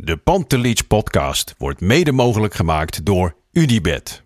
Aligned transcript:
De 0.00 0.16
Pantelich 0.16 0.86
podcast 0.86 1.54
wordt 1.56 1.80
mede 1.80 2.12
mogelijk 2.12 2.54
gemaakt 2.54 3.04
door 3.04 3.36
Unibed. 3.52 4.22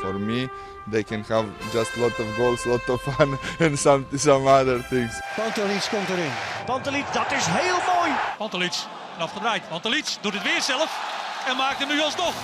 For 0.00 0.14
me, 0.14 0.48
they 0.90 1.02
can 1.02 1.24
have 1.28 1.46
just 1.72 1.96
lot 1.96 2.18
of 2.18 2.34
goals, 2.36 2.64
lot 2.64 2.88
of 2.88 3.02
fun, 3.02 3.38
and 3.66 3.78
some 3.78 4.04
some 4.14 4.48
other 4.48 4.86
things. 4.88 5.20
Pantelic 5.36 5.88
komt 5.90 6.08
erin. 6.08 6.30
Pantelic, 6.66 7.04
dat 7.12 7.32
is 7.32 7.46
heel 7.46 7.94
mooi. 7.94 8.16
Pantelic, 8.38 8.74
afgedraaid. 9.18 9.68
Pantelic 9.68 10.16
doet 10.20 10.34
het 10.34 10.42
weer 10.42 10.62
zelf 10.62 11.24
en 11.46 11.56
maakt 11.56 11.78
hem 11.78 11.88
nu 11.88 12.00
alsnog. 12.00 12.34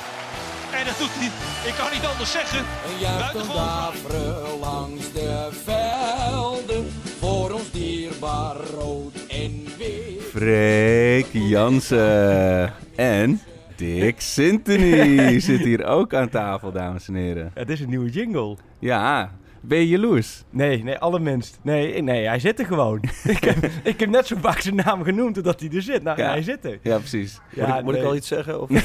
En 0.72 0.84
dat 0.84 0.98
doet 0.98 1.10
hij, 1.12 1.30
ik 1.70 1.74
kan 1.78 1.90
niet 1.92 2.04
anders 2.04 2.32
zeggen. 2.32 2.58
Een 2.58 3.18
Buitengewoon. 3.18 3.56
daveren 3.56 4.58
langs 4.58 5.12
de 5.12 5.48
velden. 5.64 6.90
Voor 7.18 7.50
ons 7.50 7.70
dierbaar 7.70 8.56
rood 8.56 9.14
en 9.28 9.64
wit. 9.78 10.22
Freek 10.30 11.26
Jansen 11.32 12.72
en 12.96 13.40
Dick 13.76 14.20
Sintony 14.20 15.40
zit 15.48 15.60
hier 15.60 15.84
ook 15.84 16.14
aan 16.14 16.28
tafel, 16.28 16.72
dames 16.72 17.08
en 17.08 17.14
heren. 17.14 17.50
Het 17.54 17.70
is 17.70 17.80
een 17.80 17.88
nieuwe 17.88 18.10
jingle. 18.10 18.56
Ja, 18.78 19.30
ben 19.62 19.78
je 19.78 19.88
jaloers? 19.88 20.42
Nee, 20.50 20.82
nee, 20.84 20.98
allerminst. 20.98 21.58
Nee, 21.62 22.02
nee, 22.02 22.26
hij 22.26 22.38
zit 22.38 22.58
er 22.58 22.66
gewoon. 22.66 23.00
ik, 23.24 23.44
heb, 23.44 23.70
ik 23.84 24.00
heb 24.00 24.08
net 24.08 24.26
zo 24.26 24.36
vaak 24.40 24.60
zijn 24.60 24.74
naam 24.74 25.02
genoemd 25.02 25.34
totdat 25.34 25.60
hij 25.60 25.70
er 25.70 25.82
zit. 25.82 26.02
Nou, 26.02 26.18
Ja. 26.18 26.28
hij 26.30 26.42
zit 26.42 26.64
er. 26.64 26.78
Ja, 26.82 26.98
precies. 26.98 27.40
Ja, 27.54 27.66
moet 27.68 27.78
ik, 27.78 27.84
moet 27.84 27.94
ik 27.94 28.02
al 28.02 28.14
iets 28.16 28.28
zeggen? 28.28 28.60
Of? 28.60 28.70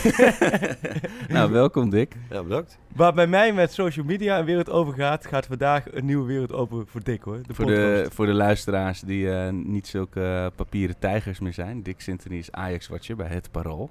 Nou, 1.27 1.51
welkom 1.51 1.89
Dick. 1.89 2.15
ja, 2.29 2.43
bedankt. 2.43 2.77
Waar 2.95 3.13
bij 3.13 3.27
mij 3.27 3.53
met 3.53 3.73
social 3.73 4.05
media 4.05 4.39
een 4.39 4.45
wereld 4.45 4.69
over 4.69 4.93
gaat, 4.93 5.25
gaat 5.25 5.45
vandaag 5.45 5.83
een 5.93 6.05
nieuwe 6.05 6.25
wereld 6.27 6.53
open 6.53 6.85
voor 6.87 7.03
Dick 7.03 7.21
hoor. 7.21 7.39
De 7.47 7.53
Voor 7.53 7.65
de, 7.65 8.07
voor 8.13 8.25
de 8.25 8.33
luisteraars 8.33 8.99
die 9.01 9.31
eh, 9.31 9.49
niet 9.51 9.87
zulke 9.87 10.21
eh, 10.21 10.45
papieren 10.55 10.95
tijgers 10.99 11.39
meer 11.39 11.53
zijn. 11.53 11.83
Dick 11.83 12.01
Sintony 12.01 12.37
is 12.37 12.51
Ajax-watcher 12.51 13.15
bij 13.15 13.27
Het 13.27 13.51
Parool. 13.51 13.89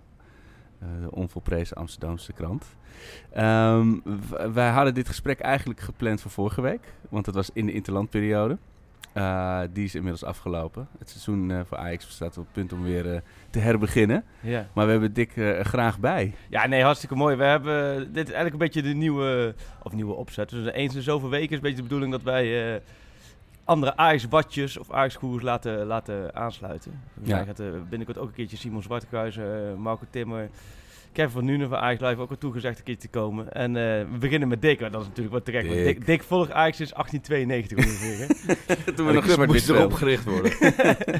Eh, 0.81 0.89
de 1.01 1.11
onvolprezen 1.11 1.77
Amsterdamse 1.77 2.33
krant. 2.33 2.65
W- 3.33 4.53
wij 4.53 4.71
hadden 4.71 4.95
dit 4.95 5.09
gesprek 5.09 5.41
eigenlijk 5.41 5.81
gepland 5.81 6.21
voor 6.21 6.31
vorige 6.31 6.61
week. 6.61 6.81
Want 7.09 7.27
het 7.27 7.35
was 7.35 7.51
in 7.53 7.67
de 7.67 7.73
interlandperiode. 7.73 8.59
Eh, 9.13 9.61
die 9.73 9.85
is 9.85 9.95
inmiddels 9.95 10.25
afgelopen. 10.25 10.89
Het 10.99 11.11
seizoen 11.11 11.51
eh, 11.51 11.61
voor 11.67 11.79
Ajax 11.79 12.09
staat 12.09 12.39
op 12.39 12.45
het 12.45 12.53
punt 12.53 12.73
om 12.73 12.83
weer 12.83 13.23
te 13.51 13.59
herbeginnen. 13.59 14.25
Ja. 14.41 14.67
Maar 14.73 14.85
we 14.85 14.91
hebben 14.91 15.13
Dick 15.13 15.33
graag 15.63 15.99
bij. 15.99 16.35
ja, 16.49 16.67
nee, 16.67 16.83
hartstikke 16.83 17.15
mooi. 17.15 17.37
We 17.37 17.45
hebben, 17.45 17.97
dit 18.13 18.29
is 18.29 18.35
eigenlijk 18.35 18.53
een 18.53 18.59
beetje 18.59 18.83
de 18.83 18.95
nieuwe, 18.95 19.55
of 19.83 19.93
nieuwe 19.93 20.15
opzet. 20.15 20.49
Dus 20.49 20.73
eens 20.73 20.95
in 20.95 21.03
zoveel 21.03 21.29
weken 21.31 21.49
is 21.51 21.57
een 21.57 21.61
beetje 21.63 21.77
de 21.77 21.83
bedoeling 21.83 22.13
dat 22.13 22.23
wij 22.23 22.81
andere 23.67 23.97
Ajax-watjes 23.97 24.77
of 24.77 24.91
Ajax-goers 24.91 25.43
laten, 25.43 25.87
laten 25.87 26.35
aansluiten. 26.35 27.01
Ja. 27.23 27.45
Gaat 27.45 27.61
eh, 27.61 27.67
binnenkort 27.89 28.19
ook 28.19 28.29
een 28.29 28.35
keertje 28.35 28.57
Simon 28.57 28.83
Zwartekruis, 28.83 29.37
eh, 29.37 29.75
Marco 29.77 30.05
Timmer, 30.11 30.51
Kevin 31.17 31.31
van 31.31 31.45
Nuenen 31.45 31.69
van 31.69 31.79
Ajax 31.79 32.01
Live 32.01 32.21
ook 32.21 32.31
al 32.31 32.39
toegezegd 32.39 32.79
een 32.79 32.85
keertje 32.85 33.09
te 33.09 33.19
komen. 33.19 33.53
En 33.53 33.77
eh, 33.77 33.83
we 34.11 34.19
beginnen 34.19 34.49
met 34.49 34.63
Dick, 34.63 34.79
dat 34.79 35.01
is 35.01 35.07
natuurlijk 35.07 35.35
wat 35.35 35.45
terecht. 35.45 35.69
Dick. 35.69 35.85
Dick, 35.85 36.07
Dick 36.07 36.23
volgt 36.23 36.51
Ajax 36.51 36.77
sinds 36.77 36.93
1892 36.93 37.79
ongeveer. 37.79 38.27
Toen 38.95 39.05
Maar 39.05 39.15
nog 39.15 39.47
moest 39.47 39.67
wit 39.67 39.77
erop 39.77 39.93
gericht 39.93 40.25
worden. 40.25 40.53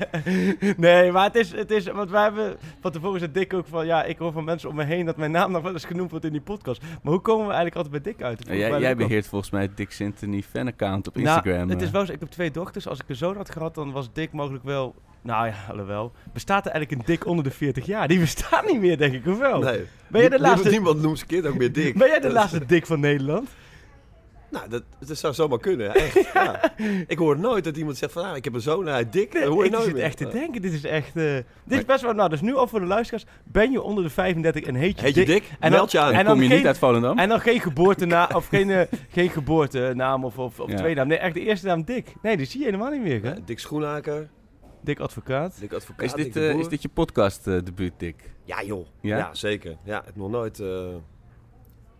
nee, 0.87 1.13
maar 1.13 1.25
het 1.25 1.35
is, 1.35 1.53
het 1.53 1.71
is, 1.71 1.87
want 1.87 2.11
wij 2.11 2.23
hebben, 2.23 2.57
van 2.81 2.93
tevoren 2.93 3.19
zei 3.19 3.33
Dick 3.33 3.55
ook 3.55 3.67
van, 3.67 3.87
ja, 3.87 4.05
ik 4.05 4.19
hoor 4.19 4.33
van 4.33 4.45
mensen 4.45 4.69
om 4.69 4.75
me 4.75 4.85
heen 4.85 5.05
dat 5.05 5.17
mijn 5.17 5.31
naam 5.31 5.51
nog 5.51 5.63
wel 5.63 5.73
eens 5.73 5.85
genoemd 5.85 6.11
wordt 6.11 6.25
in 6.25 6.33
die 6.33 6.41
podcast. 6.41 6.83
Maar 7.03 7.13
hoe 7.13 7.23
komen 7.23 7.47
we 7.47 7.53
eigenlijk 7.53 7.77
altijd 7.77 8.03
bij 8.03 8.13
Dick 8.13 8.23
uit? 8.23 8.47
Jij, 8.81 8.97
beheert 8.97 9.27
volgens 9.27 9.51
mij 9.51 9.69
Dick 9.75 9.91
Sintony 9.91 10.43
fanaccount 10.43 11.09
op 11.09 11.15
Nou, 11.15 11.27
Instagram. 11.27 11.69
het 11.69 11.81
is 11.81 11.87
eh. 11.87 11.93
wel 11.93 12.07
zo, 12.07 12.13
ik 12.13 12.21
heb 12.21 12.29
twee 12.29 12.51
dochters. 12.51 12.89
Als 12.89 12.99
ik 13.01 13.09
een 13.09 13.17
zoon 13.17 13.37
had 13.37 13.51
gehad, 13.51 13.75
dan 13.75 13.93
was 13.93 14.13
Dick 14.13 14.33
mogelijk 14.33 14.65
wel, 14.65 14.95
nou 15.27 15.47
ja, 15.47 15.55
alhoewel. 15.71 16.13
Bestaat 16.33 16.67
er 16.67 16.71
eigenlijk 16.73 17.01
een 17.03 17.07
Dick 17.15 17.27
onder 17.27 17.45
de 17.45 17.51
40 17.51 17.87
jaar? 17.87 18.09
Die 18.09 18.19
bestaat 18.19 18.67
niet 18.71 18.81
meer, 18.81 18.99
denk 18.99 19.15
ik, 19.15 19.27
of 19.27 19.39
wel? 19.39 19.61
Nee. 19.61 19.85
Ben 20.09 20.21
jij 20.21 20.29
de 20.31 20.37
Niemand- 20.37 20.41
laatste, 20.41 20.71
Niemand 20.71 21.03
noemt 21.03 21.17
zijn 21.19 21.31
kind 21.31 21.47
ook 21.47 21.55
meer 21.59 21.73
dik. 21.73 21.99
ben 21.99 22.09
jij 22.09 22.21
de 22.21 22.33
laatste 22.33 22.67
Dick 22.67 22.87
van 22.87 23.01
Nederland? 23.01 23.49
Nou, 24.51 24.69
dat, 24.69 24.83
dat 25.07 25.17
zou 25.19 25.35
zomaar 25.35 25.59
kunnen. 25.59 25.95
Echt, 25.95 26.29
ja. 26.35 26.73
Ik 27.07 27.19
hoor 27.19 27.39
nooit 27.39 27.65
dat 27.65 27.77
iemand 27.77 27.97
zegt 27.97 28.13
van, 28.13 28.25
ah, 28.25 28.37
ik 28.37 28.45
heb 28.45 28.55
een 28.55 28.61
zoon, 28.61 28.87
hij 28.87 29.01
is 29.01 29.07
dik. 29.11 29.33
Dat 29.33 29.43
hoor 29.45 29.59
je 29.59 29.65
ik 29.65 29.71
nooit 29.71 29.85
zit 29.85 29.95
meer. 29.95 30.03
echt 30.03 30.17
te 30.17 30.29
denken. 30.29 30.63
Dit 30.63 30.73
is 30.73 30.85
echt. 30.85 31.17
eh, 31.17 31.35
dit 31.65 31.79
is 31.79 31.85
best 31.85 32.03
wel. 32.03 32.13
Nou, 32.13 32.29
dus 32.29 32.41
nu 32.41 32.55
al 32.55 32.67
voor 32.67 32.81
de 32.81 32.87
luisteraars. 32.87 33.25
Ben 33.45 33.71
je 33.71 33.83
onder 33.83 34.05
de 34.05 34.11
35 34.11 34.63
en 34.65 34.75
heet 34.75 34.99
je 35.01 35.05
Heet 35.07 35.15
je 35.15 35.25
dik? 35.25 35.51
En 35.61 35.71
Meld 35.71 35.91
je 35.93 35.99
aan. 35.99 36.13
en 36.13 36.27
Kom 36.27 36.43
je 36.43 36.49
geen- 36.49 36.57
niet 36.57 36.67
uit 36.67 36.79
Volendam? 36.79 37.19
En 37.19 37.29
dan 37.29 37.41
geen 37.41 37.61
geboortenaam 37.61 38.29
of 38.35 38.47
geen, 38.49 38.71
eh, 38.71 38.81
geen 39.17 39.29
geboortenaam 39.31 40.25
of, 40.25 40.39
of, 40.39 40.61
of 40.61 40.71
Ja. 40.71 40.77
tweede 40.77 40.95
naam. 41.01 41.09
Nee, 41.09 41.19
echt 41.19 41.35
de 41.35 41.41
eerste 41.41 41.67
naam 41.67 41.85
Dick. 41.85 42.15
Nee, 42.23 42.37
die 42.37 42.47
zie 42.47 42.59
je 42.61 42.65
helemaal 42.67 42.91
niet 42.91 43.03
meer. 43.03 43.23
Hè? 43.23 43.29
Ja, 43.29 43.37
Dik 43.45 43.59
Schoenhaker, 43.59 44.29
Dick 44.81 45.01
advocaat. 45.01 45.61
dik 45.61 45.73
advocaat, 45.73 46.05
Is 46.05 46.13
dit, 46.13 46.37
eh, 46.37 46.55
is 46.59 46.69
dit 46.69 46.83
je 46.83 46.89
podcast 46.89 47.47
eh, 47.47 47.59
debuut, 47.65 47.93
Dick? 47.97 48.31
Ja 48.45 48.63
joh, 48.63 48.87
Ja? 49.01 49.17
ja, 49.17 49.35
zeker. 49.35 49.77
Ja, 49.85 49.99
ik 49.99 50.05
heb 50.07 50.17
nog 50.17 50.31
nooit 50.31 50.61
eh, 50.61 50.87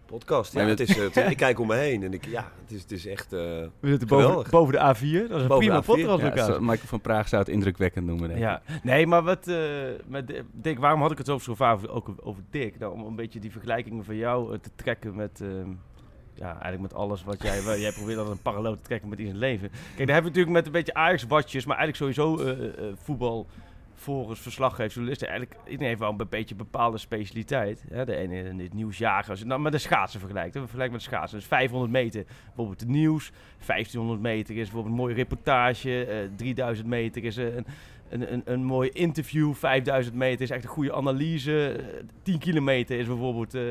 podcast. 0.07 0.53
Ja, 0.53 0.61
het 0.67 0.81
is, 0.81 0.97
het- 0.97 1.17
ik 1.17 1.37
kijk 1.37 1.59
om 1.61 1.67
me 1.67 1.75
heen 1.75 2.03
en 2.03 2.13
ik, 2.13 2.25
ja, 2.27 2.51
het 2.63 2.71
is, 2.73 2.83
het 2.83 2.93
is 2.93 3.07
echt... 3.07 3.33
eh, 3.33 3.41
We 3.81 3.89
zitten 3.89 4.09
boven, 4.09 4.25
Geweldig. 4.27 4.51
boven 4.51 4.73
de 4.73 4.79
A4. 4.79 5.29
Dat 5.29 5.41
is 5.41 5.47
een 5.47 5.59
prima 5.59 5.81
de 5.81 5.83
A4, 5.83 5.99
Ja, 5.99 6.07
podcast. 6.17 6.47
zo- 6.47 6.61
Michael 6.61 6.87
van 6.89 7.01
Praag 7.01 7.29
zou 7.29 7.43
het 7.43 7.51
indrukwekkend 7.51 8.07
noemen. 8.07 8.29
Denk 8.29 8.41
ik. 8.41 8.47
Ja, 8.47 8.63
nee, 8.83 9.07
maar 9.07 9.23
wat, 9.23 9.49
eh, 9.49 9.57
met 10.07 10.27
Di- 10.27 10.43
Dick, 10.53 10.79
waarom 10.79 11.01
had 11.01 11.11
ik 11.11 11.19
het 11.19 11.27
zo 11.43 11.55
vaak 11.55 11.75
over, 11.75 11.91
ook 11.91 12.15
over 12.23 12.43
Dick? 12.51 12.79
Nou, 12.79 12.93
om 12.93 13.05
een 13.07 13.17
beetje 13.17 13.41
die 13.41 13.51
vergelijkingen 13.53 14.05
van 14.05 14.17
jou 14.17 14.59
te 14.59 14.71
trekken 14.75 15.15
met, 15.15 15.41
ehm, 15.41 15.69
ja, 16.39 16.51
eigenlijk 16.51 16.81
met 16.83 16.95
alles 16.95 17.25
wat 17.25 17.43
jij, 17.43 17.81
jij 17.81 17.93
probeert 17.93 18.19
altijd 18.19 18.37
een 18.37 18.43
parallel 18.43 18.75
te 18.75 18.83
trekken 18.83 19.09
met 19.09 19.19
iets 19.19 19.29
in 19.29 19.35
het 19.35 19.45
leven. 19.45 19.69
Kijk, 19.69 20.07
daar 20.07 20.15
hebben 20.15 20.33
we 20.33 20.39
natuurlijk 20.39 20.57
met 20.57 20.67
een 20.67 20.73
beetje 20.73 20.95
Ajax-watjes, 20.95 21.65
maar 21.65 21.77
eigenlijk 21.77 22.17
sowieso 22.17 22.45
eh, 22.45 22.89
eh, 22.89 22.97
voetbal, 23.03 23.47
volgers, 23.95 24.41
verslaggevers, 24.41 24.95
journalisten. 24.95 25.29
Eigenlijk, 25.29 25.61
iedereen 25.65 25.89
heeft 25.89 26.01
wel 26.01 26.15
een 26.19 26.27
beetje 26.29 26.55
bepaalde 26.55 26.99
specialiteit. 26.99 27.85
De 27.89 28.17
ene 28.17 28.43
in 28.43 28.61
het 28.61 28.75
nieuwsjager, 28.75 29.31
als 29.31 29.39
je 29.39 29.47
dan 29.47 29.63
met 29.63 29.73
de 29.73 29.79
schaatsen 29.79 30.21
vergelijkt. 30.21 30.55
We 30.55 30.61
vergelijken 30.61 30.93
met 30.93 31.03
de 31.03 31.09
schaatsen. 31.11 31.39
Dus 31.39 31.47
500 31.47 31.93
meter, 31.93 32.25
bijvoorbeeld 32.47 32.81
het 32.81 32.89
nieuws. 32.89 33.31
1500 33.67 34.21
meter 34.21 34.57
is 34.57 34.63
bijvoorbeeld 34.63 34.95
een 34.95 35.01
mooie 35.01 35.15
reportage. 35.15 36.05
eh 36.05 36.29
3000 36.37 36.89
meter 36.89 37.25
is 37.25 37.37
eh, 37.37 37.55
een, 37.57 37.67
een, 38.09 38.33
een, 38.33 38.43
een 38.45 38.65
mooi 38.65 38.89
interview. 38.91 39.55
5000 39.55 40.15
meter 40.15 40.43
is 40.43 40.51
echt 40.51 40.65
een 40.65 40.71
goede 40.71 40.95
analyse. 40.95 41.73
eh, 41.73 42.05
10 42.23 42.39
kilometer 42.39 42.99
is 42.99 43.07
bijvoorbeeld 43.07 43.55
eh, 43.55 43.63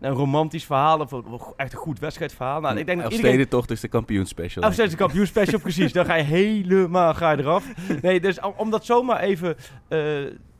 een 0.00 0.12
romantisch 0.12 0.64
verhaal. 0.64 1.00
Of 1.00 1.12
echt 1.56 1.72
een 1.72 1.78
goed 1.78 1.98
wedstrijdverhaal. 1.98 2.60
Nou, 2.60 2.78
ik 2.78 2.86
denk 2.86 3.02
dat 3.02 3.10
iedereen... 3.10 3.30
Elfstedentocht 3.32 3.70
is 3.70 3.80
de 3.80 3.88
kampioenspecial. 3.88 4.64
Of 4.66 4.72
steeds 4.72 4.92
een 4.92 4.98
kampioenspecial, 4.98 5.60
precies. 5.60 5.92
Dan 5.92 6.04
ga 6.04 6.14
je 6.14 6.22
helemaal 6.22 7.14
ga 7.14 7.30
je 7.30 7.38
eraf. 7.38 7.66
Nee, 8.02 8.20
dus 8.20 8.40
om, 8.56 8.70
dat 8.70 8.84
zomaar 8.84 9.20
even... 9.20 9.56
eh, 9.88 9.98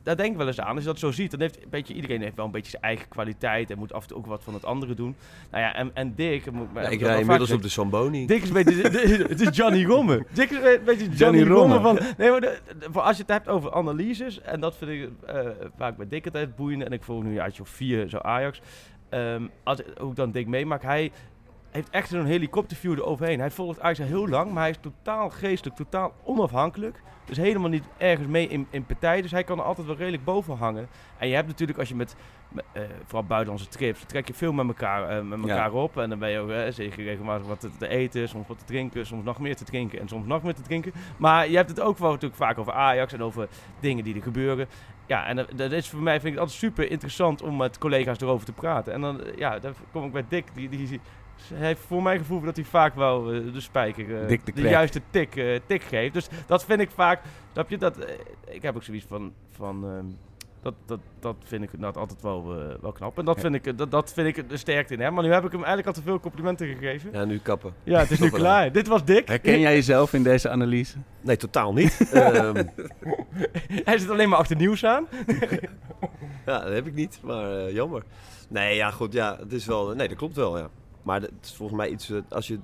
daar 0.03 0.17
denk 0.17 0.31
ik 0.31 0.37
wel 0.37 0.47
eens 0.47 0.59
aan. 0.59 0.75
Als 0.75 0.83
je 0.83 0.89
dat 0.89 0.99
zo 0.99 1.11
ziet, 1.11 1.31
dan 1.31 1.39
heeft 1.39 1.63
een 1.63 1.69
beetje, 1.69 1.93
iedereen 1.93 2.21
heeft 2.21 2.35
wel 2.35 2.45
een 2.45 2.51
beetje 2.51 2.69
zijn 2.69 2.83
eigen 2.83 3.07
kwaliteit. 3.07 3.69
En 3.71 3.77
moet 3.77 3.93
af 3.93 4.01
en 4.01 4.07
toe 4.07 4.17
ook 4.17 4.25
wat 4.25 4.43
van 4.43 4.53
het 4.53 4.65
andere 4.65 4.93
doen. 4.93 5.15
Nou 5.51 5.63
ja, 5.63 5.75
en, 5.75 5.91
en 5.93 6.13
Dick... 6.15 6.51
Moet, 6.51 6.67
ja, 6.73 6.81
ik 6.81 7.01
rij 7.01 7.19
inmiddels 7.19 7.51
op 7.51 7.61
de 7.61 7.67
Zamboni. 7.67 8.25
Dick 8.25 8.41
is 8.41 8.47
een 8.47 8.53
beetje... 8.53 8.81
de- 8.81 8.89
de- 8.89 9.25
Het 9.29 9.41
is 9.41 9.57
Johnny 9.57 9.85
Romme. 9.85 10.25
Dick 10.33 10.49
is 10.49 10.57
een 10.57 10.79
beetje 10.85 11.09
Johnny, 11.09 11.37
Johnny 11.39 11.43
Romme. 11.43 11.73
Romme. 11.77 11.99
Van, 12.01 12.15
nee, 12.17 12.29
maar 12.31 12.41
de- 12.41 12.59
de- 12.79 12.87
voor 12.91 13.01
als 13.01 13.15
je 13.15 13.21
het 13.21 13.31
hebt 13.31 13.47
over 13.47 13.73
analyses... 13.73 14.41
En 14.41 14.59
dat 14.59 14.75
vind 14.77 14.91
ik 14.91 15.09
eh, 15.27 15.39
vaak 15.77 15.97
bij 15.97 16.07
Dick 16.07 16.25
altijd 16.25 16.55
boeiend. 16.55 16.83
En 16.83 16.91
ik 16.91 17.03
volg 17.03 17.23
nu 17.23 17.27
een 17.29 17.35
jaartje 17.35 17.61
of 17.61 17.69
vier 17.69 18.09
zo 18.09 18.17
Ajax. 18.17 18.61
Ehm, 19.09 19.43
als, 19.63 19.81
hoe 19.99 20.09
ik 20.09 20.15
dan 20.15 20.31
Dick 20.31 20.47
meemaak, 20.47 20.81
hij 20.81 21.11
heeft 21.69 21.89
echt 21.89 22.09
zo'n 22.09 22.25
helikopterview 22.25 22.91
eroverheen. 22.91 23.39
Hij 23.39 23.51
volgt 23.51 23.79
Ajax 23.79 23.99
heel 23.99 24.27
lang, 24.27 24.51
maar 24.51 24.61
hij 24.61 24.69
is 24.69 24.77
totaal 24.81 25.29
geestelijk, 25.29 25.75
totaal 25.77 26.13
onafhankelijk. 26.23 27.01
Dus 27.25 27.37
helemaal 27.37 27.69
niet 27.69 27.83
ergens 27.97 28.27
mee 28.27 28.47
in, 28.47 28.67
in 28.69 28.85
partij. 28.85 29.21
Dus 29.21 29.31
hij 29.31 29.43
kan 29.43 29.57
er 29.59 29.63
altijd 29.63 29.87
wel 29.87 29.95
redelijk 29.95 30.23
boven 30.23 30.57
hangen. 30.57 30.87
En 31.17 31.27
je 31.27 31.35
hebt 31.35 31.47
natuurlijk, 31.47 31.79
als 31.79 31.89
je 31.89 31.95
met 31.95 32.15
me- 32.49 32.63
eh, 32.71 32.81
vooral 33.05 33.23
buitenlandse 33.27 33.67
trips, 33.67 34.03
trek 34.05 34.27
je 34.27 34.33
veel 34.33 34.53
met 34.53 34.67
elkaar, 34.67 35.09
eh, 35.09 35.23
met 35.23 35.39
Ja. 35.39 35.47
elkaar 35.49 35.73
op. 35.73 35.97
En 35.97 36.09
dan 36.09 36.19
ben 36.19 36.29
je 36.29 36.39
ook 36.39 36.49
eh, 36.49 36.71
zeker 36.71 37.03
regelmatig 37.03 37.47
wat 37.47 37.59
te, 37.59 37.69
te 37.77 37.87
eten, 37.87 38.29
soms 38.29 38.47
wat 38.47 38.59
te 38.59 38.65
drinken, 38.65 39.05
soms 39.05 39.23
nog 39.23 39.39
meer 39.39 39.55
te 39.55 39.63
drinken 39.63 39.99
en 39.99 40.07
soms 40.07 40.25
nog 40.25 40.43
meer 40.43 40.55
te 40.55 40.61
drinken. 40.61 40.91
Maar 41.17 41.49
je 41.49 41.55
hebt 41.55 41.69
het 41.69 41.81
ook 41.81 41.97
wel 41.97 42.09
natuurlijk 42.11 42.41
vaak 42.41 42.57
over 42.57 42.73
Ajax 42.73 43.13
en 43.13 43.23
over 43.23 43.47
dingen 43.79 44.03
die 44.03 44.15
er 44.15 44.21
gebeuren. 44.21 44.67
Ja, 45.09 45.25
en 45.25 45.45
dat, 45.55 45.71
is 45.71 45.89
voor 45.89 45.99
mij 45.99 46.13
vind 46.13 46.25
ik 46.25 46.31
het 46.31 46.39
altijd 46.39 46.59
super 46.59 46.91
interessant 46.91 47.41
om 47.41 47.57
met 47.57 47.77
collega's 47.77 48.19
erover 48.19 48.45
te 48.45 48.51
praten. 48.51 48.93
En 48.93 49.01
dan, 49.01 49.23
eh, 49.23 49.37
ja, 49.37 49.59
dan 49.59 49.73
kom 49.91 50.05
ik 50.05 50.11
bij 50.11 50.25
Dick, 50.29 50.45
die, 50.53 50.69
die, 50.69 50.99
hij 51.53 51.65
heeft 51.65 51.81
voor 51.81 52.03
mijn 52.03 52.19
gevoel 52.19 52.41
dat 52.41 52.55
hij 52.55 52.65
vaak 52.65 52.95
wel 52.95 53.31
eh, 53.31 53.53
de 53.53 53.61
spijker, 53.61 54.21
eh, 54.21 54.39
de 54.53 54.61
juiste 54.61 55.01
tik, 55.09 55.61
tik 55.65 55.81
geeft. 55.81 56.13
Dus 56.13 56.27
dat 56.47 56.65
vind 56.65 56.79
ik 56.79 56.89
vaak, 56.91 57.21
snap 57.51 57.69
je, 57.69 57.77
dat, 57.77 57.97
ik 58.45 58.61
heb 58.61 58.75
ook 58.75 58.83
zoiets 58.83 59.05
van, 59.05 59.33
van 59.51 59.85
ehm, 59.85 60.05
dat, 60.61 60.73
dat, 60.85 60.99
dat 61.19 61.35
vind 61.43 61.63
ik 61.63 61.83
altijd 61.95 62.21
wel, 62.21 62.59
eh, 62.59 62.75
wel 62.81 62.91
knap. 62.91 63.17
En 63.17 63.25
dat, 63.25 63.35
Ja. 63.35 63.41
vind 63.41 63.55
ik, 63.65 63.77
dat, 63.77 63.91
dat 63.91 64.13
vind 64.13 64.37
ik 64.37 64.49
de 64.49 64.57
sterkte 64.57 64.93
in 64.93 64.99
hem. 64.99 65.13
Maar 65.13 65.23
nu 65.23 65.31
heb 65.31 65.43
ik 65.45 65.51
hem 65.51 65.63
eigenlijk 65.63 65.87
al 65.87 65.93
te 65.93 66.01
veel 66.01 66.19
complimenten 66.19 66.67
gegeven. 66.67 67.09
Ja, 67.13 67.25
nu 67.25 67.37
kappen. 67.39 67.73
Ja, 67.83 67.99
het 67.99 68.11
is 68.11 68.19
nu 68.19 68.29
dan. 68.29 68.39
klaar. 68.39 68.71
Dit 68.71 68.87
was 68.87 69.05
Dick. 69.05 69.27
Herken 69.27 69.59
jij 69.59 69.73
jezelf 69.73 70.13
in 70.13 70.23
deze 70.23 70.49
analyse? 70.49 70.97
Nee, 71.21 71.37
totaal 71.37 71.73
niet. 71.73 71.97
Ehm, 72.13 72.63
Hij 73.69 73.97
zit 73.97 74.09
alleen 74.09 74.29
maar 74.29 74.39
achter 74.39 74.55
nieuws 74.55 74.85
aan. 74.85 75.07
ja, 76.45 76.59
dat 76.59 76.73
heb 76.73 76.87
ik 76.87 76.93
niet, 76.93 77.19
maar 77.23 77.57
eh, 77.57 77.73
jammer. 77.73 78.03
Nee, 78.49 78.75
ja, 78.75 78.91
goed, 78.91 79.13
ja, 79.13 79.37
het 79.39 79.51
is 79.53 79.65
wel... 79.65 79.95
Nee, 79.95 80.07
dat 80.07 80.17
klopt 80.17 80.35
wel, 80.35 80.57
ja. 80.57 80.67
Maar 81.03 81.21
het 81.21 81.31
is 81.41 81.53
volgens 81.55 81.77
mij 81.77 81.89
iets... 81.89 82.09
eh, 82.09 82.17
als 82.29 82.47
je 82.47 82.59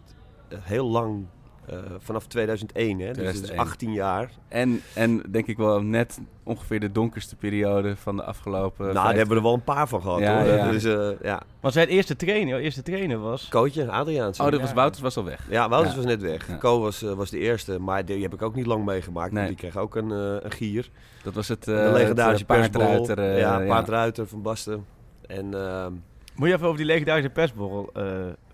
het 0.49 0.59
heel 0.63 0.87
lang... 0.87 1.25
eh, 1.69 1.77
vanaf 1.99 2.27
2001, 2.27 2.99
hè, 2.99 3.05
dus 3.05 3.15
het 3.17 3.17
is 3.17 3.31
2001. 3.41 3.59
18 3.59 3.93
jaar. 3.93 4.29
En, 4.47 4.81
en 4.93 5.23
denk 5.31 5.47
ik 5.47 5.57
wel 5.57 5.81
net 5.81 6.19
ongeveer 6.43 6.79
de 6.79 6.91
donkerste 6.91 7.35
periode 7.35 7.95
van 7.95 8.15
de 8.15 8.23
afgelopen... 8.23 8.83
nou, 8.83 8.93
daar 8.93 9.03
vijf- 9.03 9.17
hebben 9.17 9.33
we 9.35 9.41
er 9.41 9.47
wel 9.47 9.53
een 9.53 9.63
paar 9.63 9.87
van 9.87 10.01
gehad, 10.01 10.19
Ja, 10.19 10.43
hoor. 10.43 10.53
ja. 10.53 10.71
Dus, 10.71 10.83
eh, 10.83 11.09
ja. 11.21 11.41
Want 11.59 11.73
zijn 11.73 11.87
eerste 11.87 12.15
trainer, 12.15 12.59
eerste 12.59 12.81
trainer 12.81 13.17
was... 13.19 13.47
Coachje, 13.49 13.91
Adriaanse. 13.91 14.43
Oh, 14.43 14.51
dat 14.51 14.59
was 14.59 14.69
Ja. 14.69 14.75
Wouters 14.75 15.01
was 15.01 15.17
al 15.17 15.23
weg. 15.23 15.47
Ja, 15.49 15.69
Wouters 15.69 15.95
Ja. 15.95 16.01
was 16.01 16.09
net 16.09 16.21
weg. 16.21 16.47
Ja. 16.47 16.57
Co 16.57 16.79
was, 16.79 17.03
eh, 17.03 17.13
was 17.13 17.29
de 17.29 17.39
eerste, 17.39 17.79
maar 17.79 18.05
die 18.05 18.21
heb 18.21 18.33
ik 18.33 18.41
ook 18.41 18.55
niet 18.55 18.65
lang 18.65 18.85
meegemaakt. 18.85 19.31
Nee. 19.31 19.47
Die 19.47 19.55
kreeg 19.55 19.77
ook 19.77 19.95
een, 19.95 20.11
eh, 20.11 20.35
een 20.43 20.51
gier. 20.51 20.89
Dat 21.23 21.33
was 21.33 21.47
het, 21.47 21.63
de 21.63 21.75
eh 21.75 21.91
legendarische 21.91 22.45
eh, 22.47 22.57
paardruiter. 22.59 23.19
eh, 23.19 23.39
ja, 23.39 23.65
paardruiter 23.67 24.27
van 24.27 24.41
Basten. 24.41 24.85
En 25.27 25.53
ehm, 25.53 25.91
Moet 26.35 26.47
je 26.47 26.53
even 26.53 26.65
over 26.65 26.77
die 26.77 26.85
legendarische 26.85 27.29
persborrel. 27.29 27.89
eh, 27.93 28.03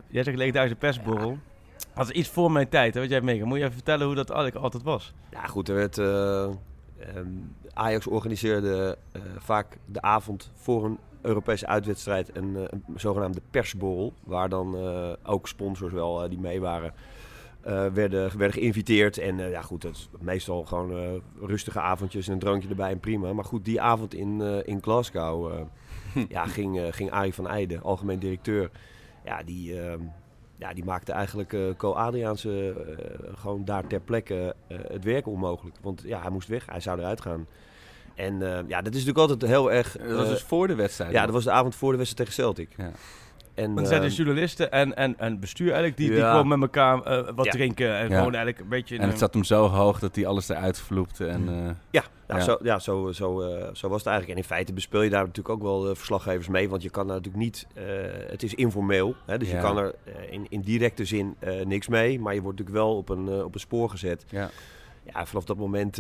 jij 0.07 0.23
zegt 0.23 0.37
legendarische 0.37 0.75
persborrel. 0.77 1.37
Dat 1.95 2.09
is 2.09 2.11
iets 2.11 2.29
voor 2.29 2.51
mijn 2.51 2.69
tijd, 2.69 2.93
hè, 2.93 2.99
wat 2.99 3.09
jij 3.09 3.17
hebt 3.17 3.29
meegemaakt. 3.29 3.49
Moet 3.49 3.57
je 3.59 3.63
even 3.63 3.75
vertellen 3.75 4.05
hoe 4.05 4.15
dat 4.15 4.29
eigenlijk 4.29 4.63
altijd 4.63 4.83
was? 4.83 5.13
ja, 5.31 5.45
goed, 5.45 5.69
er 5.69 5.75
werd... 5.75 5.97
eh, 5.97 6.43
ehm, 6.43 7.27
Ajax 7.73 8.07
organiseerde 8.07 8.97
eh, 9.11 9.21
vaak 9.37 9.77
de 9.85 10.01
avond 10.01 10.51
voor 10.55 10.85
een 10.85 10.97
Europese 11.21 11.67
uitwedstrijd 11.67 12.35
een, 12.35 12.55
eh, 12.55 12.63
een 12.69 12.83
zogenaamde 12.95 13.41
persborrel. 13.51 14.13
Waar 14.23 14.49
dan 14.49 14.75
ook 15.23 15.47
sponsors 15.47 15.93
wel 15.93 16.29
die 16.29 16.39
mee 16.39 16.61
waren. 16.61 16.93
werden, 17.93 18.37
werden 18.37 18.53
geïnviteerd. 18.53 19.17
En 19.17 19.37
ja, 19.37 19.61
goed, 19.61 19.81
dat 19.81 19.91
is 19.91 20.09
meestal 20.19 20.63
gewoon 20.65 21.21
rustige 21.39 21.79
avondjes 21.79 22.27
en 22.27 22.33
een 22.33 22.39
drankje 22.39 22.69
erbij 22.69 22.91
en 22.91 22.99
prima. 22.99 23.33
Maar 23.33 23.45
goed, 23.45 23.65
die 23.65 23.81
avond 23.81 24.13
in, 24.13 24.41
in 24.65 24.81
Glasgow 24.81 25.51
eh, 26.15 26.23
ja, 26.29 26.45
ging, 26.45 26.95
ging 26.95 27.11
Arie 27.11 27.33
van 27.33 27.47
Eijden, 27.47 27.81
algemeen 27.81 28.19
directeur. 28.19 28.71
Ja, 29.25 29.43
die, 29.43 29.81
ehm, 29.81 29.99
ja, 30.61 30.73
die 30.73 30.83
maakte 30.83 31.11
eigenlijk 31.11 31.53
eh 31.53 31.59
Co 31.77 31.91
Adriaanse 31.93 32.73
eh, 32.97 33.33
gewoon 33.37 33.65
daar 33.65 33.87
ter 33.87 33.99
plekke 33.99 34.55
eh, 34.67 34.77
het 34.87 35.03
werk 35.03 35.27
onmogelijk. 35.27 35.75
Want 35.81 36.01
ja, 36.05 36.21
hij 36.21 36.29
moest 36.29 36.47
weg, 36.47 36.65
hij 36.65 36.79
zou 36.79 36.99
eruit 36.99 37.21
gaan. 37.21 37.45
En 38.15 38.41
eh, 38.41 38.59
ja, 38.67 38.81
dat 38.81 38.93
is 38.93 39.05
natuurlijk 39.05 39.29
altijd 39.29 39.51
heel 39.51 39.71
erg... 39.71 39.97
Dat 39.97 40.17
was 40.17 40.27
dus 40.29 40.41
voor 40.41 40.67
de 40.67 40.75
wedstrijd. 40.75 41.11
ja, 41.11 41.23
dat 41.25 41.33
was 41.33 41.43
de 41.43 41.51
avond 41.51 41.75
voor 41.75 41.91
de 41.91 41.97
wedstrijd 41.97 42.29
tegen 42.29 42.43
Celtic. 42.43 42.69
Ja. 42.77 42.91
En, 43.53 43.65
Want 43.65 43.79
er 43.79 43.85
zijn 43.85 44.01
de 44.01 44.07
ehm, 44.07 44.15
journalisten 44.15 44.71
en, 44.71 44.95
en, 44.95 45.19
en 45.19 45.39
bestuur 45.39 45.65
eigenlijk 45.67 45.97
die, 45.97 46.09
die 46.09 46.17
Ja. 46.17 46.31
gewoon 46.31 46.47
met 46.47 46.61
elkaar 46.61 47.03
wat 47.35 47.45
Ja. 47.45 47.51
drinken. 47.51 47.95
En 47.95 48.09
Ja. 48.09 48.17
gewoon 48.17 48.33
eigenlijk 48.33 48.59
een 48.59 48.69
beetje... 48.69 48.97
En 48.97 49.09
het 49.09 49.19
zat 49.19 49.33
hem 49.33 49.43
zo 49.43 49.67
hoog 49.67 49.99
dat 49.99 50.15
hij 50.15 50.25
alles 50.25 50.49
eruit 50.49 50.79
vloepte. 50.79 51.25
En, 51.25 51.49
eh, 51.49 52.01
Ja, 52.31 52.37
Ja. 52.37 52.43
Zo, 52.43 52.57
ja 52.63 52.79
zo, 52.79 53.11
zo, 53.11 53.41
eh, 53.41 53.69
zo 53.73 53.87
was 53.89 53.97
het 53.97 54.07
eigenlijk. 54.07 54.29
En 54.29 54.43
in 54.43 54.49
feite 54.49 54.73
bespeel 54.73 55.01
je 55.01 55.09
daar 55.09 55.25
natuurlijk 55.25 55.55
ook 55.55 55.61
wel 55.61 55.89
eh, 55.89 55.95
verslaggevers 55.95 56.47
mee. 56.47 56.69
Want 56.69 56.83
je 56.83 56.89
kan 56.89 57.07
daar 57.07 57.15
natuurlijk 57.15 57.43
niet... 57.43 57.67
eh, 57.73 57.83
het 58.29 58.43
is 58.43 58.53
informeel. 58.53 59.15
Hè, 59.25 59.37
dus 59.37 59.49
Ja. 59.49 59.55
je 59.55 59.61
kan 59.61 59.77
er 59.77 59.95
in, 60.29 60.45
in 60.49 60.61
directe 60.61 61.05
zin 61.05 61.35
niks 61.65 61.87
mee. 61.87 62.19
Maar 62.19 62.33
je 62.33 62.41
wordt 62.41 62.57
natuurlijk 62.59 62.85
wel 62.85 62.97
op 62.97 63.09
een, 63.09 63.43
op 63.43 63.53
een 63.53 63.59
spoor 63.59 63.89
gezet. 63.89 64.25
ja. 64.29 64.49
Ja, 65.13 65.25
vanaf 65.25 65.45
dat 65.45 65.57
moment 65.57 65.97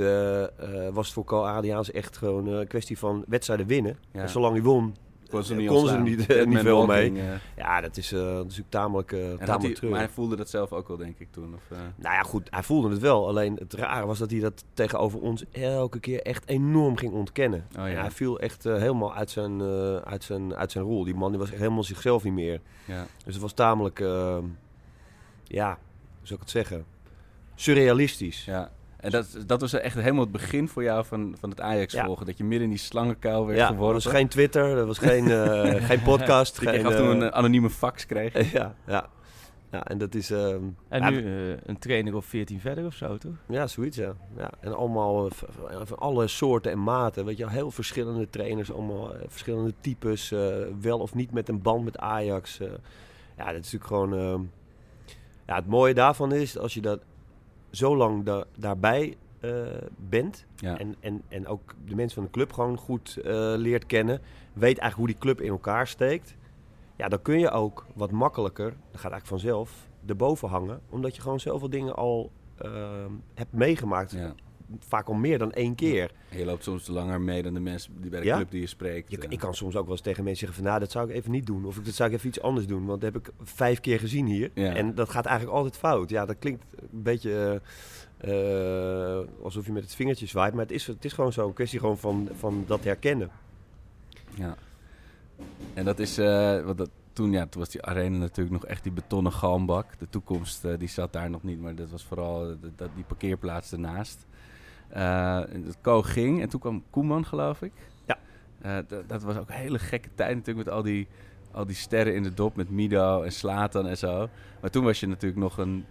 was 0.93 1.05
het 1.05 1.13
voor 1.13 1.23
Co 1.23 1.43
Adriaans 1.43 1.91
echt 1.91 2.17
gewoon 2.17 2.47
een 2.47 2.67
kwestie 2.67 2.97
van 2.97 3.23
wedstrijden 3.27 3.65
winnen. 3.67 3.97
Ja. 4.11 4.21
En 4.21 4.29
zolang 4.29 4.53
hij 4.53 4.63
won, 4.63 4.95
Kon 5.31 5.43
ze 5.43 5.53
eh, 5.53 5.59
niet 5.59 5.67
kon 5.69 5.87
ze 5.87 5.97
niet, 5.97 6.27
Dead 6.27 6.47
niet 6.47 6.59
veel 6.59 6.87
walking, 6.87 7.13
mee. 7.17 7.23
eh. 7.29 7.35
Ja, 7.57 7.81
dat 7.81 7.97
is, 7.97 8.11
eh, 8.11 8.19
dat 8.19 8.29
is 8.35 8.41
natuurlijk 8.41 8.69
tamelijk, 8.69 9.11
eh 9.11 9.19
tamelijk 9.19 9.47
hij, 9.47 9.57
treurig. 9.59 9.89
maar 9.89 9.99
hij 9.99 10.09
voelde 10.09 10.35
dat 10.35 10.49
zelf 10.49 10.71
ook 10.73 10.87
wel, 10.87 10.97
denk 10.97 11.19
ik, 11.19 11.27
toen. 11.31 11.53
Of, 11.55 11.61
eh, 11.71 11.77
Nou 11.95 12.15
ja, 12.15 12.21
goed, 12.21 12.47
hij 12.49 12.63
voelde 12.63 12.89
het 12.89 12.99
wel. 12.99 13.27
Alleen 13.27 13.55
het 13.59 13.73
rare 13.73 14.05
was 14.05 14.19
dat 14.19 14.31
hij 14.31 14.39
dat 14.39 14.63
tegenover 14.73 15.19
ons 15.19 15.43
elke 15.51 15.99
keer 15.99 16.21
echt 16.21 16.47
enorm 16.47 16.97
ging 16.97 17.13
ontkennen. 17.13 17.67
Oh 17.71 17.75
ja. 17.75 17.85
En 17.87 17.99
hij 17.99 18.11
viel 18.11 18.39
echt 18.39 18.65
eh, 18.65 18.77
helemaal 18.77 19.13
uit 19.15 19.29
zijn, 19.29 19.61
eh, 19.61 19.95
uit, 19.95 20.23
zijn, 20.23 20.55
uit 20.55 20.71
zijn 20.71 20.83
rol. 20.83 21.03
Die 21.03 21.15
man 21.15 21.29
die 21.29 21.39
was 21.39 21.49
echt 21.49 21.59
helemaal 21.59 21.83
zichzelf 21.83 22.23
niet 22.23 22.33
meer. 22.33 22.61
ja. 22.85 23.05
Dus 23.25 23.33
het 23.33 23.41
was 23.43 23.53
tamelijk, 23.53 23.99
eh, 23.99 24.37
ja, 25.43 25.67
hoe 26.17 26.27
zou 26.27 26.33
ik 26.33 26.39
het 26.39 26.49
zeggen? 26.49 26.85
Surrealistisch. 27.55 28.45
ja. 28.45 28.71
En 29.01 29.11
dat, 29.11 29.37
dat 29.45 29.61
was 29.61 29.73
echt 29.73 29.95
helemaal 29.95 30.21
het 30.23 30.31
begin 30.31 30.67
voor 30.69 30.83
jou 30.83 31.05
van, 31.05 31.35
van 31.39 31.49
het 31.49 31.61
Ajax 31.61 31.93
Ja. 31.93 32.05
volgen. 32.05 32.25
Dat 32.25 32.37
je 32.37 32.43
midden 32.43 32.63
in 32.63 32.69
die 32.73 32.79
slangenkuil 32.83 33.45
werd 33.45 33.57
Ja, 33.57 33.63
er 33.67 33.71
geworden. 33.73 34.03
was 34.03 34.13
geen 34.13 34.27
Twitter, 34.27 34.77
er 34.77 34.85
was 34.85 34.97
geen, 34.97 35.31
eh, 35.31 35.83
geen 35.89 36.01
podcast. 36.01 36.55
Dat 36.55 36.63
je 36.63 36.69
geen, 36.79 36.85
af 36.85 36.91
en 36.91 36.97
toe 36.97 37.07
eh, 37.07 37.13
een 37.15 37.23
eh, 37.23 37.29
anonieme 37.29 37.69
fax 37.69 38.05
kreeg. 38.05 38.51
ja, 38.51 38.75
ja. 38.87 39.09
ja, 39.71 39.83
en 39.87 39.97
dat 39.97 40.15
is... 40.15 40.31
ehm, 40.31 40.63
En 40.89 41.01
ja, 41.01 41.09
nu 41.09 41.25
een 41.65 41.79
trainer 41.79 42.15
of 42.15 42.25
14 42.25 42.59
verder 42.59 42.85
of 42.85 42.93
zo, 42.93 43.17
toch? 43.17 43.31
Ja, 43.47 43.67
zoiets, 43.67 43.97
ja. 43.97 44.13
ja. 44.37 44.49
En 44.59 44.75
allemaal 44.75 45.29
van 45.83 45.97
alle 45.99 46.27
soorten 46.27 46.71
en 46.71 46.83
maten. 46.83 47.25
Weet 47.25 47.37
je, 47.37 47.49
heel 47.49 47.71
verschillende 47.71 48.29
trainers, 48.29 48.71
allemaal 48.71 49.13
verschillende 49.27 49.73
types. 49.81 50.31
eh, 50.31 50.39
wel 50.81 50.99
of 50.99 51.13
niet 51.15 51.31
met 51.31 51.49
een 51.49 51.61
band 51.61 51.83
met 51.83 51.97
Ajax. 51.97 52.57
ja, 53.37 53.45
dat 53.51 53.63
is 53.65 53.71
natuurlijk 53.71 53.85
gewoon... 53.85 54.13
ehm, 54.13 54.41
ja, 55.47 55.55
het 55.55 55.67
mooie 55.67 55.93
daarvan 55.93 56.33
is, 56.33 56.57
als 56.57 56.73
je 56.73 56.81
dat 56.81 56.99
zo 57.71 57.95
lang 57.97 58.23
da- 58.23 58.45
daarbij 58.57 59.17
eh, 59.39 59.51
bent... 60.09 60.45
Ja. 60.55 60.77
En, 60.77 60.95
en, 60.99 61.21
en 61.27 61.47
ook 61.47 61.75
de 61.85 61.95
mensen 61.95 62.15
van 62.15 62.23
de 62.23 62.29
club 62.29 62.53
gewoon 62.53 62.77
goed 62.77 63.17
eh, 63.17 63.33
leert 63.55 63.85
kennen... 63.85 64.21
weet 64.53 64.77
eigenlijk 64.77 64.95
hoe 64.95 65.07
die 65.07 65.17
club 65.17 65.41
in 65.41 65.51
elkaar 65.51 65.87
steekt... 65.87 66.35
Ja, 66.95 67.07
dan 67.07 67.21
kun 67.21 67.39
je 67.39 67.49
ook 67.49 67.85
wat 67.93 68.11
makkelijker, 68.11 68.69
dat 68.69 69.01
gaat 69.01 69.11
eigenlijk 69.11 69.25
vanzelf, 69.25 69.89
erboven 70.05 70.49
hangen. 70.49 70.81
Omdat 70.89 71.15
je 71.15 71.21
gewoon 71.21 71.39
zoveel 71.39 71.69
dingen 71.69 71.95
al 71.95 72.31
ehm, 72.57 73.11
hebt 73.33 73.53
meegemaakt. 73.53 74.11
Ja. 74.11 74.33
Vaak 74.79 75.07
al 75.07 75.13
meer 75.13 75.37
dan 75.37 75.51
één 75.51 75.75
keer. 75.75 76.11
Je 76.29 76.45
loopt 76.45 76.63
soms 76.63 76.87
langer 76.87 77.21
mee 77.21 77.43
dan 77.43 77.53
de 77.53 77.59
mensen 77.59 78.01
die 78.01 78.09
bij 78.09 78.19
de 78.19 78.25
Ja? 78.25 78.35
club 78.35 78.51
die 78.51 78.61
je 78.61 78.67
spreekt. 78.67 79.11
Je, 79.11 79.17
eh. 79.17 79.25
ik 79.29 79.39
kan 79.39 79.53
soms 79.53 79.75
ook 79.75 79.83
wel 79.83 79.91
eens 79.91 80.01
tegen 80.01 80.23
mensen 80.23 80.39
zeggen 80.45 80.63
van... 80.63 80.67
nou, 80.67 80.79
dat 80.83 80.91
zou 80.91 81.09
ik 81.09 81.15
even 81.15 81.31
niet 81.31 81.45
doen. 81.45 81.65
Of 81.65 81.75
dat 81.75 81.93
zou 81.93 82.09
ik 82.09 82.15
even 82.15 82.27
iets 82.27 82.41
anders 82.41 82.67
doen. 82.67 82.85
Want 82.85 83.01
dat 83.01 83.13
heb 83.13 83.27
ik 83.27 83.33
vijf 83.41 83.79
keer 83.79 83.99
gezien 83.99 84.25
hier. 84.25 84.51
En 84.53 84.95
dat 84.95 85.09
gaat 85.09 85.25
eigenlijk 85.25 85.57
altijd 85.57 85.77
fout. 85.77 86.09
Ja, 86.09 86.25
dat 86.25 86.35
klinkt 86.39 86.63
een 86.91 87.03
beetje 87.03 87.61
eh, 88.17 89.19
eh, 89.19 89.27
alsof 89.43 89.65
je 89.65 89.71
met 89.71 89.83
het 89.83 89.95
vingertje 89.95 90.25
zwaait. 90.25 90.53
Maar 90.53 90.63
het 90.63 90.71
is, 90.71 90.87
het 90.87 91.05
is 91.05 91.13
gewoon 91.13 91.33
zo. 91.33 91.47
Een 91.47 91.53
kwestie 91.53 91.79
gewoon 91.79 91.97
van, 91.97 92.29
van 92.33 92.63
dat 92.67 92.83
herkennen. 92.83 93.29
Ja. 94.33 94.55
En 95.73 95.85
dat 95.85 95.99
is, 95.99 96.17
want 96.65 96.77
dat, 96.77 96.89
toen, 97.13 97.31
ja, 97.31 97.45
toen 97.45 97.61
was 97.61 97.69
die 97.69 97.81
arena 97.81 98.17
natuurlijk 98.17 98.55
nog 98.61 98.65
echt 98.65 98.83
die 98.83 98.91
betonnen 98.91 99.31
galmbak. 99.31 99.99
De 99.99 100.09
toekomst, 100.09 100.79
die 100.79 100.87
zat 100.87 101.13
daar 101.13 101.29
nog 101.29 101.43
niet, 101.43 101.61
maar 101.61 101.75
dat 101.75 101.89
was 101.89 102.03
vooral 102.03 102.55
dat, 102.75 102.89
die 102.95 103.03
parkeerplaats 103.03 103.71
ernaast. 103.71 104.25
Eh, 104.93 105.39
het 105.39 105.77
Co 105.81 106.01
ging 106.01 106.41
en 106.41 106.49
toen 106.49 106.59
kwam 106.59 106.83
Koeman, 106.89 107.25
geloof 107.25 107.61
ik. 107.61 107.71
Ja. 108.05 108.17
Eh, 108.61 108.77
dat- 109.07 109.23
was 109.23 109.37
ook 109.37 109.49
een 109.49 109.55
hele 109.55 109.79
gekke 109.79 110.09
tijd 110.15 110.35
natuurlijk 110.35 110.65
met 110.65 110.75
al 110.75 110.83
die, 110.83 111.07
al 111.51 111.65
die 111.65 111.75
sterren 111.75 112.15
in 112.15 112.23
de 112.23 112.33
dop 112.33 112.55
met 112.55 112.69
Mido 112.69 113.21
en 113.21 113.31
Slatan 113.31 113.87
en 113.87 113.97
zo. 113.97 114.27
Maar 114.61 114.69
toen 114.69 114.83
was 114.83 114.99
je 114.99 115.07
natuurlijk 115.07 115.41
nog 115.41 115.57
een, 115.57 115.85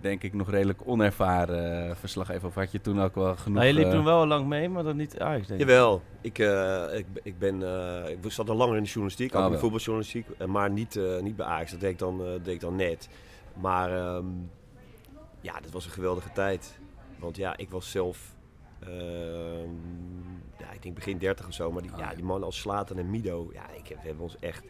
denk 0.00 0.22
ik, 0.22 0.32
nog 0.34 0.50
redelijk 0.50 0.80
onervaren 0.84 1.88
eh, 1.88 1.94
verslaggever. 1.96 2.48
Of 2.48 2.54
had 2.54 2.72
je 2.72 2.80
toen 2.80 3.00
ook 3.00 3.14
wel 3.14 3.36
genoeg... 3.36 3.58
Nou, 3.58 3.66
je 3.66 3.74
liep 3.74 3.90
toen 3.90 4.04
wel 4.04 4.26
lang 4.26 4.46
mee, 4.46 4.68
maar 4.68 4.82
dan 4.82 4.96
niet 4.96 5.18
Ajax, 5.20 5.46
denk 5.46 5.60
ik. 5.60 5.66
Jawel, 5.68 6.02
ik, 6.20 6.38
eh, 6.38 6.84
ik, 6.98 7.06
ik, 7.22 7.38
ben, 7.38 7.62
eh, 7.62 8.10
ik 8.10 8.18
zat 8.32 8.50
al 8.50 8.56
langer 8.56 8.76
in 8.76 8.82
de 8.82 8.88
journalistiek, 8.88 9.34
ook 9.34 9.40
Ah, 9.40 9.46
in 9.46 9.52
de 9.52 9.58
voetbaljournalistiek, 9.58 10.26
maar 10.46 10.70
niet, 10.70 10.96
eh, 10.96 11.20
niet 11.20 11.36
bij 11.36 11.46
Ajax. 11.46 11.70
Dat 11.70 11.80
deed 11.80 11.90
ik 11.90 11.98
dan, 11.98 12.20
eh, 12.20 12.26
deed 12.42 12.54
ik 12.54 12.60
dan 12.60 12.76
net. 12.76 13.08
Maar 13.60 13.96
ehm, 13.98 14.26
ja, 15.40 15.60
dat 15.60 15.70
was 15.70 15.84
een 15.84 15.90
geweldige 15.90 16.32
tijd. 16.32 16.78
Want 17.22 17.36
ja, 17.36 17.56
ik 17.56 17.70
was 17.70 17.90
zelf, 17.90 18.34
ehm, 18.80 19.70
ja, 20.58 20.70
ik 20.72 20.82
denk 20.82 20.94
begin 20.94 21.18
30 21.18 21.46
of 21.46 21.54
zo, 21.54 21.72
maar 21.72 21.82
die, 21.82 21.90
Ah, 21.90 21.98
ja, 21.98 22.08
ja. 22.10 22.14
die 22.14 22.24
mannen 22.24 22.44
als 22.46 22.58
Slaten 22.60 22.98
en 22.98 23.10
Mido, 23.10 23.50
ja, 23.52 23.70
ik 23.70 23.86
heb, 23.88 24.00
we 24.00 24.06
hebben 24.06 24.24
ons 24.24 24.36
echt 24.40 24.64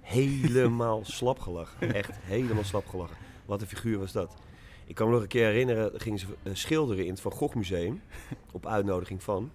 helemaal 0.00 1.04
slap 1.18 1.38
gelachen. 1.38 1.94
Echt 1.94 2.16
helemaal 2.20 2.64
slap 2.64 2.86
gelachen. 2.86 3.16
Wat 3.46 3.60
een 3.60 3.66
figuur 3.66 3.98
was 3.98 4.12
dat. 4.12 4.34
Ik 4.86 4.94
kan 4.94 5.06
me 5.06 5.12
nog 5.12 5.22
een 5.22 5.28
keer 5.28 5.46
herinneren, 5.46 6.00
gingen 6.00 6.18
ze 6.18 6.26
schilderen 6.52 7.04
in 7.04 7.10
het 7.10 7.20
Van 7.20 7.32
Gogh 7.32 7.54
Museum, 7.54 8.02
op 8.52 8.66
uitnodiging 8.66 9.22
van. 9.22 9.50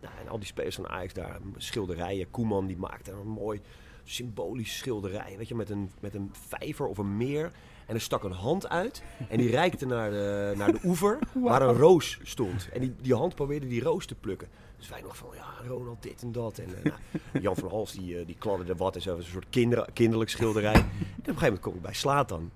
Nou, 0.00 0.14
en 0.20 0.28
al 0.28 0.38
die 0.38 0.46
spelers 0.46 0.76
van 0.76 0.88
Ajax 0.88 1.12
daar, 1.12 1.38
schilderijen. 1.56 2.30
Koeman 2.30 2.66
die 2.66 2.76
maakte 2.76 3.10
een 3.10 3.28
mooi 3.28 3.60
symbolisch 4.04 4.76
schilderij. 4.76 5.34
Weet 5.36 5.48
je, 5.48 5.54
met 5.54 5.70
een, 5.70 5.90
met 6.00 6.14
een 6.14 6.30
vijver 6.32 6.86
of 6.86 6.98
een 6.98 7.16
meer. 7.16 7.52
En 7.86 7.94
er 7.94 8.00
stak 8.00 8.22
een 8.22 8.32
hand 8.32 8.68
uit. 8.68 9.02
En 9.28 9.38
die 9.38 9.50
reikte 9.50 9.86
naar 9.86 10.10
de, 10.10 10.54
naar 10.56 10.72
de 10.72 10.78
oever 10.84 11.18
waar 11.44 11.62
een 11.62 11.74
roos 11.74 12.18
stond. 12.22 12.68
En 12.72 12.80
die, 12.80 12.94
die 13.00 13.14
hand 13.14 13.34
probeerde 13.34 13.68
die 13.68 13.82
roos 13.82 14.06
te 14.06 14.14
plukken. 14.14 14.48
Dus 14.76 14.88
wij 14.88 15.00
nog 15.00 15.16
van, 15.16 15.28
ja, 15.34 15.68
Ronald 15.68 16.02
dit 16.02 16.22
en 16.22 16.32
dat. 16.32 16.58
En 16.58 16.76
eh, 16.76 16.84
nou, 16.84 16.98
Jan 17.44 17.56
van 17.56 17.70
Hals 17.70 17.92
die, 17.92 18.18
eh, 18.18 18.26
die 18.26 18.36
kladderde 18.38 18.76
wat 18.76 18.94
en 18.94 19.02
zo. 19.02 19.16
Een 19.16 19.22
soort 19.22 19.46
kinder, 19.50 19.88
kinderlijk 19.92 20.30
schilderij. 20.30 20.74
En 20.74 20.80
op 20.80 20.86
een 20.86 21.24
gegeven 21.24 21.42
moment 21.42 21.60
kom 21.60 21.74
ik 21.74 21.82
bij 21.82 21.94
Slatan. 21.94 22.50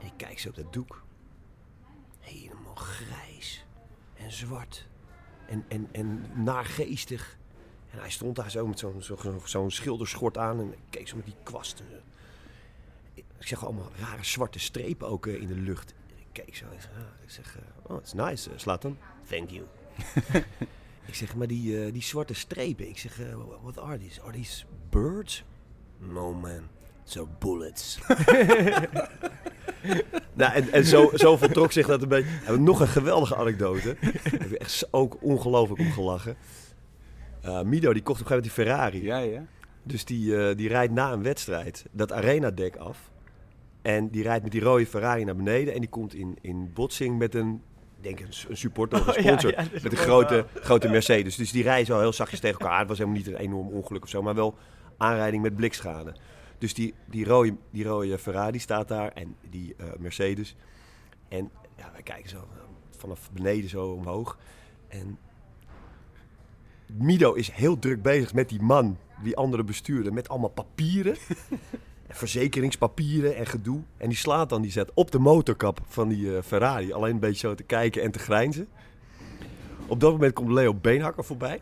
En 0.00 0.06
ik 0.06 0.12
kijk 0.16 0.38
zo 0.38 0.48
op 0.48 0.54
dat 0.54 0.72
doek. 0.72 1.02
Helemaal 2.20 2.74
grijs 2.74 3.64
en 4.14 4.32
zwart. 4.32 4.86
En, 5.46 5.64
en, 5.68 5.88
en 5.92 6.24
naargeestig. 6.34 7.38
En 7.90 7.98
hij 7.98 8.10
stond 8.10 8.36
daar 8.36 8.50
zo 8.50 8.66
met 8.66 8.78
zo'n 8.78 9.02
zo, 9.02 9.16
zo, 9.16 9.40
zo'n 9.44 9.70
schilderschort 9.70 10.38
aan. 10.38 10.60
En 10.60 10.74
keek 10.90 11.08
zo 11.08 11.16
met 11.16 11.24
die 11.24 11.36
kwasten. 11.42 11.86
Ik 13.38 13.46
zeg 13.46 13.64
allemaal 13.64 13.90
rare 14.00 14.24
zwarte 14.24 14.58
strepen 14.58 15.08
ook 15.08 15.26
eh, 15.26 15.40
in 15.40 15.46
de 15.46 15.54
lucht. 15.54 15.94
En 16.08 16.18
ik 16.18 16.26
keek 16.32 16.56
zo. 16.56 16.64
Ik 16.64 16.80
zeg, 16.80 16.90
ah, 16.90 17.22
ik 17.22 17.30
zeg 17.30 17.56
eh, 17.56 17.92
oh, 17.92 17.98
it's 17.98 18.12
nice, 18.12 18.50
Slatan. 18.56 18.98
Thank 19.28 19.50
you. 19.50 19.64
ik 21.10 21.14
zeg, 21.14 21.36
maar 21.36 21.46
die, 21.46 21.84
eh, 21.84 21.92
die 21.92 22.02
zwarte 22.02 22.34
strepen. 22.34 22.88
Ik 22.88 22.98
zeg, 22.98 23.20
eh, 23.20 23.34
what 23.62 23.78
are 23.78 23.98
these? 23.98 24.22
Are 24.22 24.32
these 24.32 24.64
birds? 24.90 25.44
No 25.98 26.34
man, 26.34 26.68
so 27.04 27.28
bullets. 27.38 27.98
nou, 30.40 30.52
en, 30.52 30.72
en 30.72 30.84
zo, 30.84 31.10
zo 31.14 31.36
voltrok 31.36 31.72
zich 31.72 31.86
dat 31.86 32.02
een 32.02 32.08
beetje. 32.08 32.58
Nog 32.58 32.80
een 32.80 32.88
geweldige 32.88 33.36
anekdote. 33.36 33.96
Daar 34.00 34.12
heb 34.22 34.52
ik 34.52 34.52
echt 34.52 34.88
ook 34.90 35.22
ongelooflijk 35.22 35.80
om 35.80 35.92
gelachen. 35.92 36.36
Eh, 37.40 37.62
Mido 37.62 37.92
die 37.92 38.02
kocht 38.02 38.20
op 38.20 38.30
een 38.30 38.32
gegeven 38.32 38.34
moment 38.36 38.42
die 38.42 38.50
Ferrari. 38.50 39.02
Ja, 39.02 39.18
ja. 39.18 39.46
Dus 39.82 40.04
die, 40.04 40.36
eh, 40.36 40.56
die 40.56 40.68
rijdt 40.68 40.92
na 40.92 41.12
een 41.12 41.22
wedstrijd 41.22 41.84
dat 41.90 42.12
arenadek 42.12 42.76
af. 42.76 43.09
En 43.82 44.08
die 44.08 44.22
rijdt 44.22 44.42
met 44.42 44.52
die 44.52 44.60
rode 44.60 44.86
Ferrari 44.86 45.24
naar 45.24 45.36
beneden. 45.36 45.74
En 45.74 45.80
die 45.80 45.88
komt 45.88 46.14
in, 46.14 46.38
in 46.40 46.72
botsing 46.72 47.18
met 47.18 47.34
een, 47.34 47.62
denk 48.00 48.20
een, 48.20 48.28
een 48.48 48.56
supporter 48.56 49.00
of 49.00 49.06
een 49.06 49.12
Oh, 49.18 49.24
ja, 49.24 49.38
sponsor. 49.38 49.50
ja, 49.50 49.58
is 49.72 49.82
met 49.82 49.92
een 49.92 49.98
wel 49.98 50.06
grote, 50.06 50.46
grote 50.54 50.88
Mercedes. 50.88 51.36
Dus 51.36 51.52
die 51.52 51.62
rijden 51.62 51.86
zo 51.86 51.98
heel 51.98 52.12
zachtjes 52.12 52.40
tegen 52.40 52.60
elkaar. 52.60 52.78
Het 52.78 52.88
was 52.88 52.98
helemaal 52.98 53.18
niet 53.18 53.28
een 53.28 53.36
enorm 53.36 53.68
ongeluk 53.68 54.02
of 54.02 54.08
zo. 54.08 54.22
Maar 54.22 54.34
wel 54.34 54.56
aanrijding 54.96 55.42
met 55.42 55.56
blikschade. 55.56 56.14
Dus 56.58 56.74
die, 56.74 56.94
die, 57.06 57.24
rode, 57.24 57.56
die 57.70 57.84
rode 57.84 58.18
Ferrari 58.18 58.58
staat 58.58 58.88
daar. 58.88 59.12
En 59.12 59.36
die 59.50 59.74
eh, 59.76 59.86
Mercedes. 59.98 60.56
En 61.28 61.50
ja, 61.76 61.90
wij 61.92 62.02
kijken 62.02 62.30
zo 62.30 62.36
eh, 62.36 62.42
vanaf 62.90 63.30
beneden 63.32 63.70
zo 63.70 63.86
omhoog. 63.86 64.38
En 64.88 65.18
Mido 66.86 67.32
is 67.32 67.50
heel 67.50 67.78
druk 67.78 68.02
bezig 68.02 68.34
met 68.34 68.48
die 68.48 68.62
man, 68.62 68.98
die 69.22 69.36
andere 69.36 69.64
bestuurder, 69.64 70.12
met 70.12 70.28
allemaal 70.28 70.50
papieren. 70.50 71.16
En 72.10 72.16
Verzekeringspapieren 72.16 73.36
en 73.36 73.46
gedoe. 73.46 73.80
En 73.96 74.08
die 74.08 74.18
slaat 74.18 74.48
dan, 74.48 74.62
die 74.62 74.70
zet 74.70 74.90
op 74.94 75.10
de 75.10 75.18
motorkap 75.18 75.80
van 75.88 76.08
die 76.08 76.36
eh, 76.36 76.42
Ferrari. 76.42 76.92
Alleen 76.92 77.14
een 77.14 77.20
beetje 77.20 77.48
zo 77.48 77.54
te 77.54 77.62
kijken 77.62 78.02
en 78.02 78.10
te 78.10 78.18
grijnzen. 78.18 78.68
Op 79.86 80.00
dat 80.00 80.12
moment 80.12 80.32
komt 80.32 80.50
Leo 80.50 80.74
Beenhakker 80.74 81.24
voorbij. 81.24 81.60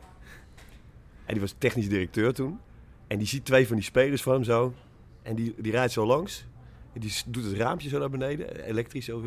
En 1.25 1.33
die 1.33 1.41
was 1.41 1.55
technisch 1.59 1.89
directeur 1.89 2.35
toen. 2.35 2.59
En 3.07 3.19
die 3.19 3.27
ziet 3.27 3.45
twee 3.45 3.67
van 3.67 3.77
die 3.77 3.85
spelers 3.85 4.23
van 4.23 4.33
hem 4.33 4.45
zo. 4.45 4.75
En 5.23 5.35
die, 5.35 5.55
die 5.59 5.73
rijdt 5.73 5.93
zo 5.93 6.07
langs. 6.07 6.47
En 6.93 7.01
die 7.01 7.13
doet 7.27 7.45
het 7.45 7.57
raampje 7.57 7.89
zo 7.89 7.99
naar 7.99 8.11
beneden. 8.11 8.65
Elektrisch 8.65 9.05
zo. 9.05 9.23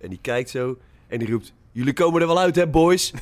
En 0.00 0.08
die 0.08 0.18
kijkt 0.20 0.50
zo. 0.50 0.78
En 1.06 1.18
die 1.18 1.30
roept... 1.30 1.52
Jullie 1.72 1.92
komen 1.92 2.20
er 2.20 2.26
wel 2.26 2.38
uit, 2.38 2.56
hè, 2.56 2.66
boys? 2.66 3.12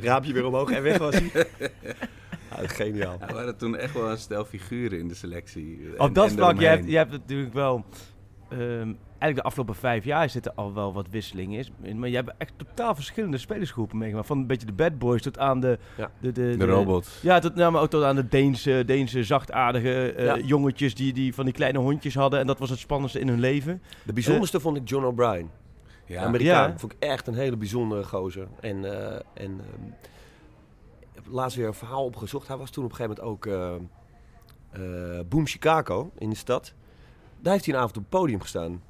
Raampje 0.00 0.32
weer 0.32 0.46
omhoog 0.46 0.70
en 0.70 0.82
weg 0.82 0.98
was 0.98 1.14
hij. 1.14 1.30
Geniaal. 2.62 3.16
Ja, 3.20 3.26
we 3.26 3.32
hadden 3.32 3.56
toen 3.56 3.76
echt 3.76 3.94
wel 3.94 4.10
een 4.10 4.18
stel 4.18 4.44
figuren 4.44 4.98
in 4.98 5.08
de 5.08 5.14
selectie. 5.14 5.78
En- 5.96 6.00
Op 6.00 6.14
dat 6.14 6.28
en 6.30 6.36
vlak, 6.36 6.60
je 6.60 6.66
hebt, 6.66 6.90
je 6.90 6.96
hebt 6.96 7.10
natuurlijk 7.10 7.52
wel... 7.54 7.84
ehm, 8.48 8.92
eigenlijk 9.18 9.34
de 9.36 9.42
afgelopen 9.42 9.74
vijf 9.74 10.04
jaar 10.04 10.30
zitten 10.30 10.52
al 10.54 10.74
wel 10.74 10.92
wat 10.92 11.06
wisselingen 11.10 11.66
in. 11.82 11.98
Maar 11.98 12.08
je 12.08 12.14
hebt 12.14 12.32
echt 12.38 12.52
totaal 12.56 12.94
verschillende 12.94 13.38
spelersgroepen 13.38 13.98
meegemaakt. 13.98 14.26
Van 14.26 14.38
een 14.38 14.46
beetje 14.46 14.66
de 14.66 14.72
bad 14.72 14.98
boys 14.98 15.22
tot 15.22 15.38
aan 15.38 15.60
de... 15.60 15.78
Ja. 15.96 16.10
de, 16.20 16.32
de, 16.32 16.56
De 16.56 16.64
robot. 16.64 17.18
Ja, 17.22 17.38
tot, 17.38 17.54
nou, 17.54 17.72
maar 17.72 17.82
ook 17.82 17.90
tot 17.90 18.02
aan 18.02 18.16
de 18.16 18.28
Deense, 18.28 18.82
Deense 18.86 19.24
zachtaardige 19.24 20.12
eh, 20.12 20.24
Ja. 20.24 20.38
jongetjes 20.38 20.94
die, 20.94 21.12
die 21.12 21.34
van 21.34 21.44
die 21.44 21.54
kleine 21.54 21.78
hondjes 21.78 22.14
hadden. 22.14 22.40
En 22.40 22.46
dat 22.46 22.58
was 22.58 22.70
het 22.70 22.78
spannendste 22.78 23.20
in 23.20 23.28
hun 23.28 23.40
leven. 23.40 23.82
De 24.02 24.12
bijzonderste 24.12 24.60
vond 24.60 24.76
ik 24.76 24.88
John 24.88 25.04
O'Brien. 25.04 25.50
Ja. 26.06 26.22
Amerikaan. 26.24 26.70
Ja. 26.70 26.78
Vond 26.78 26.92
ik 26.92 26.98
echt 27.02 27.26
een 27.26 27.34
hele 27.34 27.56
bijzondere 27.56 28.04
gozer. 28.04 28.46
En, 28.60 28.84
eh, 28.84 29.12
en 29.34 29.60
ehm, 29.60 29.90
heb 31.26 31.34
laatst 31.34 31.56
weer 31.56 31.66
een 31.66 31.74
verhaal 31.74 32.04
opgezocht. 32.04 32.48
Hij 32.48 32.56
was 32.56 32.70
toen 32.70 32.84
op 32.84 32.90
een 32.90 32.96
gegeven 32.96 33.24
moment 33.24 33.46
ook 33.46 33.46
eh, 34.70 35.20
Boom 35.28 35.46
Chicago 35.46 36.10
in 36.18 36.30
de 36.30 36.36
stad. 36.36 36.74
Daar 37.40 37.52
heeft 37.52 37.64
hij 37.64 37.74
een 37.74 37.80
avond 37.80 37.96
op 37.96 38.02
het 38.02 38.20
podium 38.20 38.40
gestaan. 38.40 38.82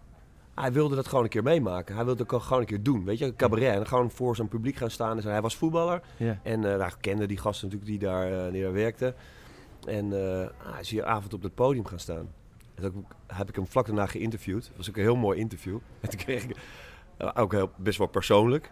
Hij 0.55 0.73
wilde 0.73 0.95
dat 0.95 1.09
gewoon 1.09 1.25
een 1.25 1.31
keer 1.31 1.43
meemaken. 1.43 1.95
Hij 1.95 2.05
wilde 2.05 2.25
het 2.29 2.43
gewoon 2.43 2.61
een 2.61 2.69
keer 2.69 2.83
doen. 2.83 3.05
Weet 3.05 3.19
je, 3.19 3.25
een 3.25 3.37
cabaret. 3.37 3.75
En 3.75 3.87
gewoon 3.87 4.11
voor 4.11 4.37
zijn 4.37 4.49
publiek 4.49 4.77
gaan 4.77 4.91
staan. 4.91 5.21
En 5.21 5.31
hij 5.31 5.41
was 5.41 5.57
voetballer. 5.57 6.03
En 6.43 6.73
eh 6.73 6.79
hij 6.79 6.93
kende 7.01 7.27
die 7.27 7.39
gasten 7.39 7.69
natuurlijk 7.69 8.01
die 8.01 8.09
daar, 8.09 8.53
die 8.53 8.63
daar 8.63 8.73
werkten. 8.73 9.15
En 9.87 10.11
hij 10.59 10.81
is 10.81 10.91
hier 10.91 11.05
avond 11.05 11.35
op 11.35 11.43
het 11.43 11.55
podium 11.55 11.87
gaan 11.87 11.99
staan. 11.99 12.29
En 12.75 12.83
toen 12.83 13.07
heb 13.27 13.49
ik 13.49 13.55
hem 13.55 13.67
vlak 13.67 13.87
daarna 13.87 14.07
geïnterviewd. 14.07 14.67
Dat 14.67 14.77
was 14.77 14.89
ook 14.89 14.97
een 14.97 15.03
heel 15.03 15.17
mooi 15.17 15.39
interview. 15.39 15.79
En 16.01 16.09
toen 16.11 16.19
kreeg 16.19 16.45
ik 16.45 16.57
ook 17.35 17.53
heel, 17.53 17.71
best 17.77 17.99
wel 17.99 18.07
persoonlijk. 18.07 18.71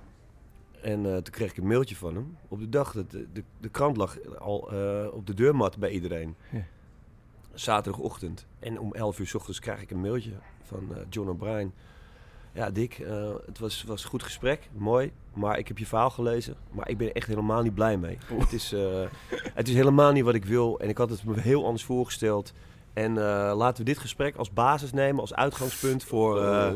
En 0.84 1.06
eh, 1.06 1.12
toen 1.12 1.32
kreeg 1.32 1.50
ik 1.50 1.56
een 1.56 1.66
mailtje 1.66 1.96
van 1.96 2.14
hem. 2.14 2.36
Op 2.48 2.58
de 2.58 2.68
dag 2.68 2.92
dat 2.92 3.10
de, 3.10 3.26
de, 3.32 3.42
de 3.60 3.68
krant 3.68 3.96
lag 3.96 4.18
al 4.38 4.72
eh, 4.72 5.14
op 5.14 5.26
de 5.26 5.34
deurmat 5.34 5.78
bij 5.78 5.90
iedereen. 5.90 6.36
Ja. 6.52 6.64
Zaterdagochtend. 7.52 8.46
En 8.58 8.80
om 8.80 8.92
11 8.92 9.18
uur 9.18 9.26
s 9.26 9.34
ochtends 9.34 9.58
krijg 9.58 9.82
ik 9.82 9.90
een 9.90 10.00
mailtje 10.00 10.32
van 10.62 10.94
eh, 10.94 11.00
John 11.10 11.28
O'Brien. 11.28 11.72
Ja, 12.52 12.70
Dick, 12.70 12.98
eh, 12.98 13.32
het 13.46 13.58
was, 13.58 13.84
was 13.84 14.02
een 14.02 14.08
goed 14.08 14.22
gesprek. 14.22 14.68
Mooi. 14.72 15.12
Maar 15.34 15.58
ik 15.58 15.68
heb 15.68 15.78
je 15.78 15.86
verhaal 15.86 16.10
gelezen. 16.10 16.56
Maar 16.70 16.88
ik 16.88 16.98
ben 16.98 17.08
er 17.08 17.14
echt 17.14 17.26
helemaal 17.26 17.62
niet 17.62 17.74
blij 17.74 17.96
mee. 17.96 18.18
Het 18.38 18.52
is, 18.52 18.72
eh, 18.72 19.02
het 19.54 19.68
is 19.68 19.74
helemaal 19.74 20.12
niet 20.12 20.24
wat 20.24 20.34
ik 20.34 20.44
wil. 20.44 20.80
En 20.80 20.88
ik 20.88 20.98
had 20.98 21.10
het 21.10 21.24
me 21.24 21.40
heel 21.40 21.64
anders 21.64 21.84
voorgesteld. 21.84 22.52
En 22.92 23.18
eh, 23.18 23.52
laten 23.56 23.84
we 23.84 23.90
dit 23.90 23.98
gesprek 23.98 24.36
als 24.36 24.52
basis 24.52 24.92
nemen, 24.92 25.20
als 25.20 25.34
uitgangspunt 25.34 26.04
voor, 26.04 26.42
eh, 26.42 26.74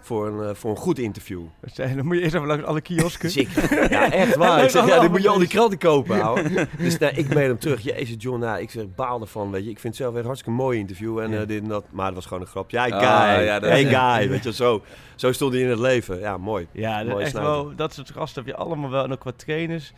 voor, 0.00 0.26
een, 0.26 0.48
eh, 0.48 0.54
voor 0.54 0.70
een 0.70 0.76
goed 0.76 0.98
interview. 0.98 1.42
Dat 1.60 1.70
zei, 1.74 1.94
dan 1.94 2.04
moet 2.06 2.16
je 2.16 2.22
eerst 2.22 2.34
even 2.34 2.46
langs 2.46 2.64
alle 2.64 2.80
kiosken. 2.80 3.30
Zeker. 3.30 3.90
Ja, 3.92 4.12
echt 4.12 4.36
waar. 4.36 4.62
Ik 4.64 4.70
zeg, 4.70 4.86
ja, 4.86 5.00
dan 5.00 5.10
moet 5.10 5.22
je 5.22 5.28
al 5.28 5.38
die 5.38 5.48
kranten 5.48 5.78
kopen, 5.78 6.22
ouwe. 6.26 6.68
Dus 6.78 6.98
nou, 6.98 7.14
ik 7.14 7.34
mail 7.34 7.48
hem 7.48 7.58
terug. 7.58 7.82
Jezus, 7.82 8.14
John, 8.18 8.40
nou, 8.40 8.60
ik 8.60 8.70
zeg, 8.70 8.84
baal 8.94 9.20
ervan, 9.20 9.50
weet 9.50 9.64
je. 9.64 9.70
Ik 9.70 9.78
vind 9.78 9.96
het 9.96 10.02
zelf 10.02 10.14
een 10.14 10.24
hartstikke 10.24 10.56
mooi 10.58 10.78
interview 10.78 11.18
en 11.18 11.40
eh, 11.40 11.46
dit 11.46 11.62
en 11.62 11.68
dat. 11.68 11.84
Maar 11.90 12.06
het 12.06 12.14
was 12.14 12.26
gewoon 12.26 12.42
een 12.42 12.48
grapje. 12.48 12.76
Ja, 12.76 12.84
guy. 12.84 12.94
Ah, 13.38 13.44
ja, 13.44 13.58
dat- 13.58 13.70
hey, 13.70 13.84
guy. 13.84 14.28
Weet 14.28 14.44
je, 14.44 14.52
zo, 14.52 14.82
zo 15.14 15.32
stond 15.32 15.52
hij 15.52 15.62
in 15.62 15.68
het 15.68 15.78
leven. 15.78 16.18
Ja, 16.18 16.36
mooi. 16.36 16.66
Ja, 16.72 17.04
dat, 17.04 17.18
echt 17.18 17.32
wel, 17.32 17.74
dat 17.76 17.94
soort 17.94 18.10
gasten 18.10 18.44
heb 18.44 18.54
je 18.54 18.58
allemaal 18.60 18.90
wel. 18.90 19.04
En 19.04 19.12
ook 19.12 19.24
wat 19.24 19.38
trainers. 19.38 19.92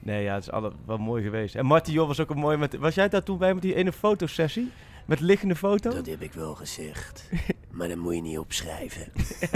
Nee, 0.00 0.22
ja, 0.22 0.34
het 0.34 0.42
is 0.42 0.50
alle, 0.50 0.72
wel 0.86 0.98
mooi 0.98 1.22
geweest. 1.22 1.54
En 1.54 1.66
Marty 1.66 1.90
Jol 1.90 2.06
was 2.06 2.20
ook 2.20 2.30
een 2.30 2.38
mooi 2.38 2.56
met... 2.56 2.76
Was 2.76 2.94
jij 2.94 3.08
daar 3.08 3.22
toen 3.22 3.38
bij 3.38 3.54
met 3.54 3.62
die 3.62 3.74
ene 3.74 3.92
fotosessie? 3.92 4.70
Met 5.06 5.20
liggende 5.20 5.56
foto? 5.56 5.90
heb 5.90 6.22
ik 6.22 6.32
wel 6.32 6.54
gezegd. 6.54 7.28
Maar 7.70 7.88
dat 7.88 7.96
moet 7.96 8.14
je 8.14 8.20
niet 8.22 8.38
opschrijven. 8.38 9.02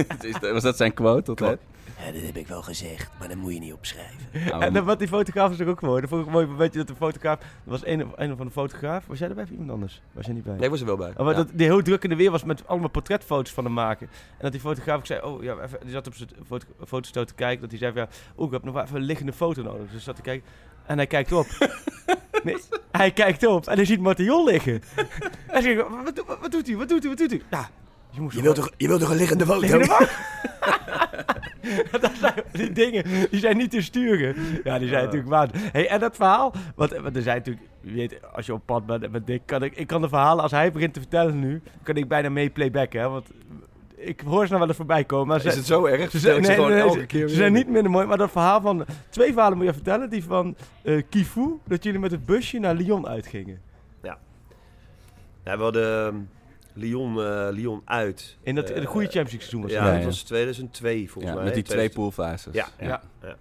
Het 0.08 0.24
is- 0.42 0.50
Was 0.52 0.62
dat 0.62 0.76
zijn 0.76 0.94
quote 0.94 1.30
altijd? 1.30 1.60
Ja, 1.98 2.12
dat 2.12 2.22
heb 2.22 2.36
ik 2.36 2.46
wel 2.46 2.62
gezegd, 2.62 3.10
maar 3.18 3.28
dat 3.28 3.36
moet 3.36 3.52
je 3.54 3.58
niet 3.60 3.72
opschrijven. 3.72 4.20
En 4.62 4.72
dan, 4.72 4.84
wat 4.84 4.98
die 4.98 5.08
fotograaf 5.08 5.58
er 5.58 5.68
ook 5.68 5.80
mooi. 5.80 6.00
Dat 6.00 6.10
vond 6.10 6.26
ik 6.26 6.32
mooi. 6.32 6.46
Weet 6.46 6.72
je 6.72 6.78
dat 6.78 6.88
de 6.88 6.94
fotograaf... 6.94 7.38
Er 7.40 7.46
was 7.64 7.86
een, 7.86 8.12
een 8.16 8.36
van 8.36 8.46
de 8.46 8.52
fotograaf. 8.52 9.06
Was 9.06 9.18
jij 9.18 9.28
erbij 9.28 9.44
of 9.44 9.50
iemand 9.50 9.70
anders? 9.70 10.02
Was 10.12 10.24
jij 10.24 10.34
niet 10.34 10.44
bij? 10.44 10.54
Nee, 10.54 10.62
ik 10.64 10.70
was 10.70 10.80
er 10.80 10.86
wel 10.86 10.96
bij. 10.96 11.10
Oh, 11.10 11.16
maar 11.16 11.30
Ja. 11.30 11.34
dat 11.34 11.48
die 11.52 11.66
heel 11.66 11.82
druk 11.82 12.02
in 12.04 12.08
de 12.10 12.16
weer 12.16 12.30
was 12.30 12.44
met 12.44 12.66
allemaal 12.68 12.88
portretfoto's 12.88 13.52
van 13.52 13.64
hem 13.64 13.72
maken. 13.72 14.06
En 14.30 14.38
dat 14.42 14.52
die 14.52 14.60
fotograaf 14.60 14.98
ook 14.98 15.06
zei, 15.06 15.22
oh 15.22 15.42
ja, 15.42 15.56
even, 15.62 15.78
die 15.82 15.90
zat 15.90 16.06
op 16.06 16.14
zijn 16.14 16.28
foto, 16.46 16.66
fotostoot 16.86 17.28
te 17.28 17.34
kijken. 17.34 17.60
Dat 17.60 17.70
hij 17.70 17.78
zei 17.78 17.92
van, 17.92 18.02
ja, 18.02 18.08
oh, 18.34 18.46
ik 18.46 18.52
heb 18.52 18.62
nog 18.64 18.74
wel 18.74 18.82
even 18.82 18.96
een 18.96 19.02
liggende 19.02 19.32
foto 19.32 19.62
nodig. 19.62 19.90
Dus 19.90 20.04
zat 20.04 20.16
te 20.16 20.22
kijken. 20.22 20.48
En 20.86 20.96
hij 20.96 21.06
kijkt 21.06 21.32
op. 21.32 21.46
nee, 22.44 22.56
hij 22.92 23.10
kijkt 23.12 23.46
op 23.46 23.66
en 23.66 23.76
hij 23.76 23.84
ziet 23.84 24.00
Martial 24.00 24.44
liggen. 24.44 24.82
en 24.96 25.06
hij 25.46 25.62
zegt, 25.62 25.88
wat, 26.04 26.16
doet- 26.16 26.26
wat, 26.40 26.50
doet 26.50 26.66
hij, 26.66 26.76
wat 26.76 26.88
doet 26.88 27.00
hij, 27.00 27.08
wat 27.08 27.18
doet 27.18 27.30
hij? 27.30 27.42
Ja, 27.50 27.70
je, 28.12 28.20
moest 28.20 28.36
Je 28.36 28.42
wilt 28.42 28.54
toch, 28.56 28.70
je 28.76 28.88
wilt 28.88 29.00
toch 29.00 29.10
een 29.10 29.16
liggende 29.16 29.46
foto? 29.46 29.60
Liggende 29.60 29.84
foto? 29.84 30.10
dat 32.00 32.10
zijn, 32.20 32.34
die 32.52 32.72
dingen, 32.72 33.04
die 33.30 33.40
zijn 33.40 33.56
niet 33.56 33.70
te 33.70 33.82
sturen. 33.82 34.34
Ja, 34.64 34.78
die 34.78 34.88
zijn 34.88 35.04
natuurlijk 35.04 35.30
waar. 35.30 35.48
Hey, 35.54 35.88
en 35.88 36.00
dat 36.00 36.16
verhaal, 36.16 36.52
want, 36.74 36.92
want 36.92 37.16
er 37.16 37.22
zijn 37.22 37.36
natuurlijk, 37.36 37.66
je 37.80 37.92
weet, 37.92 38.18
als 38.34 38.46
je 38.46 38.52
op 38.52 38.66
pad 38.66 38.86
bent 38.86 39.10
met 39.12 39.26
Dick, 39.26 39.42
kan 39.44 39.62
ik, 39.62 39.76
ik 39.76 39.86
kan 39.86 40.00
de 40.00 40.08
verhalen, 40.08 40.42
als 40.42 40.52
hij 40.52 40.72
begint 40.72 40.94
te 40.94 41.00
vertellen 41.00 41.38
nu, 41.40 41.62
kan 41.82 41.94
ik 41.96 42.08
bijna 42.08 42.28
mee 42.28 42.50
playbacken, 42.50 43.00
hè, 43.00 43.08
want 43.08 43.26
ik 43.96 44.20
hoor 44.20 44.42
ze 44.42 44.46
nou 44.48 44.58
wel 44.58 44.68
eens 44.68 44.76
voorbij 44.76 45.04
komen. 45.04 45.26
Maar 45.26 45.36
Is 45.36 45.42
ze, 45.52 45.58
het 45.58 45.66
zo 45.66 45.84
erg? 45.86 46.10
ze 46.10 46.18
zijn, 46.18 46.34
ze 46.34 46.40
nee, 46.48 46.56
gewoon 46.56 46.70
nee, 46.70 46.80
elke 46.80 46.98
ze- 47.00 47.06
keer 47.06 47.20
ze 47.20 47.26
weer. 47.26 47.34
zijn 47.36 47.52
niet 47.52 47.68
minder 47.68 47.90
mooi, 47.90 48.06
maar 48.06 48.16
dat 48.16 48.30
verhaal 48.30 48.60
van, 48.60 48.84
twee 49.08 49.32
verhalen 49.32 49.56
moet 49.58 49.66
je 49.66 49.72
vertellen, 49.72 50.10
die 50.10 50.24
van 50.24 50.56
eh 50.82 51.02
Kifu, 51.08 51.58
dat 51.66 51.82
jullie 51.84 52.00
met 52.00 52.10
het 52.10 52.26
busje 52.26 52.58
naar 52.58 52.74
Lyon 52.74 53.08
uitgingen. 53.08 53.60
Ja, 55.44 55.56
we 55.56 55.62
hadden 55.62 56.28
Lyon, 56.74 57.20
eh, 57.24 57.48
Lyon 57.50 57.82
uit. 57.84 58.36
In 58.42 58.54
dat, 58.54 58.70
Eh, 58.70 58.80
de 58.80 58.86
goede 58.86 59.06
Champions 59.06 59.30
League 59.32 59.48
seizoen 59.48 59.62
was 59.62 59.70
Ja, 59.70 59.76
dat. 59.78 59.86
Ja, 59.86 59.92
dat 59.92 60.00
ja. 60.02 60.06
was 60.08 60.22
2002 60.22 61.10
volgens 61.10 61.24
ja, 61.34 61.34
mij. 61.34 61.44
met 61.44 61.54
die 61.54 61.62
twee 61.62 61.88
2000 61.88 61.94
poolfases. 62.16 62.54
Ja, 62.54 62.68
Ja. 62.86 63.02
ja. 63.22 63.36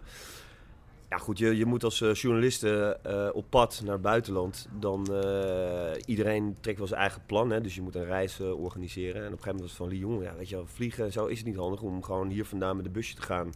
Ja, 1.10 1.18
goed, 1.18 1.38
je, 1.38 1.58
je 1.58 1.66
moet 1.66 1.84
als 1.84 2.02
eh, 2.02 2.14
journalist 2.14 2.64
eh, 2.64 2.90
eh, 2.90 3.30
op 3.36 3.46
pad 3.50 3.82
naar 3.84 3.94
het 3.94 4.02
buitenland. 4.02 4.68
Dan 4.80 5.08
eh, 5.24 5.92
iedereen 6.06 6.58
trekt 6.62 6.78
wel 6.78 6.88
zijn 6.88 7.00
eigen 7.00 7.22
plan. 7.26 7.50
Hè? 7.52 7.62
Dus 7.62 7.76
je 7.76 7.82
moet 7.82 7.96
een 7.96 8.06
reis 8.06 8.40
eh, 8.40 8.62
organiseren. 8.64 9.16
En 9.22 9.28
op 9.28 9.38
een 9.38 9.44
gegeven 9.44 9.52
moment 9.56 9.62
was 9.62 9.70
het 9.70 9.80
van 9.80 9.88
Lyon, 10.10 10.24
ja, 10.24 10.34
weet 10.38 10.50
je 10.50 10.56
wel, 10.56 10.68
vliegen 10.68 11.04
en 11.06 11.12
zo 11.12 11.26
is 11.26 11.38
het 11.38 11.48
niet 11.48 11.56
handig 11.56 11.82
om 11.82 12.04
gewoon 12.04 12.30
hier 12.30 12.46
vandaan 12.46 12.76
met 12.76 12.86
de 12.86 12.92
busje 12.92 13.16
te 13.16 13.22
gaan. 13.22 13.54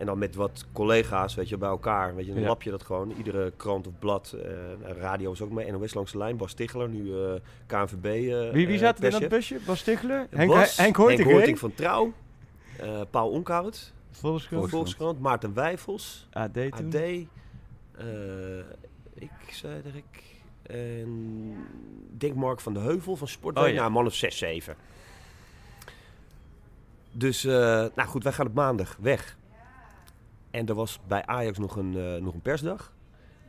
En 0.00 0.06
dan 0.06 0.18
met 0.18 0.34
wat 0.34 0.64
collega's, 0.72 1.34
weet 1.34 1.48
je, 1.48 1.56
bij 1.56 1.68
elkaar. 1.68 2.14
Weet 2.14 2.26
je, 2.26 2.32
dan 2.32 2.40
Ja. 2.42 2.48
lap 2.48 2.62
je 2.62 2.70
dat 2.70 2.82
gewoon. 2.82 3.10
Iedere 3.16 3.52
krant 3.56 3.86
of 3.86 3.92
blad, 3.98 4.32
eh, 4.44 4.50
radio 5.00 5.32
is 5.32 5.40
ook 5.42 5.50
mee. 5.50 5.70
NOS 5.72 5.94
langs 5.94 6.12
de 6.12 6.18
lijn, 6.18 6.36
Bas 6.36 6.52
Ticheler, 6.54 6.88
nu 6.88 7.14
eh, 7.24 7.32
KNVB. 7.66 8.04
eh, 8.04 8.50
Wie, 8.52 8.66
wie 8.66 8.78
zat 8.78 8.98
er 8.98 9.04
in 9.04 9.20
dat 9.20 9.28
busje? 9.28 9.58
Bas 9.66 9.82
Tichelen? 9.82 10.26
Henk, 10.30 10.50
Bas, 10.50 10.76
Henk 10.76 10.96
Hoorting, 10.96 11.20
Henk 11.20 11.32
Hoorting 11.32 11.58
van 11.58 11.74
Trouw. 11.74 12.12
Paul 13.10 13.30
Onkhout. 13.30 13.92
Volkskrant. 14.10 14.70
Volkskrant. 14.70 15.20
Maarten 15.20 15.54
Wijfels. 15.54 16.28
AD 16.32 16.52
toen. 16.54 16.86
AD. 16.86 16.94
ik, 19.14 19.30
zei 19.50 19.80
ik. 19.94 20.22
En 20.62 21.66
denk 22.10 22.34
Mark 22.34 22.60
van 22.60 22.74
de 22.74 22.80
Heuvel 22.80 23.16
van 23.16 23.28
Sportweek. 23.28 23.64
Oh, 23.66 23.72
ja. 23.72 23.80
Nou, 23.80 23.90
man 23.92 24.06
of 24.06 24.14
6, 24.14 24.38
7. 24.38 24.74
Dus, 27.12 27.42
nou 27.42 28.02
goed, 28.06 28.22
wij 28.22 28.32
gaan 28.32 28.46
op 28.46 28.54
maandag 28.54 28.96
weg. 29.00 29.38
En 30.50 30.66
er 30.66 30.74
was 30.74 30.98
bij 31.08 31.26
Ajax 31.26 31.58
nog 31.58 31.76
een, 31.76 31.96
eh, 31.96 32.22
nog 32.22 32.34
een 32.34 32.40
persdag. 32.42 32.92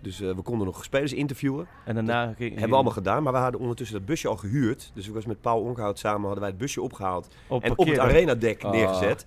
Dus 0.02 0.22
eh, 0.22 0.36
we 0.36 0.42
konden 0.42 0.66
nog 0.68 0.84
spelers 0.84 1.14
interviewen. 1.14 1.68
En 1.86 1.96
daarna 1.96 2.26
ging... 2.34 2.50
Hebben 2.50 2.70
we 2.70 2.74
allemaal 2.76 2.94
gedaan, 2.94 3.24
maar 3.24 3.34
we 3.34 3.40
hadden 3.40 3.60
ondertussen 3.62 3.98
dat 3.98 4.06
busje 4.06 4.28
al 4.28 4.36
gehuurd. 4.38 4.92
Dus 4.94 5.08
ik 5.08 5.14
was 5.14 5.26
met 5.26 5.42
Paul 5.42 5.62
Onkhout 5.62 6.00
samen, 6.00 6.22
hadden 6.22 6.40
wij 6.40 6.50
het 6.50 6.58
busje 6.58 6.82
opgehaald. 6.82 7.28
Op 7.48 7.64
en 7.64 7.78
op 7.78 7.88
het 7.88 7.98
arenadek 8.00 8.64
Oh, 8.64 8.72
neergezet. 8.72 9.26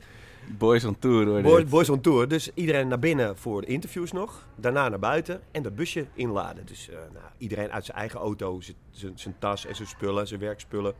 Boys 0.59 0.85
on 0.85 0.99
tour 0.99 1.27
hoor. 1.43 1.65
Boys, 1.65 1.89
on 1.91 2.01
tour. 2.01 2.29
Dus 2.29 2.51
iedereen 2.55 2.89
naar 2.89 2.99
binnen 2.99 3.37
voor 3.37 3.61
de 3.61 3.67
interviews 3.67 4.13
nog. 4.13 4.47
Daarna 4.57 4.89
naar 4.89 4.99
buiten 4.99 5.41
en 5.51 5.63
dat 5.63 5.75
busje 5.77 6.07
inladen. 6.15 6.67
Dus 6.67 6.89
eh, 6.89 6.97
nou, 6.97 7.25
iedereen 7.39 7.71
uit 7.73 7.85
zijn 7.85 7.99
eigen 7.99 8.21
auto, 8.21 8.61
zijn- 8.61 8.77
zijn 8.91 9.13
zijn 9.15 9.35
tas 9.39 9.67
en 9.67 9.75
zijn 9.77 9.89
spullen, 9.89 10.27
zijn 10.27 10.41
werkspullen. 10.41 10.95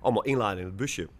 Allemaal 0.00 0.22
inladen 0.24 0.58
in 0.58 0.64
het 0.64 0.76
busje. 0.76 1.02
Maar 1.02 1.10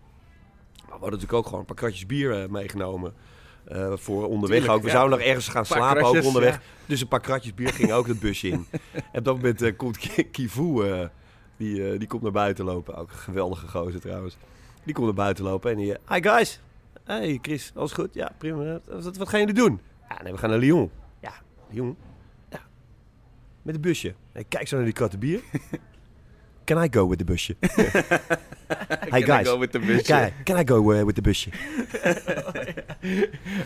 we 0.84 0.90
hadden 0.90 1.10
natuurlijk 1.10 1.32
ook 1.38 1.44
gewoon 1.44 1.60
een 1.60 1.66
paar 1.66 1.76
kratjes 1.76 2.06
bier 2.06 2.50
meegenomen. 2.50 3.14
Eh, 3.64 3.92
voor 3.96 4.28
onderweg 4.28 4.58
Tuurlijk, 4.58 4.72
ook. 4.72 4.80
We 4.80 4.86
ja. 4.86 4.92
zouden 4.92 5.18
nog 5.18 5.26
ergens 5.26 5.48
gaan 5.48 5.66
slapen 5.66 5.96
kratjes, 5.96 6.20
ook 6.20 6.26
onderweg. 6.26 6.54
ja. 6.54 6.60
Dus 6.86 7.00
een 7.00 7.08
paar 7.08 7.20
kratjes 7.20 7.54
bier 7.54 7.72
gingen 7.72 7.94
ook 7.94 8.06
het 8.06 8.20
busje 8.20 8.48
in. 8.48 8.66
en 9.12 9.18
op 9.18 9.24
dat 9.24 9.34
moment 9.36 9.62
eh, 9.62 9.76
komt 9.76 9.98
Ki- 9.98 10.30
Kivu, 10.30 10.90
eh, 10.90 11.08
die, 11.56 11.98
die 11.98 12.08
komt 12.08 12.22
naar 12.22 12.32
buiten 12.32 12.64
lopen. 12.64 12.94
Ook 12.96 13.10
een 13.10 13.16
geweldige 13.16 13.68
gozer 13.68 14.00
trouwens. 14.00 14.36
Die 14.84 14.94
komt 14.94 15.06
naar 15.06 15.14
buiten 15.14 15.44
lopen 15.44 15.70
en 15.70 15.76
die... 15.76 15.96
Hi 16.08 16.22
guys! 16.22 16.60
Hey 17.04 17.38
Chris, 17.42 17.72
alles 17.74 17.92
goed? 17.92 18.14
Ja, 18.14 18.32
prima. 18.38 18.80
Wat, 18.86 19.16
wat 19.16 19.28
gaan 19.28 19.40
jullie 19.40 19.54
doen? 19.54 19.80
Ja, 20.08 20.22
nee, 20.22 20.32
we 20.32 20.38
gaan 20.38 20.50
naar 20.50 20.58
Lyon. 20.58 20.90
Ja, 21.20 21.32
Lyon? 21.70 21.96
Ja. 22.50 22.60
Met 23.62 23.74
een 23.74 23.80
busje. 23.80 24.14
Ik 24.32 24.46
kijk 24.48 24.68
zo 24.68 24.76
naar 24.76 24.84
die 24.84 24.94
kratten 24.94 25.18
bier. 25.18 25.40
Can 26.64 26.84
I 26.84 26.88
go 26.90 27.08
with 27.08 27.18
the 27.18 27.24
busje? 27.24 27.54
hey 27.60 29.08
Can 29.10 29.18
I 29.18 29.22
guys. 29.22 29.46
go 29.46 29.58
with 29.58 29.70
the 29.72 29.78
busje? 29.78 30.02
Can, 30.04 30.32
can 30.44 30.58
I 30.60 30.64
go 30.68 30.92
uh, 30.92 31.04
with 31.04 31.14
the 31.14 31.22
busje? 31.22 31.50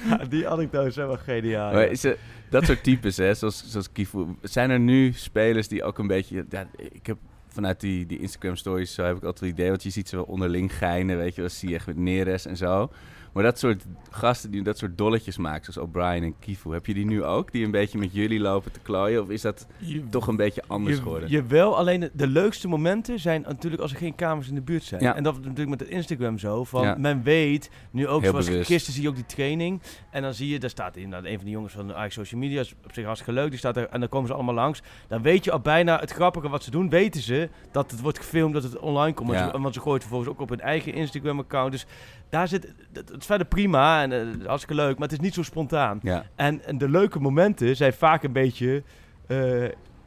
Ja, 0.08 0.16
die 0.28 0.48
anekdotes 0.48 0.94
zijn 0.94 1.06
wel 1.06 1.16
geniaal. 1.16 1.72
Maar 1.72 1.90
is 1.90 2.02
het- 2.02 2.18
dat 2.50 2.64
soort 2.64 2.82
types, 2.82 3.16
hè, 3.16 3.34
zoals, 3.34 3.64
zoals 3.66 3.92
Kifu. 3.92 4.26
Zijn 4.42 4.70
er 4.70 4.80
nu 4.80 5.12
spelers 5.12 5.68
die 5.68 5.82
ook 5.84 5.98
een 5.98 6.06
beetje... 6.06 6.44
Ja, 6.50 6.68
ik 6.92 7.06
heb 7.06 7.16
vanuit 7.48 7.80
die, 7.80 8.06
die 8.06 8.18
Instagram 8.18 8.56
stories, 8.56 8.94
zo 8.94 9.02
heb 9.04 9.16
ik 9.16 9.22
altijd 9.22 9.40
het 9.50 9.58
idee... 9.58 9.68
want 9.70 9.82
je 9.82 9.90
ziet 9.90 10.08
ze 10.08 10.16
wel 10.16 10.24
onderling 10.24 10.74
geinen, 10.76 11.16
weet 11.16 11.34
je. 11.34 11.42
Dat 11.42 11.52
zie 11.52 11.68
je 11.68 11.74
echt 11.74 11.86
met 11.86 11.96
Neres 11.96 12.46
en 12.46 12.56
zo. 12.56 12.90
Maar 13.38 13.46
dat 13.46 13.58
soort 13.58 13.84
gasten 14.10 14.50
die 14.50 14.62
dat 14.62 14.78
soort 14.78 14.98
dolletjes 14.98 15.36
maken, 15.36 15.72
zoals 15.72 15.88
O'Brien 15.88 16.22
en 16.22 16.34
Kifu... 16.38 16.72
heb 16.72 16.86
je 16.86 16.94
die 16.94 17.06
nu 17.06 17.24
ook, 17.24 17.52
die 17.52 17.64
een 17.64 17.70
beetje 17.70 17.98
met 17.98 18.12
jullie 18.12 18.40
lopen 18.40 18.72
te 18.72 18.80
klooien? 18.80 19.22
Of 19.22 19.28
is 19.28 19.40
dat 19.42 19.66
toch 20.10 20.26
een 20.26 20.36
beetje 20.36 20.62
anders 20.66 20.96
Je, 20.96 21.02
geworden? 21.02 21.28
jawel, 21.30 21.76
alleen 21.76 22.10
de, 22.12 22.26
leukste 22.26 22.68
momenten 22.68 23.18
zijn 23.20 23.44
natuurlijk 23.48 23.82
als 23.82 23.90
er 23.92 23.98
geen 23.98 24.14
kamers 24.14 24.48
in 24.48 24.54
de 24.54 24.60
buurt 24.60 24.82
zijn. 24.84 25.02
Ja. 25.02 25.14
En 25.14 25.22
dat 25.22 25.32
is 25.34 25.40
natuurlijk 25.40 25.68
met 25.68 25.80
het 25.80 25.88
Instagram 25.88 26.38
zo. 26.38 26.64
Van 26.64 26.82
Ja. 26.82 26.94
Men 26.98 27.22
weet, 27.22 27.70
nu 27.90 28.08
ook 28.08 28.20
Heel 28.20 28.30
zoals 28.30 28.46
bewust. 28.46 28.66
gisteren 28.66 28.94
zie 28.94 29.02
je 29.02 29.08
ook 29.08 29.14
die 29.14 29.26
training. 29.26 29.80
En 30.10 30.22
dan 30.22 30.34
zie 30.34 30.48
je, 30.48 30.58
daar 30.58 30.70
staat 30.70 30.96
inderdaad 30.96 31.30
een 31.30 31.36
van 31.36 31.44
de 31.44 31.50
jongens 31.50 31.72
van 31.72 31.86
de 31.86 31.94
Ajax 31.94 32.14
Social 32.14 32.40
Media. 32.40 32.60
is 32.60 32.74
op 32.84 32.92
zich 32.94 33.04
hartstikke 33.04 33.40
leuk. 33.40 33.48
Die 33.50 33.58
staat 33.58 33.76
er, 33.76 33.88
en 33.88 34.00
dan 34.00 34.08
komen 34.08 34.28
ze 34.28 34.34
allemaal 34.34 34.54
langs. 34.54 34.82
Dan 35.08 35.22
weet 35.22 35.44
je 35.44 35.52
al 35.52 35.60
bijna 35.60 35.98
het 36.00 36.10
grappige 36.10 36.48
wat 36.48 36.62
ze 36.64 36.70
doen. 36.70 36.88
Weten 36.88 37.20
ze 37.22 37.48
dat 37.72 37.90
het 37.90 38.00
wordt 38.00 38.18
gefilmd, 38.18 38.54
dat 38.54 38.62
het 38.62 38.78
online 38.78 39.14
komt. 39.14 39.28
Want 39.28 39.40
Ja. 39.40 39.50
ze- 39.50 39.60
Want 39.60 39.74
ze 39.74 39.80
gooien 39.80 39.94
het 39.98 40.02
vervolgens 40.08 40.30
ook 40.34 40.40
op 40.40 40.48
hun 40.48 40.60
eigen 40.60 40.92
Instagram 40.94 41.38
account. 41.38 41.72
Dus 41.72 41.86
daar 42.28 42.48
zit, 42.48 42.62
het 42.92 43.08
het 43.08 43.20
is 43.20 43.26
verder 43.26 43.46
prima 43.46 44.02
en 44.02 44.12
eh, 44.12 44.46
hartstikke 44.46 44.82
leuk. 44.82 44.98
Maar 44.98 45.08
het 45.08 45.18
is 45.18 45.24
niet 45.24 45.34
zo 45.34 45.42
spontaan. 45.42 46.00
Ja. 46.02 46.24
En, 46.34 46.64
en 46.64 46.78
de 46.78 46.88
leuke 46.88 47.20
momenten 47.20 47.76
zijn 47.76 47.92
vaak 47.92 48.22
een 48.22 48.32
beetje... 48.32 48.82
eh, 49.26 49.36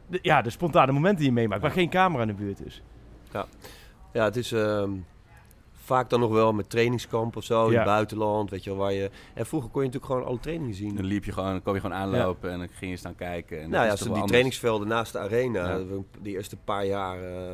de, 0.07 0.19
ja, 0.21 0.41
de 0.41 0.49
spontane 0.49 0.91
momenten 0.91 1.17
die 1.19 1.27
je 1.27 1.33
meemaakt, 1.33 1.61
waar 1.61 1.71
geen 1.71 1.89
camera 1.89 2.21
in 2.21 2.27
de 2.27 2.33
buurt 2.33 2.65
is. 2.65 2.81
Ja, 4.13 4.23
het 4.23 4.35
is 4.35 4.51
ehm, 4.51 4.91
vaak 5.91 6.09
dan 6.09 6.19
nog 6.19 6.31
wel 6.31 6.53
met 6.53 6.69
trainingskamp 6.69 7.35
of 7.35 7.43
zo 7.43 7.67
in 7.67 7.75
het 7.75 7.85
buitenland, 7.85 8.49
weet 8.49 8.63
je 8.63 8.69
wel, 8.69 8.79
waar 8.79 8.93
je... 8.93 9.09
En 9.33 9.45
vroeger 9.45 9.69
kon 9.69 9.81
je 9.81 9.87
natuurlijk 9.87 10.13
gewoon 10.13 10.27
alle 10.29 10.39
trainingen 10.39 10.75
zien. 10.75 10.95
Dan 10.95 11.05
liep 11.05 11.23
je 11.23 11.31
gewoon, 11.31 11.49
dan 11.51 11.61
kwam 11.61 11.73
je 11.75 11.81
gewoon 11.81 11.97
aanlopen 11.97 12.51
en 12.51 12.57
dan 12.57 12.67
ging 12.69 12.91
je 12.91 12.97
staan 12.97 13.15
kijken. 13.15 13.61
En 13.61 13.69
nou 13.69 13.85
ja, 13.85 14.13
die 14.13 14.23
trainingsvelden 14.23 14.87
naast 14.87 15.11
de 15.11 15.19
arena, 15.19 15.79
die 16.21 16.35
eerste 16.35 16.57
paar 16.57 16.85
jaar 16.85 17.23
eh, 17.23 17.53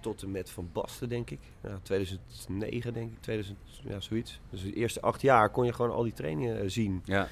tot 0.00 0.22
en 0.22 0.30
met 0.30 0.50
Van 0.50 0.68
Basten, 0.72 1.08
denk 1.08 1.30
ik. 1.30 1.40
Ja, 1.62 1.78
2009, 1.82 2.92
denk 2.92 3.12
ik, 3.12 3.20
2000, 3.20 3.58
ja, 3.82 4.00
zoiets. 4.00 4.40
Dus 4.50 4.62
de 4.62 4.72
eerste 4.72 5.00
acht 5.00 5.20
jaar 5.20 5.50
kon 5.50 5.64
je 5.64 5.72
gewoon 5.72 5.90
al 5.92 6.02
die 6.02 6.12
trainingen 6.12 6.60
eh, 6.60 6.68
zien. 6.68 7.02
Ja. 7.04 7.28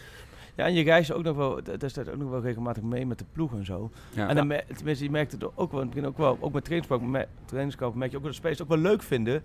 Ja, 0.56 0.64
en 0.66 0.74
je 0.74 0.82
reist 0.82 1.12
ook 1.12 1.22
nog 1.22 1.36
wel, 1.36 1.60
dat 1.78 1.90
staat 1.90 2.08
ook 2.08 2.16
nog 2.16 2.30
wel 2.30 2.40
regelmatig 2.40 2.82
mee 2.82 3.06
met 3.06 3.18
de 3.18 3.24
ploeg 3.32 3.52
en 3.52 3.64
zo. 3.64 3.90
Ja. 4.14 4.28
En 4.28 4.36
dan 4.36 4.60
tenminste, 4.76 5.04
je 5.04 5.10
merkt 5.10 5.32
het 5.32 5.56
ook 5.56 5.70
wel, 5.70 5.80
in 5.80 5.86
het 5.86 5.94
begin 5.94 6.08
ook 6.08 6.18
wel, 6.18 6.38
ook 6.40 6.52
met 6.52 6.64
trainingskamp, 6.64 7.02
me- 7.02 7.26
trainingskamp 7.44 7.94
merk 7.94 8.10
je 8.10 8.16
ook 8.16 8.22
wel 8.22 8.32
dat 8.32 8.40
spelers 8.40 8.58
het 8.60 8.68
ook 8.70 8.74
wel 8.74 8.90
leuk 8.90 9.02
vinden 9.02 9.42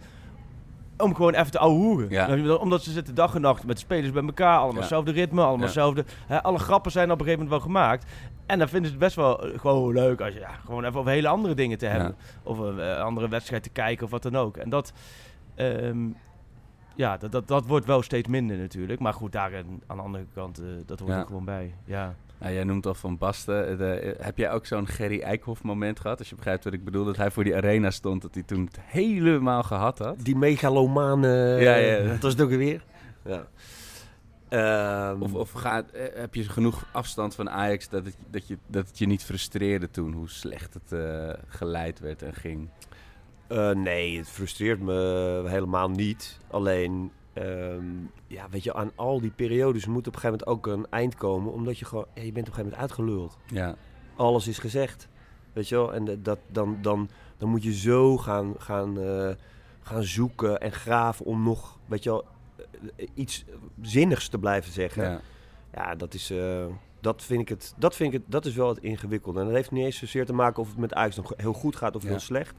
om 0.98 1.16
gewoon 1.16 1.34
even 1.34 1.52
te 1.52 1.60
ouwehoeren. 1.60 2.10
Ja. 2.10 2.56
Omdat 2.56 2.84
ze 2.84 2.92
zitten 2.92 3.16
dag 3.16 3.36
en 3.36 3.42
nacht 3.42 3.66
met 3.66 3.80
spelers 3.80 4.12
bij 4.12 4.24
elkaar, 4.24 4.56
allemaal 4.56 4.74
Ja. 4.74 4.80
hetzelfde 4.80 5.12
ritme, 5.12 5.42
allemaal 5.42 5.66
hetzelfde. 5.66 6.06
Alle 6.42 6.60
grappen 6.60 6.92
zijn 6.92 7.12
op 7.12 7.20
een 7.20 7.26
gegeven 7.26 7.44
moment 7.46 7.64
wel 7.64 7.72
gemaakt. 7.74 8.06
En 8.46 8.60
dan 8.60 8.68
vinden 8.68 8.86
ze 8.88 8.92
het 8.96 9.04
best 9.04 9.16
wel 9.16 9.44
eh, 9.44 9.60
gewoon 9.60 9.94
leuk 9.94 10.22
als 10.22 10.34
je 10.34 10.40
ja, 10.40 10.50
gewoon 10.66 10.84
even 10.86 11.00
over 11.00 11.12
hele 11.12 11.28
andere 11.28 11.54
dingen 11.54 11.78
te 11.78 11.86
hebben. 11.86 12.16
Of 12.44 12.58
een 12.58 12.80
eh, 12.80 13.02
andere 13.02 13.28
wedstrijd 13.30 13.64
te 13.64 13.70
kijken 13.70 14.06
of 14.06 14.12
wat 14.12 14.24
dan 14.24 14.36
ook. 14.36 14.58
En 14.58 14.70
dat, 14.70 14.94
ehm, 15.56 15.98
ja, 16.96 17.18
dat, 17.18 17.32
dat, 17.32 17.48
dat 17.48 17.66
wordt 17.66 17.86
wel 17.86 18.02
steeds 18.02 18.28
minder 18.28 18.58
natuurlijk. 18.58 19.00
Maar 19.00 19.14
goed, 19.14 19.32
daar 19.32 19.52
aan 19.88 19.98
de 19.98 20.04
andere 20.04 20.26
kant, 20.34 20.60
eh, 20.60 20.66
dat 20.86 21.00
hoort 21.00 21.12
er 21.12 21.26
gewoon 21.26 21.46
bij. 21.46 21.74
Ja. 21.86 22.16
Nou, 22.40 22.54
jij 22.54 22.64
noemt 22.64 22.86
al 22.86 22.94
Van 22.94 23.18
Basten. 23.18 23.78
De- 23.78 23.94
eh, 23.94 24.26
heb 24.26 24.38
jij 24.38 24.52
ook 24.52 24.66
zo'n 24.66 24.88
Gerry 24.88 25.22
Eikhoff 25.22 25.64
moment 25.64 26.00
gehad? 26.00 26.20
Als 26.20 26.30
je 26.30 26.36
begrijpt 26.36 26.64
wat 26.64 26.74
ik 26.74 26.84
bedoel. 26.84 27.06
Dat 27.06 27.18
hij 27.18 27.32
voor 27.32 27.44
die 27.44 27.56
arena 27.56 27.92
stond. 27.92 28.22
Dat 28.22 28.34
hij 28.34 28.44
toen 28.44 28.66
het 28.66 28.80
helemaal 28.82 29.64
gehad 29.64 30.00
had. 30.00 30.16
Die 30.20 30.36
megalomaan, 30.36 31.26
eh 31.26 31.62
Ja, 31.62 31.76
ja. 31.76 32.08
dat 32.08 32.22
was 32.22 32.32
het 32.34 32.42
ook 32.42 32.50
weer. 32.50 32.84
Ja. 33.26 33.48
Ehm, 34.50 35.22
Of, 35.22 35.34
of 35.34 35.64
eh, 35.64 35.78
heb 36.14 36.36
je 36.36 36.44
genoeg 36.44 36.86
afstand 36.92 37.36
van 37.36 37.50
Ajax 37.50 37.90
dat 37.90 38.06
het, 38.06 38.16
dat, 38.30 38.48
je, 38.48 38.58
dat 38.68 38.88
het 38.88 38.98
je 38.98 39.06
niet 39.08 39.24
frustreerde 39.24 39.90
toen? 39.90 40.14
Hoe 40.14 40.30
slecht 40.30 40.74
het 40.74 40.92
eh, 40.92 41.30
geleid 41.48 42.00
werd 42.00 42.22
en 42.22 42.34
ging? 42.34 42.70
Eh, 43.48 43.72
nee, 43.72 44.18
het 44.18 44.30
frustreert 44.30 44.80
me 44.80 45.44
helemaal 45.46 45.90
niet. 45.90 46.40
Alleen, 46.48 47.12
ehm, 47.42 47.86
ja, 48.28 48.50
weet 48.50 48.64
je, 48.64 48.74
aan 48.74 48.92
al 48.96 49.22
die 49.22 49.32
periodes 49.32 49.86
moet 49.86 50.08
op 50.08 50.14
een 50.16 50.20
gegeven 50.20 50.46
moment 50.48 50.66
ook 50.68 50.74
een 50.74 50.88
eind 50.90 51.16
komen. 51.16 51.52
Omdat 51.54 51.80
je 51.80 51.86
gewoon, 51.86 52.06
ja, 52.14 52.22
je 52.22 52.32
bent 52.32 52.48
op 52.48 52.58
een 52.58 52.64
gegeven 52.64 52.80
moment 52.80 52.82
uitgeluld. 52.82 53.38
Ja. 53.46 53.76
Alles 54.16 54.48
is 54.48 54.60
gezegd. 54.60 55.08
Weet 55.54 55.70
je 55.70 55.76
wel? 55.76 55.94
En 55.94 56.20
dat, 56.24 56.40
dan, 56.52 56.78
dan, 56.82 57.10
dan 57.38 57.50
moet 57.50 57.64
je 57.64 57.74
zo 57.74 58.18
gaan, 58.18 58.54
gaan, 58.58 59.00
eh, 59.02 59.30
gaan 59.82 60.04
zoeken 60.04 60.62
en 60.62 60.72
graven 60.72 61.26
om 61.26 61.44
nog, 61.44 61.78
weet 61.86 62.04
je 62.04 62.10
wel, 62.10 62.26
eh, 62.96 63.08
iets 63.14 63.46
zinnigs 63.82 64.28
te 64.28 64.38
blijven 64.38 64.72
zeggen. 64.72 65.04
Ja. 65.04 65.20
Ja, 65.74 65.96
dat 65.96 66.14
is, 66.14 66.30
eh, 66.30 66.66
dat 67.00 67.24
vind 67.24 67.42
ik 67.42 67.50
het, 67.50 67.74
dat 67.78 67.96
vind 67.96 68.14
ik 68.14 68.20
het, 68.22 68.32
dat 68.32 68.46
is 68.46 68.56
wel 68.56 68.68
het 68.70 68.78
ingewikkelde. 68.78 69.40
En 69.40 69.46
dat 69.46 69.56
heeft 69.56 69.72
niet 69.72 69.86
eens 69.86 69.98
zozeer 69.98 70.26
te 70.26 70.34
maken 70.34 70.62
of 70.62 70.68
het 70.70 70.78
met 70.78 70.94
Ajax 70.94 71.16
nog 71.16 71.34
heel 71.38 71.54
goed 71.54 71.76
gaat 71.76 71.96
of 71.96 72.04
Ja. 72.04 72.10
heel 72.10 72.20
slecht. 72.20 72.56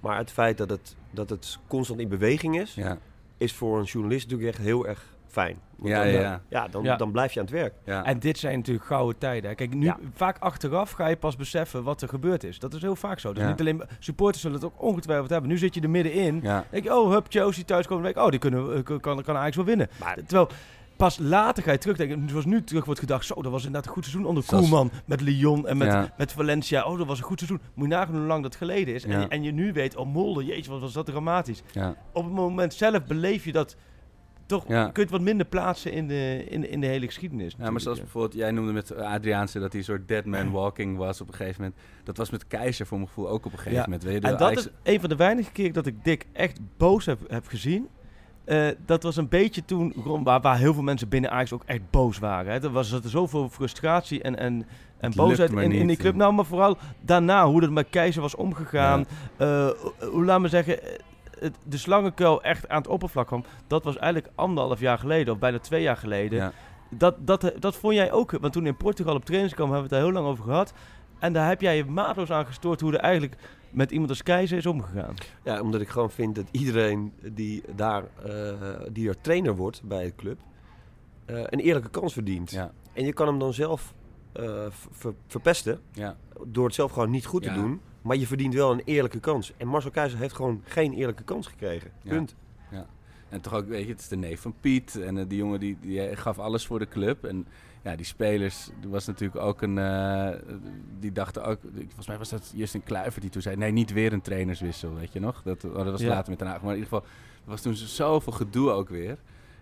Maar 0.00 0.16
het 0.16 0.30
feit 0.30 0.58
dat 0.58 0.70
het, 0.70 0.96
dat 1.10 1.30
het 1.30 1.58
constant 1.66 2.00
in 2.00 2.08
beweging 2.08 2.60
is, 2.60 2.74
Ja. 2.74 2.98
Is 3.40 3.52
voor 3.52 3.78
een 3.78 3.84
journalist 3.84 4.22
natuurlijk 4.30 4.56
echt 4.56 4.66
heel 4.66 4.86
erg 4.86 5.04
fijn. 5.26 5.58
Want 5.76 5.88
Ja, 5.88 6.02
dan, 6.02 6.12
ja, 6.12 6.32
eh, 6.32 6.38
ja. 6.48 6.68
dan, 6.68 6.82
Ja. 6.82 6.96
dan 6.96 7.10
blijf 7.12 7.32
je 7.32 7.40
aan 7.40 7.46
het 7.46 7.54
werk. 7.54 7.74
Ja. 7.84 8.04
En 8.04 8.18
dit 8.18 8.38
zijn 8.38 8.56
natuurlijk 8.58 8.86
gouden 8.86 9.18
tijden. 9.18 9.54
Kijk, 9.56 9.74
nu 9.74 9.84
Ja. 9.84 9.98
vaak 10.14 10.36
achteraf 10.38 10.90
ga 10.90 11.06
je 11.06 11.16
pas 11.16 11.36
beseffen 11.36 11.82
wat 11.82 12.02
er 12.02 12.08
gebeurd 12.08 12.44
is. 12.44 12.58
Dat 12.58 12.74
is 12.74 12.82
heel 12.82 12.96
vaak 12.96 13.18
zo. 13.18 13.32
Dus 13.32 13.42
Ja. 13.42 13.48
niet 13.48 13.60
alleen 13.60 13.82
supporters 13.98 14.42
zullen 14.42 14.56
het 14.56 14.66
ook 14.66 14.82
ongetwijfeld 14.82 15.30
hebben. 15.30 15.50
Nu 15.50 15.58
zit 15.58 15.74
je 15.74 15.80
er 15.80 15.90
middenin. 15.90 16.40
ja. 16.42 16.64
Denk 16.70 16.84
je, 16.84 16.94
oh, 16.94 17.10
hup, 17.12 17.26
Chelsea 17.28 17.64
thuiskomen. 17.64 18.02
Denk 18.04 18.16
ik, 18.16 18.22
oh, 18.22 18.30
die 18.30 18.38
kunnen, 18.40 18.74
eh, 18.74 18.82
kan, 18.84 19.00
kan 19.00 19.14
eigenlijk 19.36 19.54
wel 19.54 19.64
winnen. 19.64 19.88
Maar 20.00 20.14
Terwijl 20.14 20.48
pas 21.00 21.18
later 21.18 21.62
ga 21.62 21.72
je 21.72 21.78
terugdenken. 21.78 22.28
Zoals 22.28 22.44
nu 22.44 22.64
terug 22.64 22.84
wordt 22.84 23.00
gedacht, 23.00 23.26
zo, 23.26 23.34
dat 23.42 23.52
was 23.52 23.64
inderdaad 23.64 23.86
een 23.86 23.92
goed 23.94 24.04
seizoen 24.04 24.26
onder 24.26 24.42
Zoals- 24.42 24.68
Koeman. 24.68 24.90
Met 25.06 25.20
Lyon 25.20 25.66
en 25.68 25.76
met, 25.76 25.88
Ja. 25.88 26.14
met 26.18 26.32
Valencia. 26.32 26.84
Oh, 26.84 26.98
dat 26.98 27.06
was 27.06 27.18
een 27.18 27.24
goed 27.24 27.38
seizoen. 27.38 27.60
Moet 27.74 27.88
je 27.88 27.94
nagaan 27.94 28.14
hoe 28.16 28.26
lang 28.26 28.42
dat 28.42 28.56
geleden 28.56 28.94
is. 28.94 29.04
En, 29.04 29.20
je, 29.20 29.28
en 29.28 29.42
je 29.42 29.52
nu 29.52 29.72
weet, 29.72 29.96
oh, 29.96 30.06
Molde, 30.06 30.44
jeetje, 30.44 30.70
wat 30.70 30.80
was 30.80 30.92
dat 30.92 31.06
dramatisch. 31.06 31.62
ja. 31.72 31.94
Op 32.12 32.24
het 32.24 32.32
moment 32.32 32.74
zelf 32.74 33.04
beleef 33.04 33.44
je 33.44 33.52
dat 33.52 33.76
toch 34.46 34.64
Ja. 34.68 34.82
kun 34.84 34.92
je 34.94 35.00
het 35.00 35.10
wat 35.10 35.20
minder 35.20 35.46
plaatsen 35.46 35.92
in 35.92 36.08
de, 36.08 36.44
in, 36.48 36.60
de- 36.60 36.68
in 36.68 36.80
de 36.80 36.86
hele 36.86 37.06
geschiedenis. 37.06 37.54
Ja, 37.58 37.70
maar 37.70 37.80
zoals 37.80 37.98
bijvoorbeeld, 37.98 38.34
jij 38.34 38.50
noemde 38.50 38.72
met 38.72 38.96
Adriaanse 38.96 39.58
dat 39.58 39.68
hij 39.70 39.78
een 39.80 39.86
soort 39.86 40.08
dead 40.08 40.24
man 40.24 40.50
walking 40.50 40.96
was 40.96 41.20
op 41.20 41.28
een 41.28 41.34
gegeven 41.34 41.62
moment. 41.62 41.80
Dat 42.04 42.16
was 42.16 42.30
met 42.30 42.46
Keizer 42.46 42.86
voor 42.86 42.96
mijn 42.96 43.08
gevoel 43.08 43.28
ook 43.28 43.44
op 43.46 43.52
een 43.52 43.58
gegeven 43.58 43.78
Ja. 43.78 43.82
moment. 43.84 44.02
Weet 44.02 44.12
je, 44.12 44.20
En 44.20 44.30
dat 44.30 44.40
Ajax- 44.42 44.66
is 44.66 44.92
een 44.92 45.00
van 45.00 45.08
de 45.08 45.16
weinige 45.16 45.52
keren 45.52 45.72
dat 45.72 45.86
ik 45.86 46.04
Dick 46.04 46.26
echt 46.32 46.58
boos 46.76 47.06
heb, 47.06 47.18
heb 47.28 47.46
gezien. 47.46 47.88
Eh, 48.50 48.68
dat 48.86 49.02
was 49.02 49.16
een 49.16 49.28
beetje 49.28 49.64
toen, 49.64 49.92
gewoon 50.02 50.22
waar, 50.22 50.40
waar 50.40 50.58
heel 50.58 50.74
veel 50.74 50.82
mensen 50.82 51.08
binnen 51.08 51.30
Ajax 51.30 51.52
ook 51.52 51.62
echt 51.66 51.90
boos 51.90 52.18
waren. 52.18 52.52
Hè. 52.52 52.62
Er 52.62 52.70
was 52.70 52.92
er 52.92 53.00
zoveel 53.04 53.48
frustratie 53.48 54.22
en, 54.22 54.38
en, 54.38 54.66
en 54.98 55.12
boosheid 55.14 55.50
in, 55.50 55.72
in 55.72 55.86
die 55.86 55.96
club. 55.96 56.14
Nou, 56.14 56.32
maar 56.32 56.44
vooral 56.44 56.76
daarna, 57.00 57.46
hoe 57.46 57.62
het 57.62 57.70
met 57.70 57.86
Keizer 57.90 58.22
was 58.22 58.34
omgegaan. 58.34 59.06
Eh, 59.36 59.68
hoe 60.10 60.24
laat 60.24 60.40
me 60.40 60.48
zeggen, 60.48 60.82
eh, 60.82 60.98
het, 61.38 61.56
de 61.64 61.76
slangenkuil 61.76 62.42
echt 62.42 62.68
aan 62.68 62.78
het 62.78 62.90
oppervlak 62.90 63.26
kwam. 63.26 63.44
Dat 63.66 63.84
was 63.84 63.96
eigenlijk 63.96 64.32
anderhalf 64.34 64.80
jaar 64.80 64.98
geleden, 64.98 65.32
of 65.34 65.40
bijna 65.40 65.58
twee 65.58 65.82
jaar 65.82 65.96
geleden. 65.96 66.38
Ja. 66.38 66.52
Dat, 66.88 67.14
dat, 67.18 67.52
dat 67.58 67.76
vond 67.76 67.94
jij 67.94 68.12
ook, 68.12 68.30
want 68.40 68.52
toen 68.52 68.66
in 68.66 68.76
Portugal 68.76 69.14
op 69.14 69.24
trainingskamp 69.24 69.70
hebben 69.70 69.88
we 69.88 69.94
het 69.94 70.04
daar 70.04 70.12
heel 70.12 70.22
lang 70.22 70.32
over 70.32 70.44
gehad. 70.44 70.72
En 71.18 71.32
daar 71.32 71.48
heb 71.48 71.60
jij 71.60 71.76
je 71.76 71.84
maatloos 71.84 72.30
aan 72.30 72.46
gestoord 72.46 72.80
hoe 72.80 72.92
er 72.92 73.00
eigenlijk 73.00 73.36
met 73.70 73.90
iemand 73.90 74.10
als 74.10 74.22
Keizer 74.22 74.58
is 74.58 74.66
omgegaan. 74.66 75.14
Ja, 75.44 75.60
omdat 75.60 75.80
ik 75.80 75.88
gewoon 75.88 76.10
vind 76.10 76.34
dat 76.34 76.44
iedereen 76.50 77.12
die 77.32 77.62
daar, 77.74 78.04
eh, 78.24 78.80
die 78.92 79.08
er 79.08 79.20
trainer 79.20 79.56
wordt 79.56 79.82
bij 79.84 80.04
de 80.04 80.14
club, 80.16 80.38
eh, 81.24 81.36
een 81.46 81.60
eerlijke 81.60 81.90
kans 81.90 82.12
verdient. 82.12 82.50
Ja. 82.50 82.72
En 82.92 83.04
je 83.04 83.12
kan 83.12 83.26
hem 83.26 83.38
dan 83.38 83.52
zelf 83.54 83.94
eh, 84.32 84.66
ver- 84.90 85.14
verpesten 85.26 85.80
Ja. 85.92 86.16
door 86.46 86.64
het 86.64 86.74
zelf 86.74 86.92
gewoon 86.92 87.10
niet 87.10 87.26
goed 87.26 87.44
Ja. 87.44 87.54
te 87.54 87.60
doen. 87.60 87.80
Maar 88.02 88.16
je 88.16 88.26
verdient 88.26 88.54
wel 88.54 88.72
een 88.72 88.82
eerlijke 88.84 89.20
kans. 89.20 89.52
En 89.56 89.66
Marcel 89.68 89.90
Keizer 89.90 90.18
heeft 90.18 90.34
gewoon 90.34 90.62
geen 90.64 90.92
eerlijke 90.92 91.22
kans 91.22 91.46
gekregen. 91.46 91.90
Ja. 92.02 92.10
Punt. 92.10 92.34
En 93.28 93.40
toch 93.40 93.54
ook, 93.54 93.66
weet 93.68 93.84
je, 93.84 93.90
het 93.92 94.00
is 94.00 94.08
de 94.08 94.16
neef 94.16 94.40
van 94.40 94.54
Piet. 94.60 95.00
En 95.00 95.28
die 95.28 95.38
jongen 95.38 95.60
die, 95.60 95.76
die 95.80 96.16
gaf 96.16 96.38
alles 96.38 96.66
voor 96.66 96.78
de 96.78 96.88
club. 96.88 97.24
En 97.24 97.46
ja, 97.82 97.96
die 97.96 98.06
spelers, 98.06 98.70
er 98.82 98.88
was 98.90 99.06
natuurlijk 99.06 99.40
ook 99.40 99.62
een... 99.62 99.78
eh, 99.78 100.28
die 100.98 101.12
dachten 101.12 101.44
ook... 101.44 101.58
Volgens 101.84 102.06
mij 102.06 102.18
was 102.18 102.28
dat 102.28 102.52
Justin 102.54 102.82
Kluivert 102.82 103.20
die 103.20 103.30
toen 103.30 103.42
zei... 103.42 103.56
Nee, 103.56 103.70
niet 103.72 103.92
weer 103.92 104.12
een 104.12 104.20
trainerswissel, 104.20 104.94
weet 104.94 105.12
je 105.12 105.20
nog? 105.20 105.42
Dat, 105.42 105.64
oh, 105.64 105.74
dat 105.74 105.90
was 105.90 106.00
Ja. 106.00 106.08
later 106.08 106.30
met 106.30 106.38
Den 106.38 106.48
Haag. 106.48 106.60
Maar 106.62 106.74
in 106.74 106.78
ieder 106.78 106.92
geval, 106.92 107.04
er 107.44 107.50
was 107.50 107.60
toen 107.62 107.74
zoveel 107.74 108.32
gedoe 108.32 108.70
ook 108.70 108.88
weer. 108.88 109.16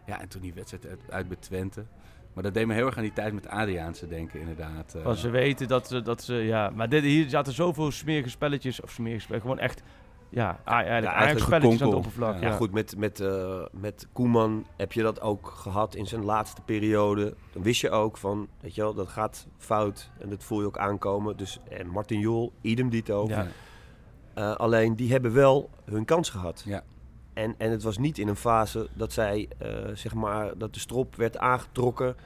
Ja, 0.06 0.20
en 0.20 0.28
toen 0.28 0.40
die 0.42 0.52
wedstrijd 0.54 0.86
uit, 0.86 1.00
uit 1.10 1.28
bij 1.28 1.36
Twente. 1.40 1.84
Maar 2.34 2.42
dat 2.42 2.54
deed 2.54 2.66
me 2.66 2.74
heel 2.74 2.86
erg 2.86 2.96
aan 2.96 3.02
die 3.02 3.12
tijd 3.12 3.32
met 3.32 3.48
Adriaanse 3.48 4.08
denken, 4.08 4.40
inderdaad. 4.40 4.94
eh. 4.94 5.02
Van 5.02 5.16
ze 5.16 5.30
weten 5.30 5.68
dat 5.68 5.88
ze, 5.88 6.02
dat 6.02 6.22
ze 6.22 6.34
ja, 6.34 6.70
maar 6.74 6.88
dit, 6.88 7.02
hier 7.02 7.28
zaten 7.28 7.52
zoveel 7.52 7.90
smerige 7.90 8.28
spelletjes, 8.30 8.80
of 8.80 8.90
smerige 8.90 9.20
spelletjes, 9.20 9.50
gewoon 9.50 9.64
echt, 9.64 9.82
ja, 10.28 10.58
eigenlijk, 10.64 11.04
Ja, 11.04 11.12
eigenlijk 11.12 11.46
spelletjes 11.46 11.82
aan 11.82 11.88
het 11.88 11.96
oppervlak. 11.96 12.40
Ja, 12.40 12.48
Ja, 12.48 12.54
goed, 12.56 12.72
met, 12.72 12.96
met, 12.96 13.20
eh, 13.20 13.62
met 13.72 14.06
Koeman 14.12 14.66
heb 14.76 14.92
je 14.92 15.02
dat 15.02 15.20
ook 15.20 15.46
gehad 15.56 15.94
in 15.94 16.06
zijn 16.06 16.24
laatste 16.24 16.60
periode. 16.62 17.34
Dan 17.52 17.62
wist 17.62 17.80
je 17.80 17.90
ook 17.90 18.16
van, 18.16 18.48
weet 18.60 18.74
je 18.74 18.80
wel, 18.80 18.94
dat 18.94 19.08
gaat 19.08 19.46
fout. 19.58 20.10
En 20.18 20.28
dat 20.28 20.44
voel 20.44 20.60
je 20.60 20.66
ook 20.66 20.78
aankomen. 20.78 21.36
Dus, 21.36 21.58
en 21.68 21.86
Martin 21.88 22.18
Jol, 22.20 22.52
idem 22.60 22.88
dito. 22.90 23.26
Ja. 23.28 23.46
Eh, 24.34 24.54
alleen, 24.54 24.96
die 24.96 25.10
hebben 25.10 25.32
wel 25.34 25.70
hun 25.84 26.04
kans 26.04 26.30
gehad. 26.30 26.62
Ja. 26.66 26.82
En, 27.34 27.54
en 27.58 27.70
het 27.70 27.82
was 27.82 27.98
niet 27.98 28.18
in 28.18 28.28
een 28.28 28.36
fase 28.36 28.88
dat 28.94 29.12
zij, 29.12 29.48
eh, 29.58 29.68
zeg 29.92 30.14
maar, 30.14 30.58
dat 30.58 30.74
de 30.74 30.80
strop 30.80 31.16
werd 31.16 31.38
aangetrokken... 31.38 32.16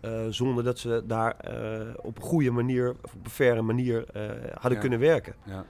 eh, 0.00 0.20
zonder 0.28 0.64
dat 0.64 0.78
ze 0.78 1.02
daar 1.06 1.36
eh, 1.36 1.86
op 1.96 2.16
een 2.16 2.22
goede 2.22 2.50
manier, 2.50 2.90
of 3.02 3.14
op 3.14 3.24
een 3.24 3.30
faire 3.30 3.62
manier 3.62 4.04
eh, 4.12 4.22
hadden 4.52 4.72
Ja. 4.72 4.78
kunnen 4.80 4.98
werken. 4.98 5.34
Ja. 5.44 5.64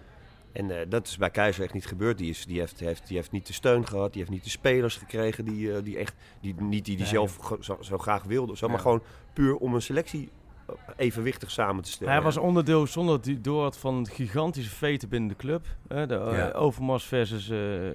En 0.52 0.80
eh, 0.80 0.86
dat 0.88 1.06
is 1.06 1.16
bij 1.16 1.30
Keizer 1.30 1.64
echt 1.64 1.74
niet 1.74 1.86
gebeurd. 1.86 2.18
Die, 2.18 2.30
is, 2.30 2.46
die, 2.46 2.58
heeft, 2.58 2.80
heeft, 2.80 3.06
die 3.06 3.16
heeft 3.16 3.30
niet 3.30 3.46
de 3.46 3.52
steun 3.52 3.86
gehad. 3.86 4.12
Die 4.12 4.20
heeft 4.20 4.34
niet 4.34 4.44
de 4.44 4.50
spelers 4.50 4.96
gekregen 4.96 5.44
die, 5.44 5.74
eh, 5.74 5.82
die 5.84 5.98
echt, 5.98 6.14
die, 6.40 6.54
niet 6.60 6.84
die, 6.84 6.96
die 6.96 7.06
zelf 7.06 7.56
zo, 7.60 7.76
zo 7.80 7.98
graag 7.98 8.22
wilde. 8.22 8.56
Zo, 8.56 8.66
Ja. 8.66 8.72
Maar 8.72 8.80
gewoon 8.80 9.02
puur 9.32 9.56
om 9.56 9.74
een 9.74 9.82
selectie 9.82 10.30
eh, 10.66 10.74
evenwichtig 10.96 11.50
samen 11.50 11.82
te 11.82 11.90
stellen. 11.90 12.12
Hij 12.12 12.22
was 12.22 12.36
onderdeel 12.36 12.86
zonder 12.86 13.18
hij 13.22 13.38
door 13.40 13.62
had 13.62 13.78
van 13.78 14.06
gigantische 14.06 14.70
veten 14.70 15.08
binnen 15.08 15.28
de 15.28 15.36
club. 15.36 15.66
hè, 15.88 16.06
de. 16.06 16.52
Overmars 16.54 17.04
versus, 17.04 17.46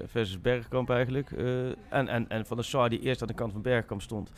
versus 0.06 0.42
Bergkamp 0.42 0.90
eigenlijk. 0.90 1.32
en, 1.90 2.08
en, 2.08 2.30
en 2.30 2.46
van 2.46 2.58
de 2.58 2.64
Saar 2.64 2.90
die 2.90 3.00
eerst 3.00 3.22
aan 3.22 3.28
de 3.28 3.34
kant 3.34 3.52
van 3.52 3.62
Bergkamp 3.62 4.02
stond. 4.02 4.32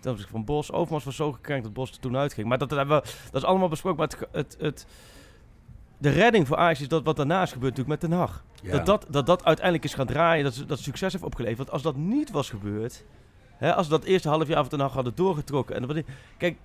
Ten 0.00 0.12
opzichte 0.12 0.34
van 0.34 0.44
Bos. 0.44 0.72
Overmars 0.72 1.04
was 1.04 1.16
zo 1.16 1.32
gekrenkt 1.32 1.64
dat 1.64 1.72
Bos 1.72 1.90
er 1.90 1.98
toen 1.98 2.16
uitging. 2.16 2.48
Maar 2.48 2.58
dat, 2.58 2.68
dat, 2.68 2.78
hebben 2.78 3.02
we, 3.02 3.08
dat 3.30 3.42
is 3.42 3.48
allemaal 3.48 3.68
besproken. 3.68 3.98
Maar 3.98 4.08
het, 4.08 4.28
het, 4.32 4.56
het, 4.58 4.86
de 6.04 6.10
redding 6.10 6.46
voor 6.46 6.56
Ajax 6.56 6.80
is 6.80 6.88
dat 6.88 7.04
wat 7.04 7.16
daarna 7.16 7.42
is 7.42 7.52
gebeurd 7.52 7.76
natuurlijk 7.76 8.00
met 8.00 8.10
Den 8.10 8.18
Haag. 8.18 8.44
Ja. 8.62 8.70
Dat, 8.72 8.86
dat, 8.86 9.06
dat 9.10 9.26
dat 9.26 9.44
uiteindelijk 9.44 9.84
is 9.84 9.94
gaan 9.94 10.06
draaien, 10.06 10.44
dat, 10.44 10.54
ze- 10.54 10.66
dat 10.66 10.78
succes 10.78 11.12
heeft 11.12 11.24
opgeleverd. 11.24 11.58
Want 11.58 11.70
als 11.70 11.82
dat 11.82 11.96
niet 11.96 12.30
was 12.30 12.50
gebeurd, 12.50 13.04
hè, 13.56 13.74
als 13.74 13.86
we 13.86 13.92
dat 13.92 14.04
eerste 14.04 14.28
half 14.28 14.48
jaar 14.48 14.60
van 14.60 14.68
Den 14.68 14.80
Haag 14.80 14.92
hadden 14.92 15.12
doorgetrokken. 15.14 15.76
En 15.76 15.86
wat, 15.86 15.96
kijk, 16.38 16.56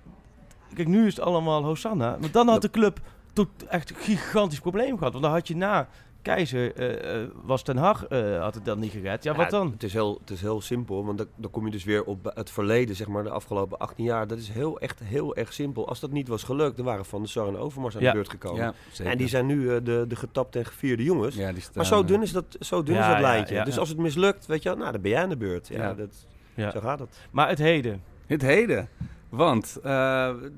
kijk, 0.74 0.88
nu 0.88 1.06
is 1.06 1.16
het 1.16 1.24
allemaal 1.24 1.64
Hosanna. 1.64 2.16
Maar 2.20 2.30
dan 2.30 2.48
had 2.48 2.62
de 2.62 2.70
club 2.70 3.00
tot 3.32 3.48
echt 3.68 3.90
een 3.90 3.96
gigantisch 3.96 4.60
probleem 4.60 4.98
gehad. 4.98 5.12
Want 5.12 5.24
dan 5.24 5.32
had 5.32 5.48
je 5.48 5.56
na 5.56 5.88
Keizer, 6.22 6.74
eh, 6.74 7.22
eh, 7.22 7.28
was 7.42 7.62
Ten 7.62 7.76
Hag, 7.76 8.06
eh, 8.06 8.40
had 8.40 8.54
het 8.54 8.64
dan 8.64 8.78
niet 8.78 8.92
gered. 8.92 9.22
Ja, 9.24 9.34
wat 9.34 9.50
dan? 9.50 9.70
Het 9.70 9.82
is 9.82 9.92
heel, 9.92 10.18
het 10.20 10.30
is 10.30 10.40
heel 10.40 10.60
simpel, 10.60 11.04
want 11.04 11.18
dan, 11.18 11.26
dan 11.36 11.50
kom 11.50 11.64
je 11.64 11.70
dus 11.70 11.84
weer 11.84 12.04
op 12.04 12.30
het 12.34 12.50
verleden, 12.50 12.96
zeg 12.96 13.06
maar, 13.08 13.22
de 13.22 13.30
afgelopen 13.30 13.78
18 13.78 14.04
jaar. 14.04 14.26
Dat 14.26 14.38
is 14.38 14.48
heel, 14.48 14.80
echt 14.80 15.00
heel 15.04 15.36
erg 15.36 15.52
simpel. 15.52 15.88
Als 15.88 16.00
dat 16.00 16.10
niet 16.10 16.28
was 16.28 16.42
gelukt, 16.42 16.76
dan 16.76 16.84
waren 16.84 17.04
Van 17.04 17.20
der 17.20 17.28
Sar 17.28 17.48
en 17.48 17.56
Overmars 17.56 17.94
aan 17.96 18.02
Ja. 18.02 18.08
de 18.08 18.14
beurt 18.14 18.28
gekomen. 18.30 18.62
Ja, 18.62 18.74
zeker. 18.92 19.12
en 19.12 19.18
die 19.18 19.28
zijn 19.28 19.46
nu 19.46 19.70
eh, 19.74 19.76
de, 19.84 20.04
de 20.08 20.16
getapte 20.16 20.58
en 20.58 20.64
gevierde 20.66 21.02
jongens. 21.02 21.34
Ja, 21.34 21.52
die 21.52 21.60
staan, 21.60 21.72
Maar 21.74 21.86
zo 21.86 22.04
dun 22.04 22.22
is 22.22 22.32
dat, 22.32 22.56
zo 22.60 22.82
dun 22.82 22.94
Ja, 22.94 23.00
is 23.00 23.06
dat 23.06 23.16
ja, 23.16 23.20
lijntje. 23.22 23.54
ja. 23.54 23.64
dus 23.64 23.78
als 23.78 23.88
het 23.88 23.98
mislukt, 23.98 24.46
weet 24.46 24.62
je 24.62 24.68
wel, 24.68 24.78
nou, 24.78 24.92
dan 24.92 25.00
ben 25.00 25.10
jij 25.10 25.22
aan 25.22 25.28
de 25.28 25.36
beurt. 25.36 25.68
Ja, 25.68 25.76
Ja. 25.88 25.94
Dat, 25.94 26.26
Ja. 26.54 26.70
zo 26.70 26.80
gaat 26.80 26.98
het. 26.98 27.18
Maar 27.30 27.48
het 27.48 27.58
heden, 27.58 28.02
Het 28.26 28.42
heden. 28.42 28.88
Want 29.30 29.78
eh, 29.82 29.90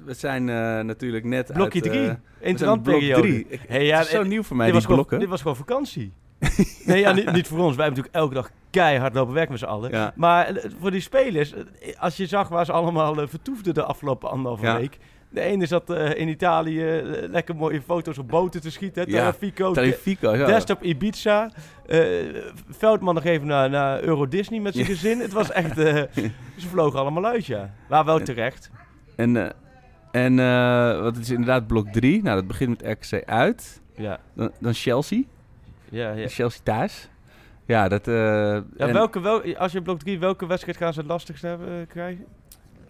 we 0.04 0.14
zijn 0.14 0.48
eh, 0.48 0.80
natuurlijk 0.80 1.24
net 1.24 1.52
blokje 1.52 1.82
uit... 1.82 1.90
3, 1.92 2.02
eh, 2.08 2.14
in 2.40 2.52
we 2.52 2.58
zijn 2.58 2.70
op 2.70 2.82
blok 2.82 2.98
periode. 2.98 3.20
drie. 3.22 3.46
Ik- 3.48 3.60
Hey, 3.68 3.84
ja, 3.86 3.96
het 3.98 4.06
is 4.06 4.12
zo 4.12 4.20
eh, 4.20 4.28
nieuw 4.28 4.42
voor 4.42 4.56
mij, 4.56 4.66
dit, 4.66 4.74
die 4.74 4.84
was 4.86 4.90
gewoon, 4.90 4.96
blokken. 4.98 5.18
dit 5.18 5.28
was 5.28 5.40
gewoon 5.42 5.56
vakantie. 5.56 6.12
nee, 6.86 7.00
ja, 7.00 7.12
niet, 7.12 7.32
niet 7.32 7.46
voor 7.48 7.58
ons. 7.58 7.76
Wij 7.76 7.84
hebben 7.84 8.02
natuurlijk 8.04 8.14
elke 8.14 8.34
dag 8.34 8.50
keihard 8.70 9.14
lopen 9.14 9.34
werken 9.34 9.50
met 9.52 9.60
z'n 9.60 9.66
allen. 9.66 9.90
Ja. 9.90 10.12
Maar 10.16 10.52
voor 10.80 10.90
die 10.90 11.00
spelers, 11.00 11.54
als 11.98 12.16
je 12.16 12.26
zag 12.26 12.48
waar 12.48 12.64
ze 12.64 12.72
allemaal 12.72 13.28
vertoefden 13.28 13.74
de 13.74 13.82
afgelopen 13.84 14.30
anderhalve 14.30 14.64
Ja. 14.66 14.76
week. 14.76 14.98
De 15.32 15.40
ene 15.40 15.66
zat 15.66 15.90
eh, 15.90 16.18
in 16.18 16.28
Italië 16.28 16.88
eh, 16.88 17.28
lekker 17.28 17.56
mooie 17.56 17.82
foto's 17.82 18.18
op 18.18 18.28
boten 18.28 18.60
te 18.60 18.70
schieten. 18.70 19.10
Ja, 19.10 19.18
Telefico, 19.18 19.72
Telefico, 19.72 20.36
ja. 20.36 20.46
desktop 20.46 20.82
Ibiza. 20.82 21.50
Eh, 21.86 22.00
Veldman 22.68 23.14
nog 23.14 23.24
even 23.24 23.46
naar, 23.46 23.70
naar 23.70 24.02
Euro 24.02 24.28
Disney 24.28 24.60
met 24.60 24.74
zijn 24.74 24.86
gezin. 24.86 25.20
Het 25.20 25.32
was 25.32 25.50
echt... 25.50 25.76
ze 26.62 26.68
vlogen 26.68 26.98
allemaal 26.98 27.26
uit, 27.26 27.46
ja. 27.46 27.74
Maar 27.88 28.04
wel 28.04 28.20
terecht. 28.20 28.70
En, 29.16 29.54
en 30.10 30.36
wat 31.02 31.16
is 31.16 31.30
inderdaad 31.30 31.66
blok 31.66 31.88
3? 31.88 32.22
Nou, 32.22 32.36
dat 32.36 32.46
begint 32.46 32.82
met 32.82 32.98
RKC 32.98 33.24
uit. 33.24 33.80
Ja, 33.96 34.18
Dan, 34.34 34.50
dan 34.60 34.74
Chelsea. 34.74 35.22
ja, 35.88 36.12
ja. 36.12 36.28
Chelsea 36.28 36.60
thuis. 36.62 37.08
Ja, 37.66 37.88
dat... 37.88 38.06
ja 38.06 38.92
welke, 38.92 39.20
wel, 39.20 39.56
als 39.56 39.72
je 39.72 39.82
blok 39.82 39.98
3, 39.98 40.18
welke 40.18 40.46
wedstrijd 40.46 40.76
gaan 40.76 40.92
ze 40.92 40.98
het 40.98 41.08
lastigst 41.08 41.42
hebben, 41.42 41.86
krijgen? 41.86 42.24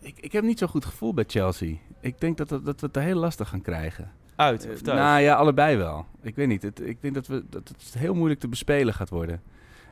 Ik, 0.03 0.19
ik 0.21 0.33
heb 0.33 0.45
niet 0.45 0.59
zo'n 0.59 0.69
goed 0.69 0.85
gevoel 0.85 1.15
bij 1.15 1.25
Chelsea. 1.27 1.75
Ik 2.01 2.21
denk 2.21 2.37
dat, 2.37 2.49
dat, 2.49 2.65
dat 2.65 2.81
we 2.81 2.87
het 2.93 2.97
heel 3.05 3.17
lastig 3.19 3.49
gaan 3.49 3.63
krijgen. 3.63 4.11
Uit 4.37 4.65
of 4.65 4.71
Eh, 4.71 4.77
thuis? 4.77 4.99
nou 4.99 5.21
ja, 5.21 5.35
allebei 5.35 5.77
wel. 5.77 6.07
Ik 6.23 6.37
weet 6.37 6.49
niet. 6.49 6.63
Het, 6.63 6.81
ik 6.81 6.97
denk 7.01 7.15
dat, 7.15 7.27
we, 7.27 7.45
dat 7.51 7.69
het 7.69 7.95
heel 7.99 8.15
moeilijk 8.15 8.41
te 8.41 8.49
bespelen 8.49 8.95
gaat 8.95 9.11
worden. 9.11 9.41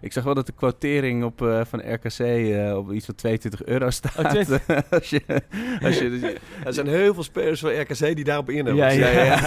Ik 0.01 0.13
zag 0.13 0.25
wel 0.25 0.35
dat 0.35 0.47
de 0.47 0.53
quotering 0.53 1.25
op, 1.25 1.43
eh, 1.43 1.61
van 1.65 1.93
RKC 1.93 2.19
eh, 2.19 2.77
op 2.77 2.93
iets 2.93 3.05
van 3.07 3.15
22 3.15 3.65
euro 3.65 3.91
staat. 4.01 4.19
Oh, 4.19 4.31
20. 4.31 4.67
als 4.91 5.11
je, 5.11 5.23
als 5.83 5.99
je, 5.99 6.11
dus- 6.21 6.33
Er 6.67 6.73
zijn 6.75 6.87
heel 6.87 7.15
veel 7.15 7.23
spelers 7.23 7.61
van 7.61 7.81
RKC 7.81 7.99
die 8.17 8.25
daarop 8.25 8.51
in 8.51 8.75
Ja, 8.75 8.89
ja, 8.89 9.09
ja. 9.09 9.39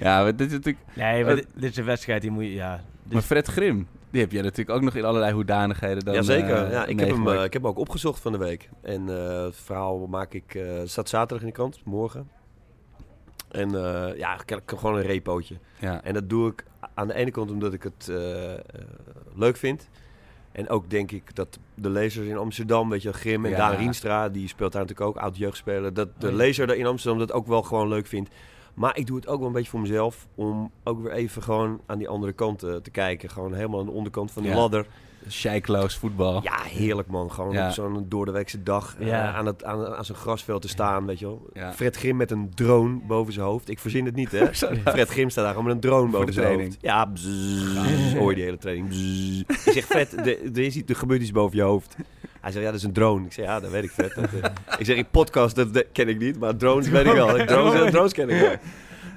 ja, 0.00 0.22
maar 0.22 0.36
dit 0.36 0.46
is 0.46 0.52
natuurlijk... 0.52 0.84
Nee, 0.94 1.24
maar 1.24 1.34
dit, 1.34 1.46
dit 1.54 1.70
is 1.70 1.76
een 1.76 1.84
wedstrijd 1.84 2.22
die 2.22 2.30
moet 2.30 2.44
je... 2.44 2.52
Ja, 2.52 2.80
Maar 3.12 3.22
Fred 3.22 3.46
Grim, 3.46 3.86
die 4.10 4.20
heb 4.20 4.32
je 4.32 4.42
natuurlijk 4.42 4.70
ook 4.76 4.82
nog 4.82 4.94
in 4.94 5.04
allerlei 5.04 5.32
hoedanigheden 5.32 6.04
dan 6.04 6.14
Jazeker. 6.14 6.64
eh, 6.64 6.72
ja, 6.72 6.86
ik, 6.86 7.00
heb 7.00 7.08
hem, 7.08 7.28
eh, 7.28 7.44
ik 7.44 7.52
heb 7.52 7.62
hem 7.62 7.70
ook 7.70 7.78
opgezocht 7.78 8.20
van 8.20 8.32
de 8.32 8.38
week. 8.38 8.68
En 8.82 9.08
eh, 9.08 9.42
het 9.42 9.56
verhaal 9.56 10.06
maak 10.06 10.32
ik... 10.32 10.64
staat 10.84 11.08
zaterdag 11.08 11.40
in 11.40 11.46
de 11.46 11.52
krant, 11.52 11.80
morgen. 11.84 12.30
En 13.50 13.70
ja, 14.16 14.40
ik 14.40 14.62
gewoon 14.66 14.96
een 14.96 15.02
repootje. 15.02 15.56
ja. 15.78 16.02
En 16.04 16.14
dat 16.14 16.28
doe 16.28 16.50
ik 16.50 16.64
aan 16.94 17.06
de 17.06 17.14
ene 17.14 17.30
kant 17.30 17.50
omdat 17.50 17.72
ik 17.72 17.82
het 17.82 18.12
leuk 19.34 19.56
vind. 19.56 19.88
En 20.52 20.68
ook 20.68 20.90
denk 20.90 21.10
ik 21.10 21.34
dat 21.34 21.58
de 21.74 21.90
lezers 21.90 22.26
in 22.26 22.36
Amsterdam, 22.36 22.88
weet 22.90 23.02
je, 23.02 23.12
Grim 23.12 23.44
en 23.44 23.50
Ja. 23.50 23.56
Daan 23.56 23.76
Rienstra, 23.76 24.28
die 24.28 24.48
speelt 24.48 24.72
daar 24.72 24.82
natuurlijk 24.82 25.10
ook, 25.10 25.22
oud 25.22 25.36
jeugdspeler, 25.36 25.94
dat 25.94 26.08
de 26.18 26.26
Oh 26.26 26.32
ja. 26.32 26.36
lezer 26.38 26.66
daar 26.66 26.76
in 26.76 26.86
Amsterdam 26.86 27.18
dat 27.18 27.32
ook 27.32 27.46
wel 27.46 27.62
gewoon 27.62 27.88
leuk 27.88 28.06
vindt. 28.06 28.30
Maar 28.80 28.96
ik 28.96 29.06
doe 29.06 29.16
het 29.16 29.26
ook 29.26 29.38
wel 29.38 29.46
een 29.46 29.52
beetje 29.52 29.70
voor 29.70 29.80
mezelf, 29.80 30.26
om 30.34 30.70
ook 30.84 31.02
weer 31.02 31.12
even 31.12 31.42
gewoon 31.42 31.80
aan 31.86 31.98
die 31.98 32.08
andere 32.08 32.32
kant 32.32 32.62
eh, 32.62 32.74
te 32.74 32.90
kijken. 32.90 33.30
Gewoon 33.30 33.54
helemaal 33.54 33.80
aan 33.80 33.86
de 33.86 33.92
onderkant 33.92 34.30
van 34.30 34.42
die 34.42 34.50
Ja. 34.50 34.56
ladder. 34.56 34.86
Scheikloos 35.26 35.96
voetbal. 35.96 36.42
Ja, 36.42 36.62
heerlijk 36.62 37.08
man. 37.08 37.32
Gewoon 37.32 37.52
Ja. 37.52 37.66
op 37.66 37.72
zo'n 37.72 38.06
doordeweekse 38.08 38.62
dag 38.62 38.96
eh, 38.98 39.06
Ja. 39.06 39.32
aan, 39.32 39.46
het, 39.46 39.64
aan, 39.64 39.86
aan 39.94 40.04
zo'n 40.04 40.16
grasveld 40.16 40.62
te 40.62 40.68
staan, 40.68 41.06
weet 41.06 41.18
je 41.18 41.26
wel. 41.26 41.46
Fred 41.74 41.96
Grim 41.96 42.16
met 42.16 42.30
een 42.30 42.50
drone 42.54 42.98
boven 43.06 43.32
zijn 43.32 43.46
hoofd. 43.46 43.68
Ik 43.68 43.78
verzin 43.78 44.04
het 44.04 44.14
niet, 44.14 44.30
hè. 44.32 44.54
Fred 44.94 45.08
Grim 45.08 45.30
staat 45.30 45.44
daar 45.44 45.52
gewoon 45.54 45.66
met 45.66 45.74
een 45.74 45.90
drone 45.90 46.10
boven 46.10 46.26
de 46.26 46.32
zijn 46.32 46.60
hoofd. 46.60 46.76
Ja, 46.80 47.06
bzzz, 47.06 48.14
hoor 48.14 48.28
je 48.30 48.34
die 48.34 48.44
hele 48.44 48.58
training. 48.58 48.88
Bzzz. 48.88 49.40
Ik 49.66 49.72
zeg, 49.72 49.84
Fred, 49.84 50.12
is 50.56 50.76
iets, 50.76 50.90
er 50.90 50.96
gebeurt 50.96 51.20
iets 51.20 51.32
boven 51.32 51.56
je 51.56 51.62
hoofd. 51.62 51.96
Hij 52.40 52.50
zei, 52.52 52.64
ja, 52.64 52.70
dat 52.70 52.80
is 52.80 52.86
een 52.86 52.92
drone. 52.92 53.26
Ik 53.26 53.32
zei, 53.32 53.46
ja, 53.46 53.60
dat 53.60 53.70
weet 53.70 53.84
ik 53.84 53.90
vet. 53.90 54.14
Dat, 54.14 54.24
eh, 54.24 54.50
ik 54.78 54.86
zeg, 54.86 54.96
in 54.96 55.06
podcast, 55.10 55.56
dat, 55.56 55.74
dat 55.74 55.84
ken 55.92 56.08
ik 56.08 56.18
niet, 56.18 56.38
maar 56.38 56.56
drones 56.56 56.88
weet 56.88 57.06
ik 57.06 57.12
wel. 57.12 57.46
Drones, 57.46 57.90
drones 57.90 58.12
ken 58.12 58.28
ik 58.28 58.40
wel. 58.40 58.52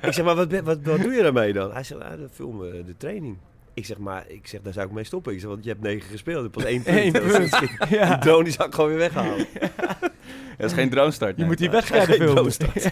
Ik 0.01 0.13
zeg, 0.13 0.25
maar 0.25 0.35
wat, 0.35 0.51
wat, 0.51 0.77
wat 0.83 1.01
doe 1.01 1.13
je 1.13 1.21
daarmee 1.21 1.53
dan? 1.53 1.71
Hij 1.71 1.83
zegt, 1.83 2.01
ja, 2.01 2.17
dan 2.17 2.29
filmen 2.31 2.71
we 2.71 2.83
de 2.83 2.97
training. 2.97 3.37
Ik 3.73 3.85
zeg, 3.85 3.97
maar 3.97 4.25
ik 4.27 4.47
zeg, 4.47 4.61
daar 4.61 4.73
zou 4.73 4.87
ik 4.87 4.91
mee 4.93 5.03
stoppen. 5.03 5.33
Ik 5.33 5.39
zeg, 5.39 5.49
want 5.49 5.63
je 5.63 5.69
hebt 5.69 5.81
negen 5.81 6.09
gespeeld, 6.09 6.35
je 6.37 6.41
hebt 6.41 6.53
pas 6.55 6.63
één 6.63 6.83
punt. 7.11 7.15
Eén 7.15 7.49
punt, 7.49 7.59
Die 7.89 7.97
ja. 7.97 8.17
drone 8.17 8.43
die 8.43 8.53
zou 8.53 8.67
ik 8.67 8.73
gewoon 8.73 8.89
weer 8.89 8.99
weghalen. 8.99 9.47
Dat 10.57 10.71
is 10.71 10.77
geen 10.77 10.89
drone 10.89 11.11
start. 11.11 11.37
Je 11.37 11.45
moet 11.45 11.57
die 11.57 11.69
filmen. 11.71 12.51
drone 12.51 12.91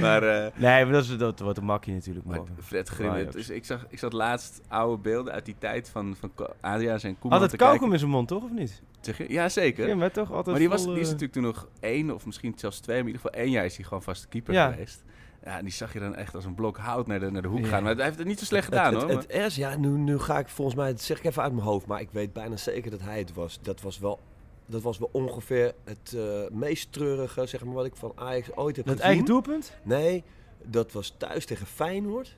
Maar 0.00 0.22
eh, 0.22 0.52
Nee, 0.54 0.84
maar 0.84 0.92
dat, 0.92 1.04
is, 1.04 1.16
dat 1.16 1.40
wordt 1.40 1.58
een 1.58 1.64
makkie 1.64 1.94
natuurlijk. 1.94 2.26
Maar. 2.26 2.40
Fred 2.62 2.90
is, 3.34 3.50
ik, 3.50 3.64
zag, 3.64 3.86
ik 3.88 3.98
zat 3.98 4.12
laatst 4.12 4.60
oude 4.68 5.02
beelden 5.02 5.32
uit 5.32 5.44
die 5.44 5.54
tijd 5.58 5.88
van, 5.88 6.16
van 6.20 6.32
Adriaans 6.60 7.04
en 7.04 7.18
Koeman 7.18 7.40
Had 7.40 7.50
het 7.50 7.60
kauwgom 7.60 7.92
in 7.92 7.98
zijn 7.98 8.10
mond, 8.10 8.28
toch? 8.28 8.42
Of 8.44 8.50
niet? 8.50 8.82
Zeg 9.00 9.18
je? 9.18 9.24
Ja, 9.28 9.48
zeker. 9.48 9.88
Ja, 9.88 9.94
maar 9.96 10.10
toch 10.10 10.28
altijd 10.28 10.46
maar 10.46 10.58
die, 10.58 10.68
was, 10.68 10.84
die 10.84 10.92
is 10.92 10.98
eh, 11.00 11.04
natuurlijk 11.04 11.32
toen 11.32 11.42
nog 11.42 11.68
één 11.80 12.14
of 12.14 12.26
misschien 12.26 12.52
zelfs 12.56 12.80
twee, 12.80 12.96
maar 12.96 13.06
in 13.08 13.12
ieder 13.12 13.28
geval 13.30 13.44
één 13.44 13.52
jaar 13.52 13.64
is 13.64 13.76
hij 13.76 13.84
gewoon 13.84 14.02
vaste 14.02 14.28
keeper 14.28 14.54
Ja. 14.54 14.70
geweest. 14.70 15.04
Ja, 15.48 15.58
en 15.58 15.64
die 15.64 15.72
zag 15.72 15.92
je 15.92 15.98
dan 15.98 16.14
echt 16.14 16.34
als 16.34 16.44
een 16.44 16.54
blok 16.54 16.76
hout 16.76 17.06
naar 17.06 17.20
de, 17.20 17.30
naar 17.30 17.42
de 17.42 17.48
hoek 17.48 17.58
Ja. 17.58 17.66
gaan. 17.66 17.82
Maar 17.82 17.94
hij 17.94 18.04
heeft 18.04 18.18
het 18.18 18.26
niet 18.26 18.38
zo 18.38 18.44
slecht 18.44 18.64
gedaan 18.64 18.92
het, 18.94 19.02
hoor. 19.02 19.10
Het, 19.10 19.32
het 19.32 19.54
ja, 19.54 19.76
nu, 19.76 19.88
nu 19.88 20.18
ga 20.18 20.38
ik 20.38 20.48
volgens 20.48 20.76
mij, 20.76 20.90
dat 20.90 21.00
zeg 21.00 21.18
ik 21.18 21.24
even 21.24 21.42
uit 21.42 21.52
mijn 21.52 21.64
hoofd, 21.64 21.86
maar 21.86 22.00
ik 22.00 22.08
weet 22.10 22.32
bijna 22.32 22.56
zeker 22.56 22.90
dat 22.90 23.00
hij 23.00 23.18
het 23.18 23.34
was. 23.34 23.58
Dat 23.62 23.80
was 23.80 23.98
wel, 23.98 24.18
dat 24.66 24.82
was 24.82 24.98
wel 24.98 25.08
ongeveer 25.12 25.74
het 25.84 26.14
eh, 26.16 26.22
meest 26.50 26.92
treurige, 26.92 27.46
zeg 27.46 27.64
maar, 27.64 27.74
wat 27.74 27.84
ik 27.84 27.96
van 27.96 28.12
Ajax 28.14 28.56
ooit 28.56 28.76
heb 28.76 28.84
Dat 28.86 28.94
gezien. 28.94 29.08
eigen 29.10 29.26
doelpunt? 29.26 29.72
Nee, 29.82 30.24
dat 30.62 30.92
was 30.92 31.14
thuis 31.16 31.46
tegen 31.46 31.66
Feyenoord. 31.66 32.36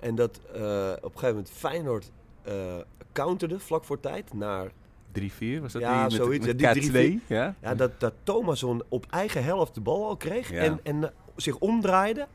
En 0.00 0.14
dat 0.14 0.40
eh, 0.54 0.60
op 0.96 1.04
een 1.04 1.18
gegeven 1.18 1.28
moment 1.28 1.50
Feyenoord 1.50 2.10
eh 2.42 2.76
counterde 3.12 3.58
vlak 3.58 3.84
voor 3.84 4.00
tijd 4.00 4.34
naar... 4.34 4.70
3-4, 5.20 5.60
was 5.60 5.72
dat 5.72 5.82
ja, 5.82 5.92
die 6.08 6.18
met, 6.18 6.26
zoiets. 6.26 6.46
met 6.46 6.60
ja, 6.60 6.72
die 6.72 7.18
K2? 7.18 7.20
3-4. 7.22 7.26
Ja? 7.26 7.54
Ja, 7.62 7.74
dat, 7.74 8.00
dat 8.00 8.14
Thomasson 8.22 8.82
op 8.88 9.06
eigen 9.10 9.44
helft 9.44 9.74
de 9.74 9.80
bal 9.80 10.06
al 10.06 10.16
kreeg. 10.16 10.50
Ja. 10.50 10.60
En, 10.60 10.80
en 10.82 11.12
zich 11.36 11.58
omdraaide. 11.58 12.26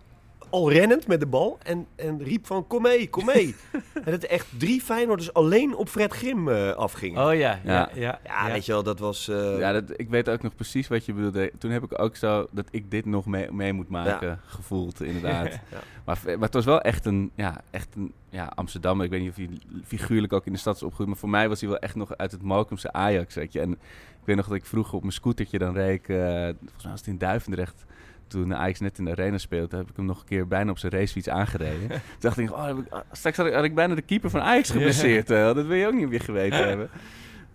Al 0.49 0.71
rennend 0.71 1.07
met 1.07 1.19
de 1.19 1.25
bal. 1.25 1.57
En, 1.63 1.87
en 1.95 2.23
riep 2.23 2.45
van 2.45 2.67
kom 2.67 2.81
mee, 2.81 3.09
kom 3.09 3.25
mee. 3.25 3.55
en 4.05 4.11
dat 4.11 4.23
echt 4.23 4.47
drie 4.57 4.81
Feyenoorders 4.81 5.33
alleen 5.33 5.75
op 5.75 5.89
Fred 5.89 6.13
Grim 6.13 6.49
eh, 6.49 6.71
afgingen. 6.71 7.25
Oh 7.27 7.33
ja, 7.33 7.59
ja, 7.63 7.71
Ja. 7.73 7.89
ja. 7.93 8.19
ja, 8.23 8.51
weet 8.51 8.65
je 8.65 8.71
wel, 8.71 8.83
dat 8.83 8.99
was... 8.99 9.27
eh, 9.27 9.59
Ja, 9.59 9.71
dat, 9.71 9.83
ik 9.99 10.09
weet 10.09 10.29
ook 10.29 10.41
nog 10.41 10.55
precies 10.55 10.87
wat 10.87 11.05
je 11.05 11.13
bedoelde. 11.13 11.51
Toen 11.57 11.71
heb 11.71 11.83
ik 11.83 11.99
ook 12.01 12.15
zo 12.15 12.47
dat 12.51 12.67
ik 12.71 12.91
dit 12.91 13.05
nog 13.05 13.25
mee, 13.25 13.51
mee 13.51 13.73
moet 13.73 13.89
maken 13.89 14.39
gevoeld, 14.45 15.01
inderdaad. 15.01 15.45
Ja. 15.71 15.79
maar, 16.05 16.19
maar 16.25 16.37
het 16.39 16.53
was 16.53 16.65
wel 16.65 16.81
echt 16.81 17.05
een, 17.05 17.31
ja, 17.35 17.61
echt 17.71 17.95
een 17.95 18.13
ja, 18.29 18.51
Amsterdam. 18.55 19.01
Ik 19.01 19.09
weet 19.09 19.21
niet 19.21 19.29
of 19.29 19.35
hij 19.35 19.49
figuurlijk 19.85 20.33
ook 20.33 20.45
in 20.45 20.53
de 20.53 20.59
stad 20.59 20.75
is 20.75 20.81
opgegroeid. 20.83 21.09
Maar 21.09 21.19
voor 21.19 21.29
mij 21.29 21.49
was 21.49 21.59
hij 21.59 21.69
wel 21.69 21.79
echt 21.79 21.95
nog 21.95 22.17
uit 22.17 22.31
het 22.31 22.41
Mokumse 22.41 22.91
Ajax. 22.93 23.35
Weet 23.35 23.53
je. 23.53 23.59
En 23.59 23.71
ik 23.71 24.23
weet 24.25 24.35
nog 24.35 24.47
dat 24.47 24.57
ik 24.57 24.65
vroeger 24.65 24.93
op 24.93 25.01
mijn 25.01 25.13
scootertje 25.13 25.57
dan 25.57 25.73
reed. 25.73 25.99
ik, 25.99 26.09
eh, 26.09 26.17
volgens 26.17 26.83
mij 26.83 26.91
was 26.91 26.99
het 26.99 27.07
in 27.07 27.17
Duivendrecht. 27.17 27.85
Toen 28.27 28.55
Ajax 28.55 28.79
net 28.79 28.97
in 28.97 29.05
de 29.05 29.11
arena 29.11 29.37
speelde, 29.37 29.77
heb 29.77 29.89
ik 29.89 29.95
hem 29.95 30.05
nog 30.05 30.19
een 30.19 30.25
keer 30.25 30.47
bijna 30.47 30.71
op 30.71 30.77
zijn 30.77 30.91
racefiets 30.91 31.29
aangereden. 31.29 31.87
Toen 31.89 31.99
dacht 32.19 32.37
ik, 32.37 32.51
oh, 32.51 32.65
heb 32.65 32.77
ik- 32.77 32.89
ah, 32.89 33.01
straks 33.11 33.37
had 33.37 33.45
ik, 33.45 33.53
had 33.53 33.63
ik 33.63 33.75
bijna 33.75 33.95
de 33.95 34.01
keeper 34.01 34.29
van 34.29 34.41
Ajax 34.41 34.69
geblesseerd. 34.69 35.29
eh. 35.29 35.43
dat 35.53 35.65
wil 35.65 35.75
je 35.77 35.87
ook 35.87 35.93
niet 35.93 36.09
meer 36.09 36.21
geweten 36.21 36.67
hebben. 36.67 36.89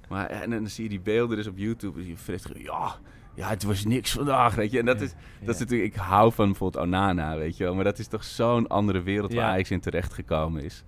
Maar 0.08 0.26
en 0.30 0.50
dan 0.50 0.66
zie 0.66 0.82
je 0.84 0.90
die 0.90 1.00
beelden 1.00 1.36
dus 1.36 1.46
op 1.46 1.58
YouTube. 1.58 1.98
En 2.00 2.16
zie 2.18 2.38
je 2.54 2.62
ja, 2.62 2.94
ja, 3.34 3.48
het 3.48 3.62
was 3.62 3.84
niks 3.84 4.12
vandaag, 4.12 4.54
weet 4.54 4.70
je. 4.70 4.78
En 4.78 4.84
dat 4.84 5.00
is, 5.00 5.14
dat 5.44 5.54
is 5.54 5.60
natuurlijk, 5.60 5.94
ik 5.94 6.00
hou 6.00 6.32
van 6.32 6.46
bijvoorbeeld 6.46 6.84
Onana, 6.84 7.36
weet 7.36 7.56
je 7.56 7.64
wel. 7.64 7.74
Maar 7.74 7.84
dat 7.84 7.98
is 7.98 8.06
toch 8.06 8.24
zo'n 8.24 8.66
andere 8.68 9.02
wereld 9.02 9.34
waar 9.34 9.44
Ja. 9.44 9.50
Ajax 9.50 9.70
in 9.70 9.80
terecht 9.80 10.12
gekomen 10.12 10.62
is. 10.64 10.84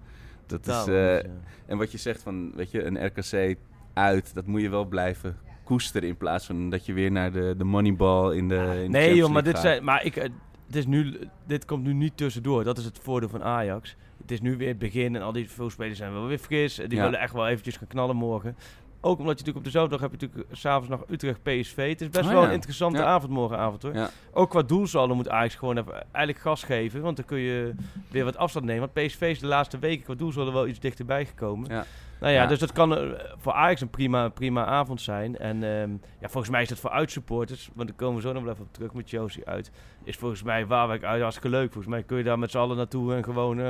Dat 0.47 0.61
is, 0.67 0.67
Totaal 0.67 0.95
eh. 0.95 1.31
En 1.67 1.79
wat 1.79 1.93
je 1.93 1.99
zegt 1.99 2.23
van, 2.23 2.53
weet 2.55 2.71
je, 2.71 2.85
een 2.85 3.07
RKC 3.07 3.59
uit, 3.95 4.35
dat 4.35 4.47
moet 4.47 4.61
je 4.61 4.69
wel 4.69 4.85
blijven 4.85 5.37
koesteren. 5.65 6.09
In 6.09 6.17
plaats 6.17 6.47
van 6.47 6.71
dat 6.71 6.87
je 6.87 6.93
weer 6.93 7.11
naar 7.11 7.33
de, 7.33 7.55
de 7.59 7.65
moneyball 7.65 8.37
in 8.37 8.49
de. 8.49 8.55
In 8.55 8.63
de 8.63 8.73
Nee 8.75 8.83
Champions 8.91 9.19
joh, 9.19 9.31
maar 9.31 9.43
dit, 9.43 9.59
zijn, 9.59 9.85
maar 9.85 10.05
ik, 10.05 10.17
eh, 10.17 10.29
het 10.67 10.77
is 10.77 10.87
nu, 10.87 11.19
dit 11.47 11.65
komt 11.65 11.85
nu 11.85 11.93
niet 11.93 12.17
tussendoor. 12.17 12.65
Dat 12.65 12.79
is 12.79 12.85
het 12.85 12.99
voordeel 13.03 13.29
van 13.29 13.43
Ajax. 13.43 13.97
Het 14.21 14.31
is 14.31 14.41
nu 14.41 14.57
weer 14.57 14.69
het 14.69 14.79
begin 14.79 15.17
en 15.17 15.23
al 15.23 15.33
die 15.33 15.51
veel 15.51 15.71
spelers 15.71 15.99
zijn 15.99 16.13
wel 16.13 16.27
weer 16.27 16.39
fris. 16.39 16.75
Die 16.75 16.95
Ja. 16.95 17.05
willen 17.05 17.19
echt 17.21 17.33
wel 17.33 17.47
eventjes 17.49 17.77
gaan 17.77 17.87
knallen 17.89 18.17
morgen. 18.17 18.57
Ook 19.01 19.19
omdat 19.19 19.39
je 19.39 19.45
natuurlijk 19.45 19.57
op 19.57 19.65
dezelfde 19.65 19.91
dag 19.91 20.01
heb 20.01 20.21
je 20.21 20.27
natuurlijk 20.27 20.57
s'avonds 20.57 20.89
nog 20.89 21.05
Utrecht 21.09 21.43
PSV. 21.43 21.89
Het 21.89 22.01
is 22.01 22.09
best 22.09 22.25
Oh 22.25 22.31
wel 22.33 22.41
ja. 22.43 22.47
een 22.49 22.55
interessante 22.55 22.99
Ja. 22.99 23.05
avond 23.05 23.33
morgenavond 23.33 23.83
hoor. 23.83 23.95
Ja. 23.95 24.11
Ook 24.33 24.51
qua 24.51 24.63
doelsaldo 24.63 25.15
moet 25.15 25.29
Ajax 25.29 25.55
gewoon 25.55 25.79
even, 25.79 25.93
eigenlijk 25.93 26.39
gas 26.39 26.63
geven. 26.63 27.01
Want 27.01 27.17
dan 27.17 27.25
kun 27.25 27.39
je 27.39 27.75
weer 28.11 28.25
wat 28.25 28.37
afstand 28.37 28.65
nemen. 28.65 28.91
Want 28.95 29.07
PSV 29.07 29.21
is 29.21 29.39
de 29.39 29.47
laatste 29.47 29.79
weken 29.79 30.05
qua 30.05 30.15
doelsaldo 30.15 30.53
wel 30.53 30.67
iets 30.67 30.81
dichterbij 30.81 31.25
gekomen. 31.25 31.85
Nou 32.25 32.37
ja, 32.37 32.43
Ja. 32.43 32.49
dus 32.49 32.59
dat 32.59 32.73
kan 32.73 32.97
eh, 32.97 33.09
voor 33.37 33.53
Ajax 33.53 33.81
een 33.81 33.91
prima, 33.91 34.29
prima 34.29 34.65
avond 34.65 35.01
zijn. 35.01 35.37
En 35.39 35.63
ehm, 35.63 35.91
ja, 36.21 36.29
volgens 36.29 36.49
mij 36.51 36.63
is 36.63 36.69
dat 36.69 36.79
voor 36.79 36.91
uitsupporters, 36.91 37.71
want 37.75 37.89
daar 37.89 37.97
komen 37.97 38.17
we 38.17 38.21
zo 38.23 38.33
nog 38.33 38.43
wel 38.43 38.53
even 38.53 38.65
op 38.65 38.73
terug 38.73 38.95
met 38.95 39.09
Chelsea 39.09 39.45
uit. 39.45 39.71
Is 40.05 40.17
volgens 40.17 40.43
mij 40.43 40.67
Waalwijk 40.67 41.05
uit 41.05 41.21
hartstikke 41.23 41.57
leuk. 41.57 41.73
Volgens 41.73 41.95
mij 41.95 42.03
kun 42.03 42.17
je 42.19 42.25
daar 42.25 42.39
met 42.39 42.51
z'n 42.51 42.59
allen 42.59 42.77
naartoe 42.77 43.15
en 43.15 43.25
gewoon 43.25 43.61
eh 43.61 43.65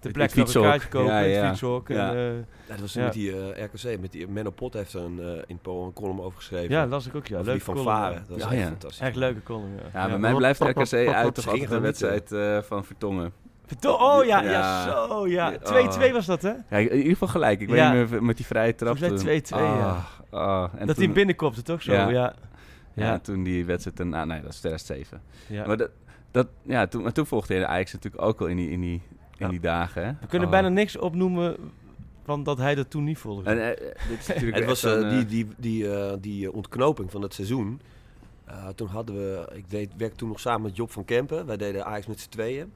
de 0.00 0.10
plek 0.10 0.26
een 0.30 0.34
fietshok. 0.36 0.62
kaartje 0.62 0.88
kopen. 0.88 1.12
Ja, 1.12 1.18
het 1.20 1.30
ja. 1.34 1.48
fietshok. 1.48 1.88
Ja. 1.88 2.10
En, 2.10 2.16
eh, 2.16 2.32
Ja, 2.36 2.42
dat 2.72 2.80
was 2.80 2.92
Ja. 2.92 3.02
met 3.04 3.12
die 3.12 3.52
eh, 3.52 3.64
RKC, 3.64 4.00
met 4.00 4.12
die 4.12 4.28
Menno 4.28 4.50
Pot 4.50 4.74
heeft 4.74 4.92
er 4.92 5.00
een, 5.02 5.20
eh, 5.20 5.42
in 5.46 5.58
Polen 5.58 5.86
een 5.86 5.92
column 5.92 6.20
over 6.20 6.38
geschreven. 6.38 6.70
ja, 6.70 6.80
dat 6.80 6.90
las 6.90 7.06
ik 7.06 7.14
ook. 7.14 7.26
Ja, 7.26 7.40
leuk 7.40 7.54
die 7.54 7.62
van 7.62 7.78
Varen. 7.78 8.24
Dat 8.28 8.36
was 8.38 8.46
Ja, 8.46 8.52
echt 8.52 8.60
ja. 8.62 8.66
fantastisch. 8.68 9.00
Echt 9.06 9.16
leuke 9.16 9.42
column, 9.42 9.72
ja. 9.92 10.00
Ja, 10.00 10.08
bij 10.08 10.18
mij 10.18 10.34
blijft 10.34 10.60
RKC 10.60 10.74
uit 10.92 11.34
toch 11.34 11.46
altijd 11.46 11.60
de 11.60 11.66
gewoon 11.66 11.82
wedstrijd 11.82 12.32
eh, 12.32 12.58
van 12.62 12.84
Vertongen. 12.84 13.32
Oh 13.82 14.24
ja, 14.24 14.42
ja, 14.42 14.50
Ja. 14.50 14.82
zo 15.08 15.28
ja. 15.28 15.50
Ja. 15.50 16.08
2-2 16.08 16.12
was 16.12 16.26
dat 16.26 16.42
hè? 16.42 16.48
Ja, 16.48 16.76
in 16.76 16.96
ieder 16.96 17.12
geval 17.12 17.28
gelijk. 17.28 17.60
Ik 17.60 17.68
Ja. 17.68 17.74
weet 17.92 18.00
niet 18.00 18.10
meer 18.10 18.22
met 18.24 18.36
die 18.36 18.46
vrije 18.46 18.74
trap. 18.74 18.98
Volgens 18.98 19.24
mij 19.24 19.40
toen. 19.40 19.58
2-2, 19.58 19.64
ja. 19.64 20.04
Ah, 20.30 20.40
ah. 20.62 20.70
En 20.76 20.86
dat 20.86 20.96
hij 20.96 21.04
hem 21.04 21.14
binnenkopte 21.14 21.62
toch 21.62 21.82
zo? 21.82 21.92
Ja. 21.92 22.08
Ja. 22.08 22.34
ja. 22.94 23.04
Ja, 23.04 23.18
toen 23.18 23.42
die 23.42 23.64
wedstrijd... 23.64 24.00
en- 24.00 24.14
Ah, 24.14 24.26
nee, 24.26 24.40
dat 24.40 24.50
is 24.52 24.58
2007. 24.58 25.22
Ja. 25.46 25.66
Maar 25.66 25.76
dat, 25.76 25.90
dat, 26.30 26.46
ja, 26.62 26.86
toen, 26.86 27.02
maar 27.02 27.12
toen 27.12 27.26
volgde 27.26 27.58
de 27.58 27.66
Ajax 27.66 27.92
natuurlijk 27.92 28.22
ook 28.22 28.40
al 28.40 28.46
in 28.46 28.56
die, 28.56 28.70
in 28.70 28.80
die, 28.80 28.92
in 28.92 29.00
Ja. 29.38 29.48
die 29.48 29.60
dagen. 29.60 30.04
Hè? 30.04 30.12
We 30.20 30.26
kunnen 30.26 30.48
Oh. 30.48 30.54
bijna 30.54 30.68
niks 30.68 30.96
opnoemen 30.98 31.56
van 32.24 32.42
dat 32.42 32.58
hij 32.58 32.74
dat 32.74 32.90
toen 32.90 33.04
niet 33.04 33.18
volgde. 33.18 33.50
En, 33.50 33.58
eh, 33.76 33.92
dit 34.08 34.18
is 34.18 34.26
natuurlijk 34.26 34.56
Het 34.58 34.64
was 34.66 34.82
eh, 34.84 34.92
een, 34.92 35.08
die, 35.08 35.18
eh, 35.20 35.28
die, 35.28 35.48
die, 35.56 35.92
eh, 35.96 36.12
die 36.20 36.46
eh, 36.48 36.54
ontknoping 36.54 37.10
van 37.10 37.22
het 37.22 37.34
seizoen. 37.34 37.80
Eh, 38.44 38.68
toen 38.68 38.88
hadden 38.88 39.14
we, 39.16 39.48
ik 39.54 39.70
deed, 39.70 39.90
werkte 39.96 40.16
toen 40.18 40.28
nog 40.28 40.40
samen 40.40 40.62
met 40.62 40.76
Job 40.76 40.90
van 40.90 41.04
Kempen. 41.04 41.46
Wij 41.46 41.56
deden 41.56 41.84
Ajax 41.86 42.06
met 42.06 42.20
z'n 42.20 42.28
tweeën. 42.28 42.72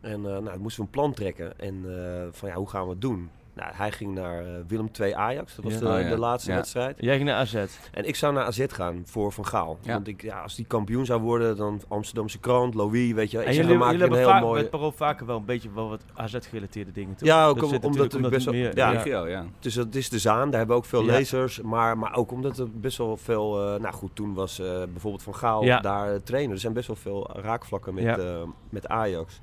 En 0.00 0.14
eh, 0.24 0.30
nou, 0.30 0.44
dan 0.44 0.60
moesten 0.60 0.80
we 0.82 0.86
een 0.86 0.92
plan 0.94 1.12
trekken. 1.12 1.58
En 1.60 1.84
eh, 1.86 2.22
van 2.30 2.48
ja, 2.48 2.54
hoe 2.54 2.68
gaan 2.68 2.84
we 2.84 2.90
het 2.90 3.00
doen? 3.00 3.30
Nou, 3.54 3.70
hij 3.74 3.92
ging 3.92 4.14
naar 4.14 4.44
eh, 4.44 4.50
Willem 4.68 4.88
II 5.00 5.12
Ajax. 5.12 5.54
Dat 5.54 5.64
was 5.64 5.72
Ja. 5.74 5.78
de, 5.80 5.86
Oh, 5.86 6.00
ja. 6.00 6.08
de 6.08 6.18
laatste 6.18 6.50
Ja. 6.50 6.56
wedstrijd. 6.56 6.96
Jij 6.98 7.14
ging 7.16 7.28
naar 7.28 7.36
AZ. 7.38 7.54
En 7.92 8.04
ik 8.08 8.16
zou 8.16 8.34
naar 8.34 8.44
AZ 8.44 8.64
gaan 8.68 9.02
voor 9.04 9.32
Van 9.32 9.46
Gaal. 9.46 9.78
Ja. 9.82 9.92
Want 9.92 10.08
ik, 10.08 10.22
ja, 10.22 10.42
als 10.42 10.54
die 10.54 10.64
kampioen 10.64 11.06
zou 11.06 11.20
worden, 11.20 11.56
dan 11.56 11.80
Amsterdamse 11.88 12.38
krant, 12.38 12.74
Louis, 12.74 13.12
weet 13.12 13.30
je. 13.30 13.38
Ik 13.40 13.46
En 13.46 13.54
zeg, 13.54 13.66
jullie, 13.66 13.84
jullie 13.84 14.04
ik 14.04 14.10
een 14.10 14.16
heel 14.16 14.26
vaak, 14.28 14.42
mooi... 14.42 14.60
met 14.60 14.70
Parool 14.70 14.92
vaker 14.92 15.26
wel 15.26 15.36
een 15.36 15.44
beetje 15.44 15.72
wel 15.74 15.88
wat 15.88 16.02
AZ-gerelateerde 16.14 16.92
dingen, 16.92 17.14
toch? 17.16 17.28
Ja, 17.28 17.46
ook 17.46 17.54
Dat 17.54 17.64
om- 17.64 17.70
zit 17.70 17.84
omdat 17.84 18.12
het 18.12 18.30
best 18.30 18.44
wel- 18.44 18.54
meer- 18.54 18.76
ja. 18.76 18.90
regio, 18.90 19.26
ja. 19.28 19.44
Dus 19.58 19.74
dat 19.74 19.94
is 19.94 20.08
de 20.08 20.18
Zaan, 20.18 20.50
daar 20.50 20.58
hebben 20.58 20.76
we 20.76 20.82
ook 20.82 20.88
veel 20.88 21.02
Ja. 21.04 21.12
lezers. 21.12 21.60
Maar, 21.60 21.98
maar 21.98 22.14
ook 22.16 22.30
omdat 22.32 22.58
er 22.58 22.70
best 22.70 22.98
wel 22.98 23.16
veel... 23.16 23.74
eh, 23.74 23.80
nou 23.80 23.94
goed, 23.94 24.10
toen 24.14 24.34
was 24.34 24.58
eh, 24.58 24.66
bijvoorbeeld 24.66 25.22
Van 25.22 25.34
Gaal 25.34 25.64
Ja. 25.64 25.80
daar 25.80 26.22
trainer. 26.22 26.54
Er 26.54 26.60
zijn 26.60 26.72
best 26.72 26.86
wel 26.86 26.96
veel 26.96 27.30
raakvlakken 27.32 27.94
met, 27.94 28.04
Ja. 28.04 28.16
eh, 28.18 28.42
met 28.68 28.88
Ajax. 28.88 29.40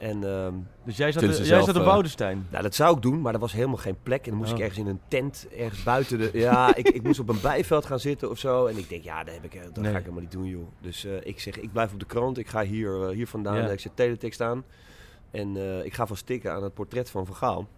En 0.00 0.24
ehm, 0.24 0.54
Dus 0.84 0.96
jij 0.96 1.12
zat, 1.12 1.22
jij 1.46 1.60
zat 1.62 1.68
op 1.68 1.74
eh, 1.82 1.84
Woudenstein. 1.84 2.46
nou, 2.50 2.62
dat 2.62 2.74
zou 2.74 2.96
ik 2.96 3.02
doen, 3.02 3.20
maar 3.20 3.34
er 3.34 3.40
was 3.40 3.52
helemaal 3.52 3.76
geen 3.76 3.96
plek. 4.02 4.24
En 4.24 4.30
dan 4.30 4.38
moest 4.38 4.52
Oh. 4.52 4.58
ik 4.58 4.62
ergens 4.64 4.78
in 4.80 4.86
een 4.86 5.00
tent, 5.08 5.46
ergens 5.56 5.82
buiten 5.82 6.18
de... 6.18 6.30
Ja, 6.32 6.74
ik, 6.76 6.88
ik 6.88 7.02
moest 7.02 7.20
op 7.20 7.28
een 7.28 7.40
bijveld 7.42 7.86
gaan 7.86 8.00
zitten 8.00 8.30
of 8.30 8.38
zo. 8.38 8.66
En 8.66 8.76
ik 8.78 8.88
denk, 8.88 9.02
ja, 9.04 9.24
dat, 9.24 9.34
heb 9.34 9.44
ik, 9.44 9.54
eh, 9.54 9.62
dat 9.62 9.76
Nee. 9.76 9.90
ga 9.92 9.96
ik 9.98 10.02
helemaal 10.02 10.22
niet 10.22 10.32
doen, 10.32 10.46
joh. 10.46 10.66
Dus 10.80 11.04
eh, 11.04 11.12
ik 11.22 11.40
zeg, 11.40 11.60
ik 11.60 11.72
blijf 11.72 11.92
op 11.92 11.98
de 12.00 12.06
krant. 12.06 12.38
Ik 12.38 12.48
ga 12.48 12.62
hier, 12.64 13.08
hier 13.08 13.26
vandaan. 13.26 13.56
Ja. 13.56 13.68
Ik 13.70 13.80
zet 13.80 13.96
teletext 13.96 14.40
aan. 14.40 14.64
En 15.30 15.56
ik 15.84 15.94
ga 15.94 16.06
van 16.06 16.16
stikken 16.16 16.52
aan 16.52 16.62
het 16.62 16.74
portret 16.74 17.10
van 17.10 17.26
Van 17.26 17.34
Gaal. 17.36 17.68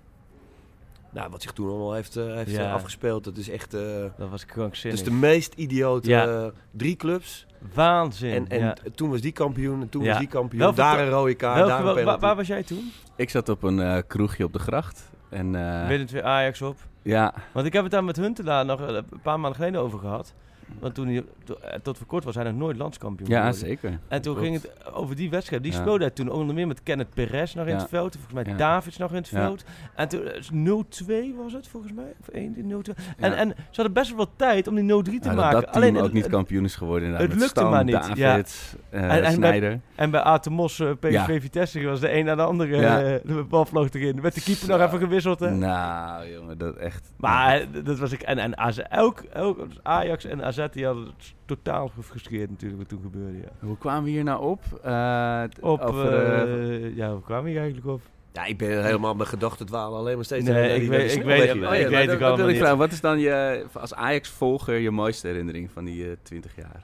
Nou, 1.12 1.30
wat 1.30 1.42
zich 1.42 1.52
toen 1.52 1.68
allemaal 1.68 1.92
heeft, 1.92 2.16
eh, 2.16 2.24
heeft 2.34 2.50
Ja. 2.50 2.66
eh, 2.66 2.72
afgespeeld, 2.72 3.24
dat 3.24 3.36
is 3.36 3.48
echt... 3.50 3.74
eh, 3.74 3.80
Dat 4.18 4.28
was 4.30 4.46
krankzinnig. 4.46 4.98
dus 5.00 5.08
de 5.08 5.14
meest 5.14 5.54
idiote 5.54 6.08
Ja. 6.08 6.50
drie 6.70 6.96
clubs. 6.96 7.46
Waanzin. 7.74 8.32
En, 8.34 8.48
en 8.48 8.58
ja. 8.58 8.76
toen 8.94 9.10
was 9.10 9.20
die 9.20 9.32
kampioen, 9.32 9.80
en 9.80 9.88
toen 9.88 10.02
Ja. 10.02 10.08
was 10.08 10.18
die 10.18 10.28
kampioen. 10.28 10.60
Welke- 10.60 10.76
daar 10.76 11.00
een 11.00 11.08
rode 11.10 11.34
kaart, 11.34 11.56
Welke- 11.56 11.70
daar 11.72 11.86
een 11.86 11.94
penalty. 11.94 12.20
waar 12.20 12.36
was 12.36 12.46
jij 12.46 12.62
toen? 12.62 12.92
Ik 13.16 13.30
zat 13.30 13.48
op 13.48 13.62
een 13.62 13.80
eh, 13.80 13.98
kroegje 14.06 14.44
op 14.44 14.52
de 14.52 14.58
gracht. 14.58 15.10
En, 15.30 15.54
eh, 15.54 15.86
weer 15.86 16.22
Ajax 16.22 16.62
op. 16.62 16.76
ja, 17.02 17.34
Want 17.52 17.66
ik 17.66 17.72
heb 17.72 17.82
het 17.82 17.92
daar 17.92 18.04
met 18.04 18.16
Huntelaar 18.16 18.64
nog 18.64 18.80
een 18.80 19.04
paar 19.22 19.40
maanden 19.40 19.54
geleden 19.60 19.80
over 19.80 19.98
gehad. 19.98 20.34
Want 20.80 20.94
toen 20.94 21.06
hij 21.08 21.24
to- 21.44 21.54
eh, 21.54 21.78
tot 21.82 21.98
voor 21.98 22.06
kort 22.06 22.24
was 22.24 22.34
hij 22.34 22.44
nog 22.44 22.54
nooit 22.54 22.76
landskampioen 22.76 23.28
Ja, 23.28 23.36
geworden. 23.36 23.60
zeker. 23.68 23.98
En 24.08 24.22
toen 24.22 24.34
Klopt. 24.34 24.48
ging 24.48 24.62
het 24.62 24.92
over 24.94 25.16
die 25.16 25.30
wedstrijd. 25.30 25.62
Die 25.62 25.72
Ja. 25.72 25.78
speelde 25.80 26.04
hij 26.04 26.10
toen 26.12 26.30
onder 26.30 26.54
meer 26.54 26.66
met 26.66 26.82
Kenneth 26.82 27.14
Perez 27.14 27.54
nog 27.54 27.66
in 27.66 27.74
het 27.76 27.88
veld. 27.88 28.16
Volgens 28.26 28.46
mij. 28.48 28.56
Davids 28.56 28.96
nog 28.96 29.10
in 29.10 29.16
het 29.16 29.28
veld. 29.28 29.64
En 29.94 30.08
toen 30.08 30.24
eh, 30.28 30.40
0-2 30.50 31.34
was 31.42 31.52
het 31.52 31.68
volgens 31.68 31.92
mij. 31.92 32.12
Of 32.20 32.28
1-0-2. 32.34 32.94
En, 33.18 33.30
Ja. 33.30 33.36
en 33.36 33.48
ze 33.48 33.64
hadden 33.74 33.92
best 33.92 34.08
wel 34.08 34.18
wat 34.18 34.30
tijd 34.36 34.66
om 34.68 34.74
die 34.74 34.84
0-3 34.84 35.18
te 35.20 35.28
maken. 35.28 35.42
dat 35.42 35.52
dat 35.52 35.62
team 35.72 35.74
Alleen 35.84 35.96
ook 35.96 36.02
het- 36.04 36.12
niet 36.12 36.26
kampioen 36.26 36.64
is 36.64 36.74
geworden. 36.76 37.02
inderdaad, 37.08 37.28
het 37.30 37.38
met 37.38 37.42
lukte 37.46 37.60
Stam, 37.60 37.70
maar 37.72 37.84
niet, 37.84 38.16
ja. 38.18 38.28
David, 38.36 38.76
eh, 38.90 39.02
En- 39.16 39.24
en. 39.24 39.40
Bij, 39.40 39.80
en 39.94 40.10
bij 40.10 40.20
Atemos 40.20 40.78
uh, 40.78 40.90
PSV. 41.00 41.40
Vitesse 41.40 41.82
was 41.84 42.00
de 42.00 42.12
een 42.16 42.24
na 42.24 42.34
de 42.34 42.42
andere. 42.42 42.76
Eh, 42.86 43.20
de 43.24 43.42
bal 43.48 43.64
vloog 43.64 43.90
erin. 43.92 44.20
Werd 44.20 44.34
de 44.34 44.40
keeper 44.42 44.68
nog 44.68 44.80
even 44.80 44.98
gewisseld. 44.98 45.40
Hè? 45.40 45.50
Nou, 45.50 46.30
jongen, 46.32 46.58
dat 46.58 46.76
echt... 46.76 47.12
Maar 47.16 47.60
eh, 47.60 47.66
dat 47.84 47.98
was 47.98 48.12
ik. 48.12 48.22
En, 48.22 48.38
en 48.38 48.58
AZ, 48.58 48.78
elk, 48.78 49.20
elk, 49.32 49.66
Ajax 49.82 50.24
en 50.24 50.44
AZ 50.44 50.61
die 50.70 50.84
hadden 50.86 51.04
het 51.06 51.34
totaal 51.44 51.88
gefrustreerd 51.88 52.50
natuurlijk 52.50 52.80
wat 52.80 52.88
toen 52.88 53.02
gebeurde. 53.02 53.38
Ja. 53.38 53.66
Hoe 53.66 53.78
kwamen 53.78 54.04
we 54.04 54.10
hier 54.10 54.24
nou 54.24 54.42
op? 54.42 54.62
Eh, 54.82 55.42
t- 55.42 55.60
Op, 55.62 55.80
over, 55.80 56.12
eh, 56.12 56.84
eh, 56.86 56.96
ja, 56.96 57.12
hoe 57.12 57.22
kwamen 57.22 57.44
we 57.44 57.50
hier 57.50 57.58
eigenlijk 57.60 57.88
op? 57.88 58.00
Ja, 58.32 58.44
ik 58.44 58.58
ben 58.58 58.84
helemaal 58.84 59.14
mijn 59.14 59.28
gedachten 59.28 59.66
dwalen 59.66 59.98
alleen 59.98 60.14
maar 60.16 60.24
steeds 60.24 60.44
Nee, 60.44 60.54
naar 60.54 60.64
ik 60.64 60.88
weet- 60.88 61.12
ik 61.16 61.22
weet- 61.22 61.42
ik 61.42 61.48
Oh 61.54 61.56
ja, 61.60 61.70
weet 61.70 61.90
maar 61.90 62.00
het 62.00 62.22
allemaal 62.22 62.38
ik 62.46 62.46
niet. 62.46 62.56
vragen. 62.58 62.78
Wat 62.78 62.92
is 62.92 63.00
dan 63.00 63.18
je, 63.18 63.64
als 63.72 63.94
Ajax-volger 63.94 64.74
je 64.78 64.90
mooiste 64.90 65.26
herinnering 65.26 65.70
van 65.70 65.84
die 65.84 66.10
eh 66.10 66.16
20 66.22 66.56
jaar? 66.56 66.82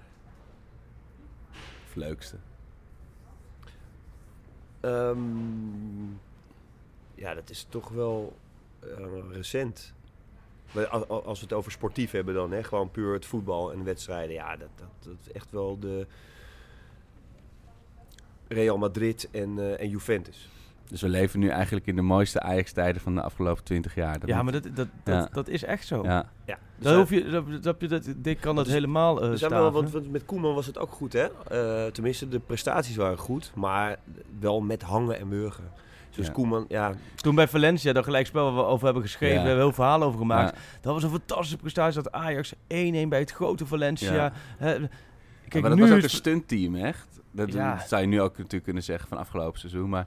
Of 1.88 1.94
leukste? 1.94 2.36
Ehm, 4.80 5.18
ja, 7.14 7.34
dat 7.34 7.50
is 7.50 7.66
toch 7.68 7.88
wel 7.88 8.36
eh, 8.80 8.88
recent. 9.32 9.94
Als 11.08 11.38
we 11.38 11.44
het 11.44 11.52
over 11.52 11.72
sportief 11.72 12.10
hebben 12.10 12.34
dan, 12.34 12.50
hè, 12.52 12.62
gewoon 12.64 12.90
puur 12.90 13.12
het 13.12 13.26
voetbal 13.26 13.72
en 13.72 13.84
wedstrijden. 13.84 14.34
Ja, 14.34 14.56
dat, 14.56 14.68
dat, 14.76 14.88
dat 14.98 15.14
is 15.26 15.32
echt 15.32 15.50
wel 15.50 15.78
de 15.78 16.06
Real 18.48 18.78
Madrid 18.78 19.28
en, 19.32 19.58
eh, 19.58 19.80
en 19.80 19.88
Juventus. 19.88 20.48
Dus 20.88 21.02
we 21.02 21.08
leven 21.08 21.40
nu 21.40 21.48
eigenlijk 21.48 21.86
in 21.86 21.96
de 21.96 22.02
mooiste 22.02 22.40
Ajax-tijden 22.40 23.02
van 23.02 23.14
de 23.14 23.22
afgelopen 23.22 23.64
20 23.64 23.94
jaar. 23.94 24.18
Dat 24.18 24.28
Ja, 24.28 24.42
moet- 24.42 24.52
maar 24.52 24.62
dat, 24.62 24.76
dat, 24.76 24.88
dat, 25.04 25.14
Ja. 25.14 25.28
dat 25.32 25.48
is 25.48 25.64
echt 25.64 25.86
zo. 25.86 26.02
Ja. 26.02 26.30
Ja, 26.46 26.58
Dan 26.78 26.96
hoef 26.96 27.10
je, 27.10 27.24
dat, 27.30 27.62
dat, 27.62 27.76
je- 27.80 27.86
dat, 27.88 28.08
Dick 28.16 28.40
kan 28.40 28.54
dat 28.56 28.64
Dus- 28.64 28.74
helemaal 28.74 29.20
eh 29.22 29.28
wel, 29.28 29.36
staven. 29.36 29.72
want, 29.72 29.90
want 29.90 30.10
met 30.10 30.24
Koeman 30.24 30.54
was 30.54 30.66
het 30.66 30.78
ook 30.78 30.90
goed, 30.92 31.12
hè? 31.12 31.26
Eh, 31.48 31.90
tenminste, 31.92 32.28
de 32.28 32.38
prestaties 32.38 32.96
waren 32.96 33.18
goed, 33.18 33.52
maar 33.54 33.98
wel 34.40 34.60
met 34.60 34.82
hangen 34.82 35.18
en 35.18 35.28
wurgen. 35.28 35.70
Dus 36.10 36.26
Ja. 36.26 36.32
Koeman, 36.32 36.64
ja, 36.68 36.92
Toen 37.14 37.34
bij 37.34 37.48
Valencia, 37.48 37.92
dat 37.92 38.04
gelijkspel 38.04 38.44
waar 38.44 38.54
we 38.54 38.70
over 38.70 38.84
hebben 38.84 39.02
geschreven, 39.02 39.34
Ja. 39.36 39.40
we 39.42 39.46
hebben 39.48 39.64
heel 39.64 39.74
verhalen 39.74 40.06
over 40.06 40.18
gemaakt. 40.18 40.54
Ja. 40.56 40.60
Dat 40.80 40.92
was 40.92 41.02
een 41.02 41.10
fantastische 41.10 41.56
prestatie. 41.56 42.02
Dat 42.02 42.12
Ajax 42.12 42.52
1-1 42.68 43.08
bij 43.08 43.18
het 43.18 43.30
grote 43.30 43.66
Valencia. 43.66 44.32
Kijk, 44.58 45.62
maar 45.62 45.62
dat 45.62 45.74
nu 45.74 45.80
was 45.80 45.90
ook 45.90 45.96
is- 45.96 46.02
een 46.02 46.10
stuntteam, 46.10 46.74
echt. 46.76 47.20
Dat 47.32 47.52
Ja. 47.52 47.84
zou 47.86 48.00
je 48.02 48.08
nu 48.08 48.20
ook 48.20 48.36
natuurlijk 48.36 48.64
kunnen 48.64 48.82
zeggen 48.82 49.08
van 49.08 49.18
afgelopen 49.18 49.58
seizoen. 49.60 49.88
Maar 49.88 50.06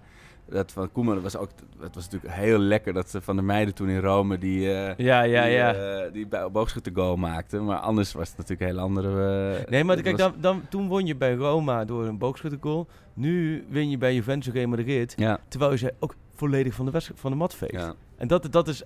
dat 0.51 0.71
van 0.71 0.91
Koeman 0.91 1.21
was 1.21 1.35
ook... 1.37 1.49
Het 1.79 1.95
was 1.95 2.03
natuurlijk 2.09 2.33
heel 2.33 2.57
lekker 2.59 2.93
dat 2.93 3.09
ze 3.09 3.21
van 3.21 3.35
de 3.35 3.41
meiden 3.41 3.73
toen 3.73 3.89
in 3.89 3.99
Rome 3.99 4.37
die... 4.37 4.73
eh, 4.73 4.97
Ja, 5.05 5.21
ja, 5.21 5.43
die, 5.43 5.51
ja. 5.51 5.73
eh, 5.73 6.13
die 6.13 6.27
bij 6.27 6.51
boogschutter 6.51 6.91
goal 6.95 7.15
maakte. 7.15 7.59
Maar 7.59 7.77
anders 7.77 8.11
was 8.13 8.27
het 8.29 8.37
natuurlijk 8.37 8.69
een 8.69 8.75
heel 8.75 8.85
andere... 8.85 9.55
eh, 9.57 9.69
Nee, 9.69 9.83
maar 9.83 10.01
kijk, 10.01 10.17
was- 10.17 10.31
dan, 10.31 10.41
dan, 10.41 10.61
toen 10.69 10.87
won 10.87 11.05
je 11.05 11.15
bij 11.15 11.33
Roma 11.33 11.85
door 11.85 12.05
een 12.05 12.17
boogschuttergoal. 12.17 12.87
Nu 13.13 13.65
win 13.69 13.89
je 13.89 13.97
bij 13.97 14.13
Juventus 14.13 14.53
Real 14.53 14.67
Madrid. 14.67 15.13
Ja, 15.17 15.39
Terwijl 15.47 15.71
je 15.71 15.77
ze 15.77 15.93
ook 15.99 16.15
volledig 16.35 16.73
van 16.73 16.85
de, 16.85 17.01
van 17.15 17.31
de 17.31 17.37
mat 17.37 17.55
veegt. 17.55 17.71
ja. 17.71 17.93
En, 18.17 18.27
dat, 18.27 18.51
dat 18.51 18.67
is, 18.67 18.83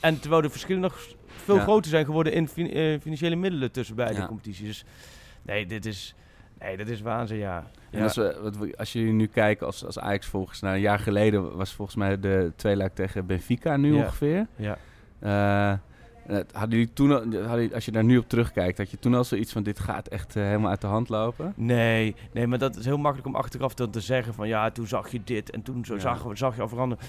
en 0.00 0.20
terwijl 0.20 0.42
de 0.42 0.50
verschillen 0.50 0.82
nog 0.82 0.98
veel 1.26 1.58
groter 1.58 1.90
zijn 1.90 2.04
geworden 2.04 2.32
in 2.32 2.48
fin- 2.48 3.00
financiële 3.00 3.36
middelen 3.36 3.72
tussen 3.72 3.96
beide 3.96 4.26
competities. 4.26 4.66
Dus 4.66 4.84
nee, 5.42 5.66
dit 5.66 5.86
is, 5.86 6.14
nee, 6.58 6.76
dit 6.76 6.88
is 6.88 7.00
waanzin, 7.00 7.36
ja. 7.38 7.64
En 7.90 7.98
ja. 7.98 8.04
als, 8.04 8.16
we, 8.16 8.38
wat 8.42 8.56
we- 8.56 8.74
als 8.76 8.92
jullie 8.92 9.12
nu 9.12 9.26
kijken 9.26 9.66
als, 9.66 9.84
als 9.84 9.98
Ajax-volgers... 9.98 10.60
Nou, 10.60 10.74
een 10.74 10.80
jaar 10.80 10.98
geleden 10.98 11.56
was 11.56 11.72
volgens 11.74 11.96
mij 11.96 12.20
de 12.20 12.52
tweeluik 12.56 12.94
tegen 12.94 13.26
Benfica 13.26 13.76
nu 13.76 13.94
Ja. 13.94 14.04
ongeveer. 14.04 14.46
ja. 14.56 14.78
Eh, 15.20 15.70
eh, 15.70 16.44
hadden 16.52 16.78
jullie 16.78 16.92
toen, 16.92 17.10
al- 17.10 17.16
hadden, 17.18 17.50
jullie- 17.60 17.74
als 17.74 17.84
je 17.84 17.90
daar 17.92 18.04
nu 18.04 18.18
op 18.18 18.28
terugkijkt, 18.28 18.78
had 18.78 18.90
je 18.90 18.98
toen 18.98 19.14
al 19.14 19.24
zoiets 19.24 19.52
van 19.52 19.62
dit 19.62 19.78
gaat 19.78 20.08
echt 20.08 20.36
eh, 20.36 20.42
helemaal 20.42 20.70
uit 20.70 20.80
de 20.80 20.86
hand 20.86 21.08
lopen? 21.08 21.52
Nee, 21.56 22.14
nee, 22.32 22.46
maar 22.46 22.58
dat 22.58 22.76
is 22.76 22.84
heel 22.84 22.96
makkelijk 22.98 23.28
om 23.28 23.34
achteraf 23.36 23.74
dan 23.74 23.90
te 23.90 24.00
zeggen 24.00 24.34
van 24.34 24.48
ja, 24.48 24.70
toen 24.70 24.86
zag 24.86 25.08
je 25.08 25.20
dit 25.24 25.50
en 25.50 25.62
toen 25.62 25.84
zo 25.84 25.94
Ja. 25.94 26.00
zag, 26.00 26.26
zag 26.32 26.56
je 26.56 26.62
al 26.62 26.68
veranderen. 26.68 27.04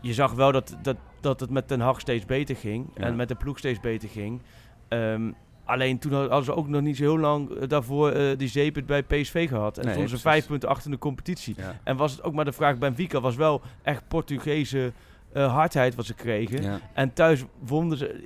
Je 0.00 0.12
zag 0.14 0.32
wel 0.32 0.52
dat, 0.52 0.76
dat, 0.82 0.96
dat 1.20 1.40
het 1.40 1.50
met 1.50 1.68
Den 1.68 1.80
Haag 1.80 2.00
steeds 2.00 2.24
beter 2.24 2.56
ging 2.56 2.86
Ja. 2.94 3.02
en 3.04 3.16
met 3.16 3.28
de 3.28 3.34
ploeg 3.34 3.58
steeds 3.58 3.80
beter 3.80 4.08
ging. 4.08 4.40
Ehm, 4.88 5.30
alleen 5.68 5.98
toen 5.98 6.12
hadden 6.12 6.44
ze 6.44 6.54
ook 6.54 6.68
nog 6.68 6.80
niet 6.82 6.96
zo 6.96 7.02
heel 7.02 7.18
lang 7.18 7.50
eh, 7.50 7.68
daarvoor 7.68 8.10
eh, 8.10 8.38
die 8.38 8.48
zeep 8.48 8.82
bij 8.86 9.02
PSV 9.02 9.48
gehad. 9.48 9.78
En 9.78 9.84
Nee, 9.84 9.92
stonden 9.92 10.16
ze 10.16 10.22
vijf 10.22 10.46
punten 10.46 10.68
achter 10.68 10.84
in 10.86 10.90
de 10.92 10.98
competitie. 10.98 11.54
Ja. 11.58 11.80
En 11.84 11.96
was 11.96 12.12
het 12.12 12.22
ook 12.22 12.34
maar 12.34 12.44
de 12.44 12.52
vraag, 12.52 12.78
Benfica 12.78 13.20
was 13.20 13.36
wel 13.36 13.60
echt 13.82 14.08
Portugese 14.08 14.92
eh, 15.32 15.52
hardheid 15.54 15.94
wat 15.94 16.06
ze 16.06 16.14
kregen. 16.14 16.62
Ja. 16.62 16.80
En 16.92 17.12
thuis 17.12 17.44
wonnen 17.58 17.98
ze. 17.98 18.24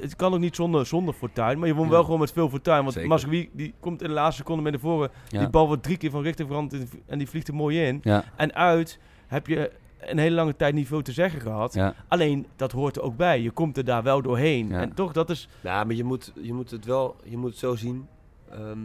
Het 0.00 0.16
kan 0.16 0.32
ook 0.32 0.38
niet 0.40 0.56
zonder, 0.56 0.86
zonder 0.86 1.14
fortuin, 1.14 1.58
maar 1.58 1.68
je 1.68 1.74
won 1.74 1.84
Ja. 1.84 1.90
wel 1.90 2.04
gewoon 2.04 2.18
met 2.20 2.32
veel 2.32 2.48
fortuin. 2.48 2.84
Want. 2.84 3.04
Mazraoui 3.04 3.50
die 3.52 3.74
komt 3.80 4.02
in 4.02 4.08
de 4.08 4.14
laatste 4.14 4.36
seconde 4.36 4.62
mee 4.62 4.72
naar 4.72 4.80
voren. 4.80 5.10
Die 5.28 5.48
bal 5.48 5.66
wordt 5.66 5.82
drie 5.82 5.96
keer 5.96 6.10
van 6.10 6.22
richting 6.22 6.48
veranderd 6.48 6.82
en 7.06 7.18
die 7.18 7.28
vliegt 7.28 7.48
er 7.48 7.54
mooi 7.54 7.82
in. 7.82 8.02
En 8.36 8.54
uit 8.54 8.98
heb 9.26 9.46
je 9.46 9.70
een 9.98 10.18
hele 10.18 10.34
lange 10.34 10.56
tijd 10.56 10.74
niet 10.74 10.86
veel 10.86 11.02
te 11.02 11.12
zeggen 11.12 11.40
gehad. 11.40 11.74
Ja. 11.74 11.94
Alleen, 12.08 12.46
dat 12.56 12.72
hoort 12.72 12.96
er 12.96 13.02
ook 13.02 13.16
bij. 13.16 13.40
Je 13.40 13.50
komt 13.50 13.76
er 13.76 13.84
daar 13.84 14.02
wel 14.02 14.22
doorheen. 14.22 14.68
Ja. 14.68 14.80
En 14.80 14.94
toch, 14.94 15.12
dat 15.12 15.30
is... 15.30 15.48
Ja, 15.60 15.84
maar 15.84 15.94
je 15.94 16.04
moet, 16.04 16.32
je 16.40 16.52
moet 16.52 16.70
het 16.70 16.84
wel 16.84 17.16
je 17.24 17.36
moet 17.36 17.50
het 17.50 17.58
zo 17.58 17.74
zien. 17.74 18.08
ehm, 18.50 18.78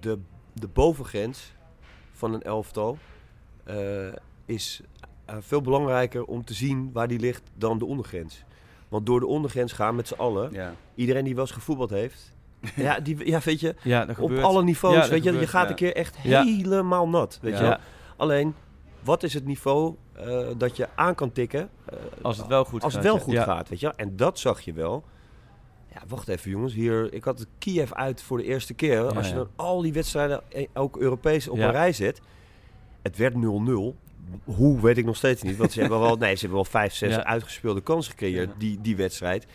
de, 0.00 0.18
de 0.52 0.68
bovengrens 0.68 1.52
van 2.12 2.34
een 2.34 2.42
elftal 2.42 2.98
eh, 3.64 3.76
is 4.44 4.80
eh, 5.24 5.36
veel 5.40 5.60
belangrijker 5.60 6.24
om 6.24 6.44
te 6.44 6.54
zien 6.54 6.90
waar 6.92 7.08
die 7.08 7.18
ligt 7.18 7.42
dan 7.54 7.78
de 7.78 7.84
ondergrens. 7.84 8.44
Want 8.88 9.06
door 9.06 9.20
de 9.20 9.26
ondergrens 9.26 9.72
gaan 9.72 9.94
met 9.94 10.08
z'n 10.08 10.14
allen, 10.14 10.52
Ja. 10.52 10.74
iedereen 10.94 11.24
die 11.24 11.34
wel 11.34 11.42
eens 11.44 11.52
gevoetbald 11.52 11.90
heeft, 11.90 12.32
ja, 12.76 13.00
die, 13.00 13.26
ja, 13.26 13.40
weet 13.44 13.60
je, 13.60 13.74
Ja, 13.82 14.04
dat 14.04 14.18
op 14.18 14.32
alle 14.38 14.62
niveaus, 14.62 15.08
weet 15.08 15.24
je, 15.24 15.32
je 15.32 15.46
gaat 15.46 15.64
ja. 15.64 15.68
een 15.70 15.74
keer 15.76 15.94
echt 15.96 16.18
Ja. 16.22 16.42
helemaal 16.44 17.08
nat, 17.08 17.38
weet 17.42 17.52
Ja. 17.52 17.58
je 17.58 17.64
wel. 17.68 17.76
Alleen, 18.16 18.54
wat 19.08 19.22
is 19.22 19.34
het 19.34 19.44
niveau 19.44 19.94
eh, 20.12 20.46
dat 20.56 20.76
je 20.76 20.88
aan 20.94 21.14
kan 21.14 21.32
tikken 21.32 21.70
eh, 21.84 21.98
als 22.22 22.36
het 22.36 22.46
wel 22.46 22.64
goed 22.64 22.82
als 22.82 22.94
gaat. 22.94 23.02
het 23.02 23.12
wel 23.12 23.22
goed 23.22 23.32
Ja. 23.32 23.42
gaat, 23.44 23.68
weet 23.68 23.80
je. 23.80 23.92
En 23.96 24.16
dat 24.16 24.38
zag 24.38 24.60
je 24.60 24.72
wel. 24.72 25.04
Ja, 25.92 26.02
wacht 26.08 26.28
even 26.28 26.50
jongens. 26.50 26.74
Hier, 26.74 27.12
ik 27.12 27.24
had 27.24 27.46
Kiev 27.58 27.92
uit 27.92 28.22
voor 28.22 28.38
de 28.38 28.44
eerste 28.44 28.74
keer. 28.74 29.02
Ja, 29.02 29.08
Als 29.08 29.28
je 29.28 29.34
dan 29.34 29.48
al 29.56 29.82
die 29.82 29.92
wedstrijden, 29.92 30.42
eh, 30.52 30.66
ook 30.74 30.96
Europees, 30.96 31.48
op 31.48 31.58
een 31.58 31.70
rij 31.70 31.92
zet. 31.92 32.20
Het 33.02 33.16
werd 33.16 33.34
0-0. 33.34 33.96
Hoe, 34.44 34.80
weet 34.80 34.98
ik 34.98 35.04
nog 35.04 35.16
steeds 35.16 35.42
niet. 35.42 35.56
Want 35.56 35.72
ze 35.72 35.80
hebben 35.80 36.00
wel, 36.00 36.16
nee, 36.24 36.34
ze 36.34 36.40
hebben 36.40 36.56
wel 36.56 36.70
vijf, 36.70 36.94
zes 36.94 37.16
uitgespeelde 37.16 37.80
kansen 37.80 38.10
gecreëerd, 38.12 38.50
die, 38.58 38.80
die 38.80 38.96
wedstrijd. 38.96 39.46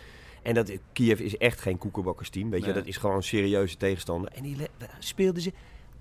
En 0.42 0.54
dat, 0.54 0.72
Kiev 0.92 1.20
is 1.20 1.36
echt 1.36 1.60
geen 1.60 1.78
koekenbakkersteam, 1.78 2.50
weet 2.50 2.60
je. 2.60 2.66
Nee. 2.66 2.74
Dat 2.74 2.86
is 2.86 2.96
gewoon 2.96 3.16
een 3.16 3.22
serieuze 3.22 3.76
tegenstander. 3.76 4.30
En 4.32 4.42
die 4.42 4.56
speelden 4.98 5.42
ze 5.42 5.52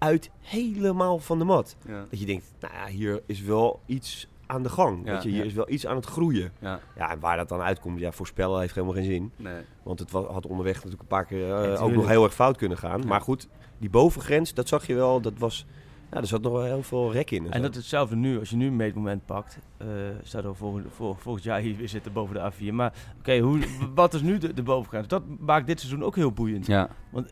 uit 0.03 0.29
helemaal 0.41 1.19
van 1.19 1.39
de 1.39 1.45
mat. 1.45 1.75
Ja. 1.87 2.05
Dat 2.09 2.19
je 2.19 2.25
denkt, 2.25 2.53
nou 2.59 2.73
ja, 2.73 2.87
hier 2.87 3.21
is 3.25 3.41
wel 3.41 3.79
iets 3.85 4.27
aan 4.45 4.63
de 4.63 4.69
gang. 4.69 5.05
Ja, 5.05 5.11
weet 5.11 5.23
je, 5.23 5.29
hier 5.29 5.37
ja. 5.37 5.43
is 5.43 5.53
wel 5.53 5.69
iets 5.69 5.87
aan 5.87 5.95
het 5.95 6.05
groeien. 6.05 6.51
Ja. 6.59 6.79
Ja, 6.95 7.11
en 7.11 7.19
waar 7.19 7.37
dat 7.37 7.49
dan 7.49 7.61
uitkomt, 7.61 7.99
ja, 7.99 8.11
voorspellen 8.11 8.59
heeft 8.59 8.75
helemaal 8.75 8.95
geen 8.95 9.03
zin. 9.03 9.31
Nee. 9.35 9.61
Want 9.83 9.99
het 9.99 10.11
had 10.11 10.45
onderweg 10.45 10.75
natuurlijk 10.75 11.01
een 11.01 11.07
paar 11.07 11.25
keer 11.25 11.53
eh, 11.53 11.83
ook 11.83 11.91
nog 11.91 12.07
heel 12.07 12.23
erg 12.23 12.33
fout 12.33 12.57
kunnen 12.57 12.77
gaan. 12.77 13.01
Ja. 13.01 13.07
Maar 13.07 13.21
goed, 13.21 13.47
die 13.77 13.89
bovengrens, 13.89 14.53
dat 14.53 14.67
zag 14.67 14.87
je 14.87 14.95
wel, 14.95 15.21
dat 15.21 15.33
was... 15.37 15.65
Ja, 16.11 16.19
er 16.19 16.27
zat 16.27 16.41
nog 16.41 16.51
wel 16.51 16.63
heel 16.63 16.83
veel 16.83 17.11
rek 17.11 17.31
in. 17.31 17.45
En 17.45 17.53
zo. 17.53 17.61
dat 17.61 17.71
is 17.71 17.77
hetzelfde 17.77 18.15
nu. 18.15 18.39
Als 18.39 18.49
je 18.49 18.55
nu 18.55 18.67
een 18.67 18.75
meetmoment 18.75 19.25
pakt, 19.25 19.59
eh 19.77 19.87
staat 20.23 20.43
er 20.43 20.55
volgend, 20.55 20.85
vol, 20.89 21.13
volgend 21.13 21.45
jaar 21.45 21.59
hier 21.59 21.75
weer 21.75 21.89
zitten 21.89 22.13
boven 22.13 22.35
de 22.35 22.51
A4. 22.51 22.73
Maar 22.73 22.93
oké, 23.19 23.39
hoe 23.39 23.59
wat 23.95 24.13
is 24.13 24.21
nu 24.21 24.37
de, 24.37 24.53
de 24.53 24.63
bovengrens? 24.63 25.07
Dat 25.07 25.23
maakt 25.39 25.67
dit 25.67 25.79
seizoen 25.79 26.03
ook 26.03 26.15
heel 26.15 26.31
boeiend. 26.31 26.65
Ja. 26.65 26.89
I- 27.15 27.25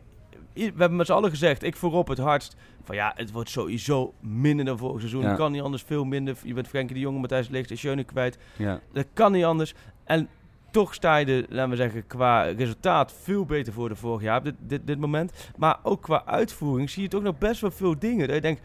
We 0.54 0.62
hebben 0.64 0.96
met 0.96 1.06
z'n 1.06 1.12
allen 1.12 1.30
gezegd, 1.30 1.62
ik 1.62 1.76
voorop 1.76 2.08
het 2.08 2.18
hardst, 2.18 2.56
van 2.84 2.94
ja, 2.94 3.12
het 3.16 3.32
wordt 3.32 3.50
sowieso 3.50 4.14
minder 4.20 4.64
dan 4.64 4.78
vorig 4.78 4.98
seizoen. 4.98 5.22
Ja. 5.22 5.28
Het 5.28 5.36
kan 5.36 5.52
niet 5.52 5.62
anders, 5.62 5.82
veel 5.82 6.04
minder. 6.04 6.36
Je 6.44 6.54
bent 6.54 6.68
Frenkie 6.68 6.94
de 6.94 7.00
Jonge, 7.00 7.18
Matthijs 7.18 7.48
Leeks 7.48 7.70
en 7.70 7.78
Schöne 7.78 8.04
kwijt. 8.04 8.38
Ja. 8.56 8.80
Dat 8.92 9.06
kan 9.12 9.32
niet 9.32 9.44
anders. 9.44 9.74
En 10.04 10.28
toch 10.70 10.94
sta 10.94 11.16
je 11.16 11.46
laten 11.48 11.70
we 11.70 11.76
zeggen, 11.76 12.06
qua 12.06 12.42
resultaat 12.42 13.12
veel 13.22 13.44
beter 13.44 13.72
voor 13.72 13.88
de 13.88 13.96
vorig 13.96 14.22
jaar 14.22 14.38
op 14.38 14.44
dit, 14.44 14.54
dit, 14.58 14.86
dit 14.86 14.98
moment. 14.98 15.50
Maar 15.56 15.78
ook 15.82 16.02
qua 16.02 16.22
uitvoering 16.26 16.90
zie 16.90 17.02
je 17.02 17.08
toch 17.08 17.22
nog 17.22 17.38
best 17.38 17.60
wel 17.60 17.70
veel 17.70 17.98
dingen. 17.98 18.26
Dat 18.26 18.36
je 18.36 18.42
denkt, 18.42 18.60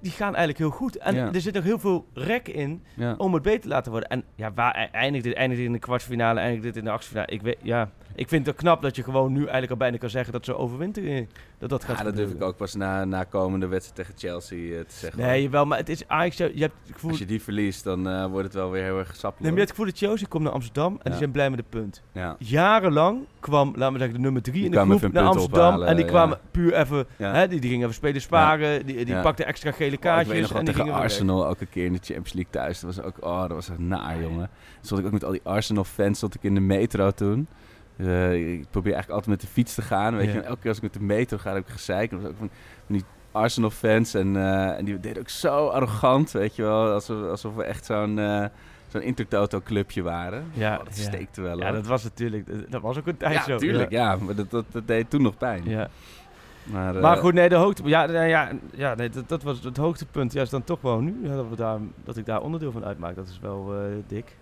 die 0.00 0.10
gaan 0.12 0.28
eigenlijk 0.34 0.58
heel 0.58 0.70
goed. 0.70 0.96
En 0.96 1.14
Ja. 1.14 1.32
er 1.32 1.40
zit 1.40 1.54
nog 1.54 1.64
heel 1.64 1.78
veel 1.78 2.06
rek 2.14 2.48
in 2.48 2.82
Ja. 2.96 3.14
om 3.18 3.34
het 3.34 3.42
beter 3.42 3.60
te 3.60 3.68
laten 3.68 3.90
worden. 3.92 4.08
En 4.10 4.24
ja, 4.34 4.52
waar 4.54 4.76
e- 4.76 4.88
eindigt 4.92 5.24
dit? 5.24 5.34
Eindigt 5.34 5.58
dit 5.60 5.68
in 5.68 5.74
de 5.74 5.78
kwartfinale? 5.78 6.40
Eindigt 6.40 6.62
dit 6.62 6.76
in 6.76 6.84
de 6.84 6.90
achtste 6.90 7.10
finale? 7.10 7.32
Ik 7.32 7.42
weet, 7.42 7.58
ja, 7.62 7.90
ik 8.14 8.28
vind 8.28 8.46
het 8.46 8.56
knap 8.56 8.82
dat 8.82 8.96
je 8.96 9.02
gewoon 9.02 9.32
nu 9.32 9.38
eigenlijk 9.40 9.70
al 9.70 9.76
bijna 9.76 9.96
kan 9.96 10.10
zeggen 10.10 10.32
dat 10.32 10.44
ze 10.44 10.56
overwinteren. 10.56 11.28
Dat 11.58 11.70
dat 11.70 11.84
gaat 11.84 11.98
Ja, 11.98 12.04
dat 12.04 12.16
durf 12.16 12.30
ik 12.30 12.42
ook 12.42 12.56
pas 12.56 12.74
na, 12.74 13.04
na 13.04 13.24
komende 13.24 13.66
wedstrijd 13.66 13.96
tegen 13.96 14.28
Chelsea 14.28 14.78
eh, 14.78 14.84
te 14.84 14.94
zeggen. 14.94 15.20
Nee, 15.22 15.50
wel, 15.50 15.64
maar 15.64 15.78
het 15.78 15.88
is 15.88 16.08
Ajax. 16.08 16.36
Je 16.36 16.44
hebt 16.44 16.74
het 16.84 16.92
gevoel, 16.92 17.10
Als 17.10 17.18
je 17.18 17.26
die 17.26 17.42
verliest, 17.42 17.84
dan 17.84 18.08
eh, 18.08 18.26
wordt 18.26 18.44
het 18.44 18.54
wel 18.54 18.70
weer 18.70 18.82
heel 18.82 18.98
erg 18.98 19.16
sappig. 19.16 19.40
nee, 19.40 19.50
maar 19.50 19.60
je 19.60 19.66
hebt 19.66 19.68
het 19.68 19.70
gevoel 19.70 19.86
dat 19.86 19.98
Chelsea 19.98 20.26
komt 20.28 20.44
naar 20.44 20.52
Amsterdam 20.52 20.92
en 20.92 20.98
Ja. 21.02 21.08
die 21.10 21.18
zijn 21.18 21.30
blij 21.30 21.50
met 21.50 21.58
de 21.58 21.64
punt. 21.68 22.02
Ja. 22.12 22.36
Jarenlang 22.38 23.18
kwam, 23.40 23.72
laten 23.76 23.92
we 23.92 23.98
zeggen, 23.98 24.16
de 24.16 24.22
nummer 24.22 24.42
drie 24.42 24.54
Die 24.54 24.64
in 24.64 24.70
de 24.70 24.98
groep 24.98 25.12
naar 25.12 25.24
Amsterdam. 25.24 25.66
ophalen, 25.66 25.88
en 25.88 25.96
die 25.96 26.04
kwamen 26.04 26.38
puur 26.50 26.74
even, 26.74 27.06
hè, 27.16 27.48
die, 27.48 27.60
die 27.60 27.68
gingen 27.70 27.84
even 27.84 27.94
spelen 27.94 28.20
sparen. 28.20 28.86
Die, 28.86 29.04
die 29.04 29.20
pakten 29.20 29.46
extra 29.46 29.70
gele 29.72 29.86
Oh, 29.86 29.92
ik 29.92 30.00
kaartjes. 30.00 30.50
en 30.50 30.56
die 30.56 30.64
tegen 30.64 30.84
gingen. 30.84 30.98
Arsenal 31.00 31.46
ook 31.46 31.60
een 31.60 31.68
keer 31.68 31.84
in 31.84 31.92
de 31.92 31.98
Champions 32.02 32.32
League 32.32 32.52
thuis. 32.52 32.80
Dat 32.80 32.94
was 32.94 33.04
ook, 33.04 33.16
oh, 33.24 33.40
dat 33.40 33.50
was 33.50 33.68
echt 33.68 33.78
naar, 33.78 34.20
jongen. 34.20 34.50
Toen 34.74 34.84
stond 34.84 35.00
ik 35.00 35.06
ook 35.06 35.12
met 35.12 35.24
al 35.24 35.30
die 35.30 35.40
Arsenal-fans 35.44 36.22
ik 36.22 36.42
in 36.42 36.54
de 36.54 36.60
metro 36.60 37.10
toen. 37.10 37.46
Eh, 38.02 38.52
ik 38.52 38.66
probeer 38.70 38.92
eigenlijk 38.92 39.08
altijd 39.10 39.26
met 39.26 39.40
de 39.40 39.46
fiets 39.46 39.74
te 39.74 39.82
gaan. 39.82 40.16
Weet 40.16 40.26
Ja. 40.26 40.32
je, 40.32 40.38
en 40.40 40.44
elke 40.44 40.60
keer 40.60 40.68
als 40.68 40.76
ik 40.76 40.82
met 40.82 40.92
de 40.92 41.00
metro 41.02 41.38
ga, 41.38 41.52
heb 41.54 41.66
ik 41.66 41.72
gezeik. 41.72 42.12
Ook 42.12 42.20
van, 42.38 42.50
die 42.86 43.04
Arsenal-fans. 43.32 44.14
En, 44.14 44.36
eh, 44.36 44.78
en 44.78 44.84
die 44.84 45.00
deden 45.00 45.22
ook 45.22 45.28
zo 45.28 45.66
arrogant, 45.66 46.30
weet 46.32 46.56
je 46.56 46.62
wel. 46.62 46.92
Alsof, 46.92 47.28
alsof 47.30 47.54
we 47.54 47.64
echt 47.64 47.84
zo'n 47.84 48.18
eh 48.18 48.44
zo'n 48.88 49.02
Intertoto-clubje 49.02 50.02
waren. 50.02 50.44
Ja, 50.52 50.76
Oh, 50.78 50.84
dat 50.84 50.96
ja. 50.96 51.02
steekte 51.02 51.40
wel, 51.42 51.58
Ja, 51.58 51.64
hoor. 51.64 51.74
dat 51.74 51.86
was 51.86 52.02
natuurlijk, 52.02 52.70
dat 52.70 52.82
was 52.82 52.98
ook 52.98 53.06
een 53.06 53.16
tijd 53.16 53.34
Ja, 53.34 53.42
zo. 53.42 53.56
tuurlijk, 53.56 53.90
ja. 53.90 54.16
Maar 54.16 54.34
dat, 54.34 54.50
dat, 54.50 54.64
dat 54.70 54.86
deed 54.86 55.10
toen 55.10 55.22
nog 55.22 55.36
pijn. 55.36 55.62
Ja. 55.64 55.88
Maar, 56.64 56.94
Maar 56.94 57.16
goed, 57.16 57.34
nee, 57.34 57.48
de 57.48 57.54
hoogte, 57.54 57.82
ja, 57.88 58.02
ja, 58.10 58.22
ja, 58.22 58.50
ja 58.74 58.94
nee, 58.94 59.08
dat, 59.08 59.28
dat 59.28 59.42
was 59.42 59.62
het 59.64 59.76
hoogtepunt. 59.76 60.32
Ja, 60.32 60.42
is 60.42 60.50
dan 60.50 60.64
toch 60.64 60.80
wel 60.80 61.00
nu 61.00 61.16
ja, 61.22 61.34
dat, 61.36 61.48
we 61.48 61.56
daar, 61.56 61.78
dat 62.04 62.16
ik 62.16 62.26
daar 62.26 62.40
onderdeel 62.40 62.72
van 62.72 62.84
uitmaak. 62.84 63.14
Dat 63.14 63.28
is 63.28 63.38
wel 63.42 63.72
dik. 64.06 64.36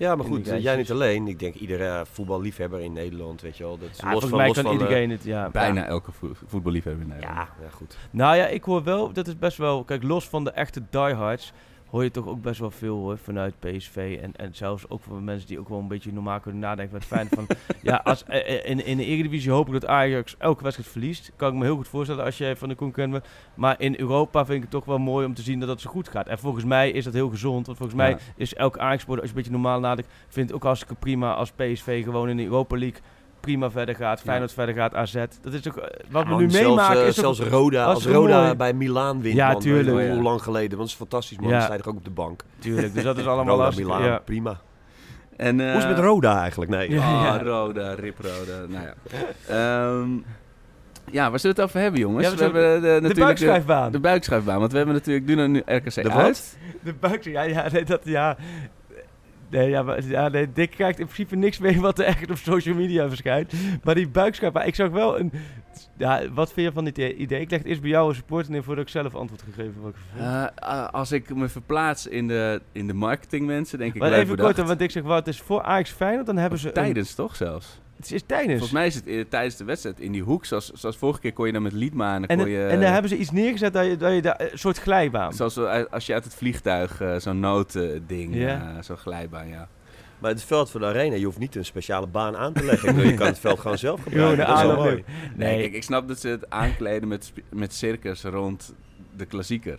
Ja, 0.00 0.14
maar 0.16 0.26
goed, 0.26 0.46
jij 0.46 0.76
niet 0.76 0.90
alleen. 0.90 1.28
Ik 1.28 1.38
denk 1.38 1.54
iedere 1.54 1.86
eh, 1.86 2.00
voetballiefhebber 2.12 2.80
in 2.80 2.92
Nederland, 2.92 3.40
weet 3.40 3.56
je 3.56 3.62
wel. 3.64 3.78
Dat 3.78 3.88
is 3.90 3.96
Ja, 3.96 4.02
los 4.02 4.10
volgens 4.10 4.28
van, 4.30 4.38
mij 4.38 4.46
los 4.46 4.56
kan 4.56 4.64
van, 4.64 4.74
eh, 4.74 4.80
iedereen 4.80 5.10
het, 5.10 5.24
ja. 5.24 5.50
bijna 5.50 5.80
Ja. 5.80 5.86
elke 5.86 6.12
vo- 6.12 6.32
voetballiefhebber 6.46 7.02
in 7.02 7.08
Nederland. 7.08 7.36
Ja, 7.38 7.48
ja, 7.62 7.70
goed. 7.70 7.96
Nou 8.10 8.36
ja, 8.36 8.46
ik 8.46 8.64
hoor 8.64 8.82
wel, 8.84 9.12
dat 9.12 9.26
is 9.26 9.38
best 9.38 9.56
wel, 9.56 9.84
kijk, 9.84 10.02
los 10.02 10.28
van 10.28 10.44
de 10.44 10.50
echte 10.50 10.82
diehards, 10.90 11.52
hoor 11.90 12.02
je 12.02 12.10
toch 12.10 12.26
ook 12.26 12.42
best 12.42 12.60
wel 12.60 12.70
veel 12.70 12.96
hoor, 12.96 13.18
vanuit 13.18 13.54
PSV. 13.58 14.18
En, 14.22 14.36
en 14.36 14.54
zelfs 14.54 14.88
ook 14.88 15.02
van 15.02 15.24
mensen 15.24 15.48
die 15.48 15.58
ook 15.58 15.68
wel 15.68 15.78
een 15.78 15.88
beetje 15.88 16.12
normaal 16.12 16.40
kunnen 16.40 16.60
nadenken. 16.60 16.94
Het 16.96 17.04
feit 17.04 17.28
van, 17.28 17.46
ja, 17.82 18.00
als, 18.04 18.24
eh, 18.24 18.58
eh, 18.58 18.70
in, 18.70 18.84
in 18.86 18.96
de 18.96 19.04
Eredivisie 19.04 19.50
hoop 19.50 19.66
ik 19.66 19.72
dat 19.72 19.86
Ajax 19.86 20.34
elke 20.38 20.62
wedstrijd 20.62 20.90
verliest. 20.90 21.32
Kan 21.36 21.48
ik 21.52 21.58
me 21.58 21.64
heel 21.64 21.76
goed 21.76 21.88
voorstellen 21.88 22.24
als 22.24 22.38
je 22.38 22.56
van 22.56 22.68
de 22.68 22.90
bent. 22.94 23.24
Maar 23.54 23.80
in 23.80 23.94
Europa 23.98 24.44
vind 24.44 24.56
ik 24.56 24.62
het 24.62 24.70
toch 24.70 24.84
wel 24.84 24.98
mooi 24.98 25.26
om 25.26 25.34
te 25.34 25.42
zien 25.42 25.60
dat 25.60 25.68
het 25.68 25.80
zo 25.80 25.90
goed 25.90 26.08
gaat. 26.08 26.26
En 26.26 26.38
volgens 26.38 26.64
mij 26.64 26.90
is 26.90 27.04
dat 27.04 27.14
heel 27.14 27.28
gezond. 27.28 27.66
Want 27.66 27.78
volgens 27.78 27.98
mij 27.98 28.10
Ja. 28.10 28.18
is 28.36 28.54
elk 28.54 28.78
Ajax-sporter, 28.78 29.22
als 29.22 29.30
je 29.30 29.36
een 29.36 29.42
beetje 29.42 29.60
normaal 29.60 29.80
nadenkt, 29.80 30.10
vindt 30.28 30.50
het 30.50 30.58
ook 30.58 30.64
hartstikke 30.64 30.94
prima 30.94 31.34
als 31.34 31.50
PSV 31.50 32.04
gewoon 32.04 32.28
in 32.28 32.36
de 32.36 32.44
Europa 32.44 32.76
League 32.76 33.00
prima 33.40 33.70
verder 33.70 33.94
gaat. 33.94 34.20
Feyenoord 34.20 34.52
verder 34.52 34.74
gaat, 34.74 34.94
AZ. 34.94 35.14
Dat 35.42 35.52
is 35.52 35.68
ook, 35.68 35.76
eh, 35.76 36.00
wat 36.10 36.22
we 36.24 36.28
Man, 36.30 36.38
nu 36.40 36.50
zelfs, 36.50 36.66
meemaken 36.68 37.00
eh, 37.00 37.06
is 37.06 37.14
toch- 37.14 37.36
zelfs 37.36 37.50
Roda, 37.52 37.84
als 37.84 38.06
Roda 38.06 38.42
mooi. 38.42 38.54
bij 38.56 38.72
Milaan 38.72 39.20
wint, 39.22 39.34
Ja, 39.34 39.52
man. 39.52 39.60
tuurlijk. 39.60 40.10
Hoe 40.12 40.22
lang 40.22 40.42
geleden, 40.42 40.68
want 40.68 40.80
dat 40.80 40.88
is 40.88 40.94
fantastisch, 40.94 41.38
man. 41.38 41.50
Ja. 41.50 41.76
Ook 41.84 41.96
op 41.96 42.04
de 42.04 42.10
bank. 42.10 42.42
Tuurlijk, 42.58 42.94
dus 42.94 43.02
dat 43.02 43.18
is 43.18 43.26
allemaal 43.32 43.54
Roda, 43.54 43.64
lastig. 43.64 43.84
Milaan, 43.84 44.02
Ja. 44.04 44.18
prima. 44.24 44.60
En, 45.36 45.60
eh, 45.60 45.66
Hoe 45.68 45.76
is 45.76 45.84
het 45.84 45.96
met 45.96 46.04
Roda 46.04 46.40
eigenlijk? 46.40 46.70
Nee. 46.70 46.90
Ja. 46.90 47.34
Ah. 47.34 47.42
Roda, 47.42 47.94
Rip 47.94 48.16
Roda. 48.20 48.66
Nou 48.68 48.84
ja. 48.84 48.94
Ehm, 49.48 50.10
ja, 51.10 51.30
waar 51.30 51.38
zullen 51.40 51.56
we 51.56 51.62
het 51.62 51.70
over 51.70 51.80
hebben, 51.80 52.00
jongens? 52.00 52.28
Ja, 52.30 52.36
we 52.36 52.42
hebben 52.42 52.74
de, 52.74 52.80
De 52.80 52.92
natuurlijk 52.92 53.18
buikschuifbaan. 53.18 53.92
De, 53.92 54.00
buikschuifbaan, 54.00 54.58
want 54.58 54.70
we 54.70 54.76
hebben 54.76 54.94
natuurlijk 54.94 55.26
nu 55.26 55.46
nu 55.48 55.62
RKC 55.66 55.94
De 55.94 56.02
wat? 56.02 56.12
uit. 56.12 56.58
De 56.82 56.94
buik, 57.00 57.24
ja, 57.24 57.42
ja, 57.42 57.66
nee, 57.72 57.84
dat, 57.84 58.00
ja. 58.04 58.36
Nee, 59.50 59.68
ja, 59.68 59.82
maar, 59.82 60.04
ja, 60.04 60.28
nee, 60.28 60.52
Dick 60.52 60.70
krijgt 60.70 60.98
in 60.98 61.04
principe 61.06 61.36
niks 61.36 61.58
mee 61.58 61.80
wat 61.80 61.98
er 61.98 62.04
echt 62.04 62.30
op 62.30 62.36
social 62.36 62.74
media 62.74 63.08
verschijnt. 63.08 63.52
Maar 63.84 63.94
die 63.94 64.08
buikschap, 64.08 64.52
maar 64.54 64.66
ik 64.66 64.74
zag 64.74 64.90
wel 64.90 65.18
een... 65.20 65.32
Ja, 65.96 66.22
wat 66.32 66.52
vind 66.52 66.66
je 66.66 66.72
van 66.72 66.84
dit 66.84 66.98
idee? 66.98 67.40
Ik 67.40 67.50
leg 67.50 67.58
het 67.58 67.68
eerst 67.68 67.80
bij 67.80 67.90
jou 67.90 68.06
als 68.06 68.16
supporter 68.16 68.50
neer 68.52 68.62
voordat 68.62 68.84
ik 68.84 68.90
zelf 68.90 69.14
antwoord 69.14 69.42
gegeven 69.42 69.74
wat 69.80 69.90
ik. 69.90 70.20
Eh, 70.20 70.88
als 70.88 71.12
ik 71.12 71.34
me 71.34 71.48
verplaats 71.48 72.06
in 72.06 72.28
de, 72.28 72.60
in 72.72 72.86
de 72.86 72.94
marketingmensen, 72.94 73.78
denk 73.78 73.94
ik 73.94 74.00
maar 74.00 74.10
even 74.20 74.36
kort, 74.36 74.56
want 74.66 74.80
ik 74.80 74.90
zeg, 74.90 75.02
wat 75.02 75.26
is 75.28 75.40
voor 75.40 75.62
Ajax 75.62 75.90
Feyenoord, 75.90 76.26
dan 76.26 76.36
hebben 76.36 76.58
ze... 76.58 76.66
een- 76.66 76.72
Tijdens 76.74 77.14
toch 77.14 77.36
zelfs? 77.36 77.80
Het 78.02 78.12
is 78.12 78.22
tijdens. 78.26 78.50
Volgens 78.52 78.72
mij 78.72 78.86
is 78.86 78.94
het 78.94 79.06
eh, 79.06 79.24
tijdens 79.28 79.56
de 79.56 79.64
wedstrijd 79.64 80.00
in 80.00 80.12
die 80.12 80.22
hoek. 80.22 80.44
Zoals, 80.44 80.70
zoals 80.70 80.96
vorige 80.96 81.20
keer 81.20 81.32
kon 81.32 81.46
je 81.46 81.52
dan 81.52 81.62
met 81.62 81.72
Liedma 81.72 82.14
en 82.14 82.20
dan 82.20 82.30
en, 82.30 82.38
kon 82.38 82.48
je... 82.50 82.66
en 82.66 82.80
daar 82.80 82.92
hebben 82.92 83.10
ze 83.10 83.16
iets 83.16 83.30
neergezet 83.30 83.72
dat 83.72 83.86
je, 83.86 83.96
dat 83.96 84.14
je 84.14 84.22
daar, 84.22 84.40
een 84.52 84.58
soort 84.58 84.78
glijbaan. 84.78 85.32
Zoals 85.32 85.56
eh, 85.56 85.82
als 85.90 86.06
je 86.06 86.12
uit 86.14 86.24
het 86.24 86.34
vliegtuig 86.34 87.00
eh, 87.00 87.16
zo'n 87.16 87.40
noodding, 87.40 88.34
Ja. 88.34 88.74
eh, 88.76 88.82
zo'n 88.82 88.96
glijbaan, 88.96 89.48
ja. 89.48 89.68
Maar 90.18 90.30
het 90.30 90.42
veld 90.42 90.70
van 90.70 90.80
de 90.80 90.86
arena, 90.86 91.14
je 91.16 91.24
hoeft 91.24 91.38
niet 91.38 91.54
een 91.56 91.64
speciale 91.64 92.06
baan 92.06 92.36
aan 92.36 92.52
te 92.52 92.64
leggen. 92.64 93.06
Je 93.06 93.14
kan 93.14 93.26
het 93.26 93.38
veld 93.38 93.58
gewoon 93.60 93.78
zelf 93.78 94.02
gebruiken. 94.08 94.36
de 94.38 94.44
dat 94.44 94.56
is 94.56 94.62
wel 94.62 94.70
aanloop 94.70 94.84
mooi. 94.86 94.96
nu. 94.96 95.44
Nee, 95.44 95.70
ik 95.70 95.82
snap 95.82 96.08
dat 96.08 96.20
ze 96.20 96.28
het 96.28 96.50
aankleden 96.50 97.08
met, 97.08 97.32
met 97.48 97.74
circus 97.74 98.22
rond 98.22 98.74
de 99.16 99.24
klassieker. 99.26 99.78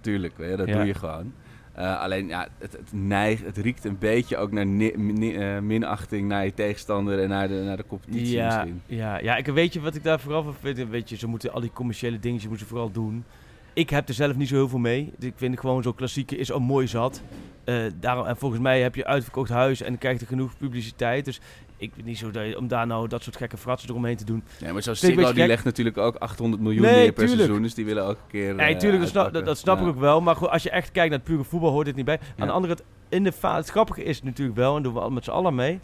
Tuurlijk, 0.00 0.32
weet 0.36 0.50
je, 0.50 0.56
dat 0.56 0.66
Ja. 0.68 0.76
doe 0.76 0.84
je 0.86 0.94
gewoon. 0.94 1.32
Eh, 1.76 2.00
alleen, 2.00 2.28
ja, 2.28 2.48
het, 2.58 2.72
het, 2.72 2.92
neigt, 2.92 3.44
het 3.44 3.56
riekt 3.56 3.84
een 3.84 3.98
beetje 3.98 4.36
ook 4.36 4.52
naar 4.52 4.66
ni- 4.66 4.92
ni- 4.96 5.34
eh, 5.36 5.58
minachting 5.58 6.28
naar 6.28 6.44
je 6.44 6.54
tegenstander 6.54 7.22
en 7.22 7.28
naar 7.28 7.48
de, 7.48 7.54
naar 7.54 7.76
de 7.76 7.86
competitie 7.86 8.36
ja, 8.36 8.46
misschien. 8.46 8.82
Ja, 8.86 9.18
ja, 9.18 9.36
ik 9.36 9.46
weet 9.46 9.72
je 9.72 9.80
wat 9.80 9.94
ik 9.94 10.02
daar 10.02 10.20
vooral 10.20 10.42
van 10.42 10.54
vind. 10.60 10.88
Weet 10.88 11.08
je, 11.08 11.16
ze 11.16 11.26
moeten 11.26 11.52
al 11.52 11.60
die 11.60 11.70
commerciële 11.72 12.18
dingetjes 12.18 12.48
moeten 12.48 12.66
vooral 12.66 12.90
doen. 12.90 13.24
Ik 13.72 13.90
heb 13.90 14.08
er 14.08 14.14
zelf 14.14 14.36
niet 14.36 14.48
zo 14.48 14.54
heel 14.54 14.68
veel 14.68 14.78
mee. 14.78 15.12
Ik 15.18 15.32
vind 15.36 15.60
gewoon 15.60 15.82
zo'n 15.82 15.94
klassieke 15.94 16.36
is 16.36 16.52
al 16.52 16.60
mooi 16.60 16.86
zat. 16.86 17.22
Eh, 17.64 17.84
daarom, 18.00 18.26
en 18.26 18.36
volgens 18.36 18.60
mij 18.60 18.80
heb 18.80 18.94
je 18.94 19.04
uitverkocht 19.06 19.50
huis 19.50 19.80
en 19.82 19.98
krijg 19.98 20.20
je 20.20 20.26
genoeg 20.26 20.56
publiciteit. 20.56 21.24
Dus 21.24 21.40
ik 21.78 21.90
vind 21.94 22.06
niet 22.06 22.18
zo 22.18 22.30
dat 22.30 22.46
je, 22.46 22.58
om 22.58 22.68
daar 22.68 22.86
nou 22.86 23.08
dat 23.08 23.22
soort 23.22 23.36
gekke 23.36 23.56
fratsen 23.56 23.88
eromheen 23.90 24.16
te 24.16 24.24
doen. 24.24 24.42
Ja, 24.58 24.72
maar 24.72 24.82
zo'n 24.82 24.94
Ziggo 24.94 25.32
die 25.32 25.46
legt 25.46 25.64
natuurlijk 25.64 25.96
ook 25.98 26.16
800 26.16 26.62
miljoen 26.62 26.82
Nee, 26.82 26.94
neer 26.94 27.04
per 27.12 27.14
tuurlijk. 27.14 27.38
seizoen. 27.40 27.62
Dus 27.62 27.74
die 27.74 27.84
willen 27.84 28.02
elke 28.02 28.20
keer 28.28 28.54
Nee, 28.54 28.72
eh, 28.74 28.78
tuurlijk, 28.78 29.00
dat 29.02 29.10
snap, 29.10 29.44
dat, 29.44 29.58
snap 29.58 29.76
Ja. 29.78 29.82
ik 29.82 29.88
ook 29.88 29.98
wel. 30.00 30.20
Maar 30.20 30.36
goed, 30.36 30.48
als 30.48 30.62
je 30.62 30.70
echt 30.70 30.90
kijkt 30.92 31.10
naar 31.10 31.18
het 31.18 31.28
pure 31.28 31.44
voetbal, 31.44 31.70
hoort 31.70 31.86
dit 31.86 31.96
niet 31.96 32.04
bij. 32.04 32.20
Aan 32.38 32.46
de 32.46 32.52
andere 32.52 32.74
kant, 32.74 32.88
in 33.08 33.24
de 33.24 33.32
fase, 33.32 33.56
het 33.60 33.68
grappige 33.70 34.02
is 34.04 34.22
natuurlijk 34.22 34.56
wel, 34.56 34.76
en 34.76 34.82
doen 34.82 34.92
we 34.94 35.00
al 35.00 35.10
met 35.10 35.24
z'n 35.24 35.30
allen 35.30 35.54
mee. 35.54 35.80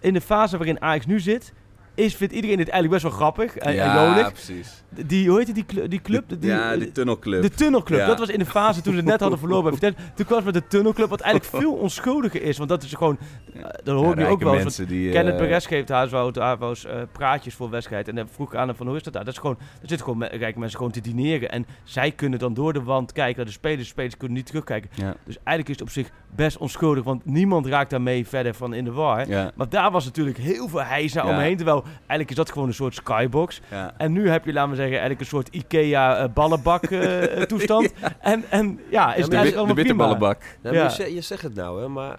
In 0.00 0.12
de 0.12 0.20
fase 0.20 0.56
waarin 0.56 0.80
Ajax 0.82 1.06
nu 1.06 1.20
zit, 1.20 1.52
is, 1.96 2.16
vindt 2.16 2.34
iedereen 2.34 2.56
dit 2.56 2.68
eigenlijk 2.68 3.02
best 3.02 3.02
wel 3.14 3.22
grappig 3.22 3.56
en, 3.56 3.68
en 3.68 3.74
Ja, 3.74 4.30
precies. 4.30 4.84
Die, 5.06 5.28
hoe 5.28 5.38
heet 5.38 5.46
het, 5.46 5.54
die, 5.56 5.64
cl- 5.66 5.88
die 5.88 6.00
club? 6.00 6.24
Die, 6.40 6.50
ja, 6.50 6.76
die 6.76 6.92
tunnelclub. 6.92 7.42
De 7.42 7.50
tunnelclub, 7.50 7.98
Ja. 8.00 8.06
dat 8.06 8.18
was 8.18 8.28
in 8.28 8.38
de 8.38 8.46
fase 8.46 8.80
toen 8.80 8.92
ze 8.92 8.98
het 8.98 9.08
net 9.08 9.20
hadden 9.20 9.38
verloren 9.44 9.78
bij. 9.78 9.94
Toen 10.14 10.26
kwam 10.26 10.36
het 10.36 10.44
met 10.44 10.54
de 10.54 10.66
tunnelclub, 10.66 11.08
wat 11.08 11.20
eigenlijk 11.20 11.62
veel 11.62 11.72
onschuldiger 11.86 12.42
is. 12.42 12.56
Want 12.58 12.68
dat 12.68 12.82
is 12.82 12.92
gewoon, 12.94 13.18
eh, 13.54 13.62
dat 13.84 13.96
hoor 13.96 14.12
ik 14.12 14.18
Ja, 14.18 14.24
nu 14.24 14.30
ook 14.30 14.42
wel 14.42 14.54
eens. 14.54 14.62
mensen 14.62 14.88
die... 14.88 15.10
Kenneth 15.10 15.34
eh, 15.34 15.40
Perez 15.40 15.66
geeft 15.66 15.88
Haaswoud, 15.88 16.36
Haaswoud's 16.36 16.84
eh 16.84 17.00
praatjes 17.12 17.54
voor 17.54 17.70
wedstrijd. 17.70 18.08
En 18.08 18.14
dan 18.14 18.28
vroeg 18.28 18.52
ik 18.52 18.58
aan 18.58 18.68
hem 18.68 18.76
van, 18.76 18.86
hoe 18.86 18.96
is 18.96 19.02
dat 19.02 19.12
daar? 19.12 19.24
Dat 19.24 19.32
is 19.34 19.40
gewoon, 19.40 19.56
er 19.82 19.88
zitten 19.88 20.06
gewoon 20.06 20.24
rijke 20.24 20.58
mensen 20.58 20.76
gewoon 20.78 20.92
te 20.92 21.00
dineren. 21.00 21.50
En 21.50 21.66
zij 21.84 22.10
kunnen 22.10 22.38
dan 22.38 22.54
door 22.54 22.72
de 22.72 22.82
wand 22.82 23.12
kijken 23.12 23.36
naar 23.36 23.44
de 23.46 23.52
spelers. 23.52 23.80
De 23.82 23.86
spelers 23.86 24.16
kunnen 24.16 24.36
niet 24.36 24.46
terugkijken. 24.46 24.90
Ja, 24.94 25.14
Dus 25.24 25.36
eigenlijk 25.44 25.68
is 25.68 25.74
het 25.78 25.82
op 25.82 25.90
zich 25.90 26.10
best 26.34 26.56
onschuldig, 26.56 27.04
want 27.04 27.24
niemand 27.24 27.66
raakt 27.66 27.90
daarmee 27.90 28.26
verder 28.26 28.54
van 28.54 28.74
in 28.74 28.84
de 28.84 28.92
war. 28.92 29.26
Maar 29.54 29.68
daar 29.68 29.90
was 29.90 30.04
natuurlijk 30.04 30.38
heel 30.38 30.68
veel 30.68 30.82
heisa 30.82 31.24
Ja. 31.26 31.30
omheen. 31.30 31.56
Terwijl 31.56 31.84
eigenlijk 31.98 32.30
is 32.30 32.36
dat 32.36 32.52
gewoon 32.52 32.68
een 32.68 32.74
soort 32.74 32.94
skybox. 32.94 33.60
ja. 33.70 33.94
En 33.96 34.12
nu 34.12 34.28
heb 34.28 34.44
je, 34.44 34.52
laten 34.52 34.70
we 34.70 34.76
zeggen, 34.76 34.92
eigenlijk 34.98 35.20
een 35.20 35.26
soort 35.26 35.48
Ikea 35.54 36.16
eh, 36.16 36.32
ballenbak 36.34 36.84
eh, 36.84 37.22
toestand. 37.52 37.92
En, 38.20 38.44
en 38.50 38.80
ja, 38.90 39.14
is 39.14 39.26
Ja, 39.26 39.32
het 39.32 39.54
De, 39.54 39.56
wit- 39.56 39.66
witte 39.66 39.74
prima. 39.82 39.94
ballenbak. 40.04 40.42
Je, 40.62 40.90
ze- 40.90 41.14
je 41.14 41.20
zegt 41.20 41.42
het 41.42 41.54
nou, 41.54 41.80
hè, 41.82 41.88
maar 41.88 42.18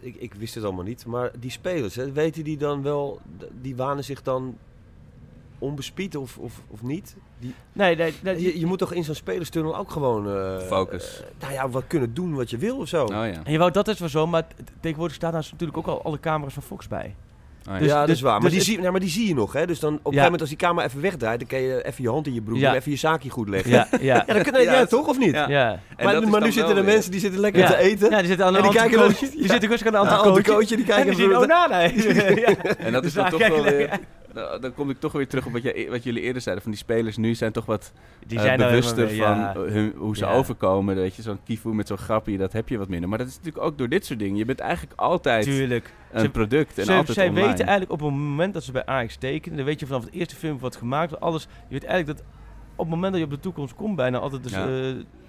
ik, 0.00 0.16
ik 0.18 0.34
wist 0.34 0.54
het 0.54 0.64
allemaal 0.64 0.84
niet. 0.84 1.06
Maar 1.06 1.30
die 1.38 1.50
spelers, 1.50 1.94
hè, 1.94 2.12
weten 2.12 2.44
die 2.44 2.56
dan 2.56 2.82
wel, 2.82 3.20
die 3.60 3.76
wanen 3.76 4.04
zich 4.04 4.22
dan 4.22 4.56
onbespied 5.58 6.16
of, 6.16 6.38
of, 6.38 6.60
of 6.68 6.82
niet? 6.82 7.16
Die, 7.38 7.54
Nee, 7.72 7.96
nee, 7.96 8.14
nee, 8.22 8.42
je, 8.42 8.58
je 8.58 8.66
moet 8.66 8.78
toch 8.78 8.92
in 8.92 9.04
zo'n 9.04 9.14
spelerstunnel 9.14 9.76
ook 9.76 9.90
gewoon... 9.90 10.28
eh, 10.30 10.58
Focus. 10.58 11.22
nou 11.40 11.52
ja, 11.52 11.68
wat 11.68 11.84
kunnen 11.86 12.14
doen 12.14 12.34
wat 12.34 12.50
je 12.50 12.56
wil 12.58 12.76
of 12.78 12.88
zo. 12.88 13.02
Oh 13.04 13.08
ja. 13.10 13.24
En 13.44 13.52
jawel, 13.52 13.72
dat 13.72 13.88
is 13.88 13.98
wel 13.98 14.08
zo, 14.08 14.26
maar 14.26 14.46
tegenwoordig 14.80 15.16
staan 15.16 15.32
daar 15.32 15.48
natuurlijk 15.50 15.78
ook 15.78 15.86
al 15.86 16.02
alle 16.04 16.20
camera's 16.20 16.54
van 16.54 16.62
Fox 16.62 16.88
bij. 16.88 17.14
Oh 17.68 17.72
ja. 17.72 17.78
Dus- 17.78 17.88
ja, 17.88 18.00
dat 18.00 18.08
is 18.08 18.20
waar. 18.20 18.32
Maar, 18.32 18.40
dus 18.40 18.50
die 18.50 18.58
het- 18.58 18.68
zie, 18.68 18.78
nou, 18.78 18.90
maar 18.90 19.00
die 19.00 19.10
zie 19.10 19.28
je 19.28 19.34
nog, 19.34 19.52
hè? 19.52 19.66
Dus 19.66 19.80
dan 19.80 19.92
op 19.92 19.98
een 19.98 20.02
gegeven 20.04 20.22
moment 20.24 20.40
als 20.40 20.48
die 20.50 20.58
camera 20.58 20.86
even 20.86 21.00
wegdraait, 21.00 21.38
dan 21.38 21.48
kan 21.48 21.60
je 21.60 21.84
even 21.86 22.02
je 22.02 22.08
hand 22.10 22.26
in 22.26 22.34
je 22.34 22.42
broek 22.42 22.58
Ja. 22.58 22.68
doen, 22.68 22.78
even 22.78 22.90
je 22.90 22.96
zaakje 22.96 23.30
goed 23.30 23.48
leggen. 23.48 23.70
Ja, 23.70 23.86
ja, 24.00 24.24
Ja, 24.26 24.34
dan 24.34 24.42
kunnen 24.42 24.62
Ja, 24.62 24.86
toch, 24.86 25.08
of 25.08 25.18
niet? 25.18 25.34
ja. 25.34 25.48
ja. 25.48 25.80
En 25.96 26.04
Maar, 26.30 26.40
nu 26.42 26.52
zitten 26.52 26.68
er 26.76 26.84
weer- 26.84 26.92
mensen 26.94 27.10
die 27.10 27.20
zitten 27.20 27.40
lekker 27.40 27.60
Ja. 27.62 27.68
te 27.68 27.76
eten. 27.76 28.10
Ja, 28.10 28.18
die 28.18 28.26
zitten 28.26 28.46
aan 28.46 28.54
een 28.54 28.62
En 28.62 28.70
die 28.70 28.78
kijken 28.78 28.98
dan- 28.98 29.06
anticootje. 29.06 29.38
Die 29.38 29.48
zitten 29.50 29.68
rustig 29.68 29.94
aan 29.94 30.06
een 30.06 30.12
anticootje. 30.12 30.76
die 30.76 30.84
En 30.84 30.90
kijken 30.90 31.06
die 31.10 31.14
zien 31.20 31.30
even- 31.30 31.42
Onana. 31.42 31.80
ja. 31.80 32.54
En 32.78 32.92
dat 32.92 33.04
is 33.04 33.12
dan 33.12 33.30
toch 33.30 33.48
wel 33.48 33.62
weer... 33.62 33.88
Nou, 34.36 34.60
Dan 34.60 34.74
kom 34.74 34.90
ik 34.90 35.00
toch 35.00 35.12
weer 35.12 35.26
terug 35.28 35.46
op 35.46 35.52
wat, 35.52 35.62
je, 35.62 35.86
wat 35.90 36.02
jullie 36.02 36.22
eerder 36.22 36.42
zeiden. 36.42 36.62
Van 36.64 36.72
die 36.72 36.80
spelers 36.80 37.16
nu 37.16 37.34
zijn 37.34 37.52
toch 37.52 37.66
wat 37.66 37.92
Die 38.26 38.38
eh, 38.38 38.44
zijn 38.44 38.60
er 38.60 38.68
bewuster 38.68 39.06
van 39.08 39.16
ja. 39.16 39.52
hun, 39.56 39.92
hoe 39.96 40.16
ze 40.16 40.24
Ja. 40.24 40.32
overkomen. 40.32 40.94
Weet 40.96 41.14
je, 41.14 41.22
zo'n 41.22 41.38
kifu 41.44 41.68
met 41.74 41.86
zo'n 41.86 41.96
grapje, 41.96 42.36
dat 42.36 42.52
heb 42.52 42.68
je 42.68 42.78
wat 42.78 42.88
minder. 42.88 43.08
Maar 43.08 43.18
dat 43.18 43.26
is 43.26 43.36
natuurlijk 43.36 43.64
ook 43.64 43.78
door 43.78 43.88
dit 43.88 44.06
soort 44.06 44.18
dingen. 44.18 44.36
Je 44.36 44.44
bent 44.44 44.60
eigenlijk 44.60 45.00
altijd 45.00 45.44
Tuurlijk. 45.44 45.92
een 46.12 46.20
Ze- 46.20 46.30
product 46.30 46.78
en 46.78 46.84
Ze, 46.84 46.92
altijd 46.92 47.16
zij 47.16 47.28
online. 47.28 47.46
weten 47.46 47.66
eigenlijk 47.66 48.02
op 48.02 48.08
het 48.08 48.18
moment 48.18 48.54
dat 48.54 48.64
ze 48.64 48.72
bij 48.72 48.86
Ajax 48.86 49.16
tekenen, 49.16 49.56
dan 49.56 49.66
weet 49.66 49.80
je 49.80 49.86
vanaf 49.86 50.04
het 50.04 50.12
eerste 50.14 50.36
film 50.36 50.58
wat 50.58 50.76
gemaakt 50.76 51.10
wordt, 51.10 51.24
alles, 51.24 51.42
je 51.42 51.48
weet 51.68 51.84
eigenlijk 51.84 52.18
dat 52.18 52.26
op 52.76 52.86
het 52.86 52.94
moment 52.94 53.10
dat 53.12 53.20
je 53.20 53.26
op 53.26 53.32
de 53.32 53.40
toekomst 53.40 53.74
komt, 53.74 53.96
bijna 53.96 54.18
altijd 54.18 54.42
dus, 54.42 54.52
Ja. 54.52 54.60
eh, 54.60 54.66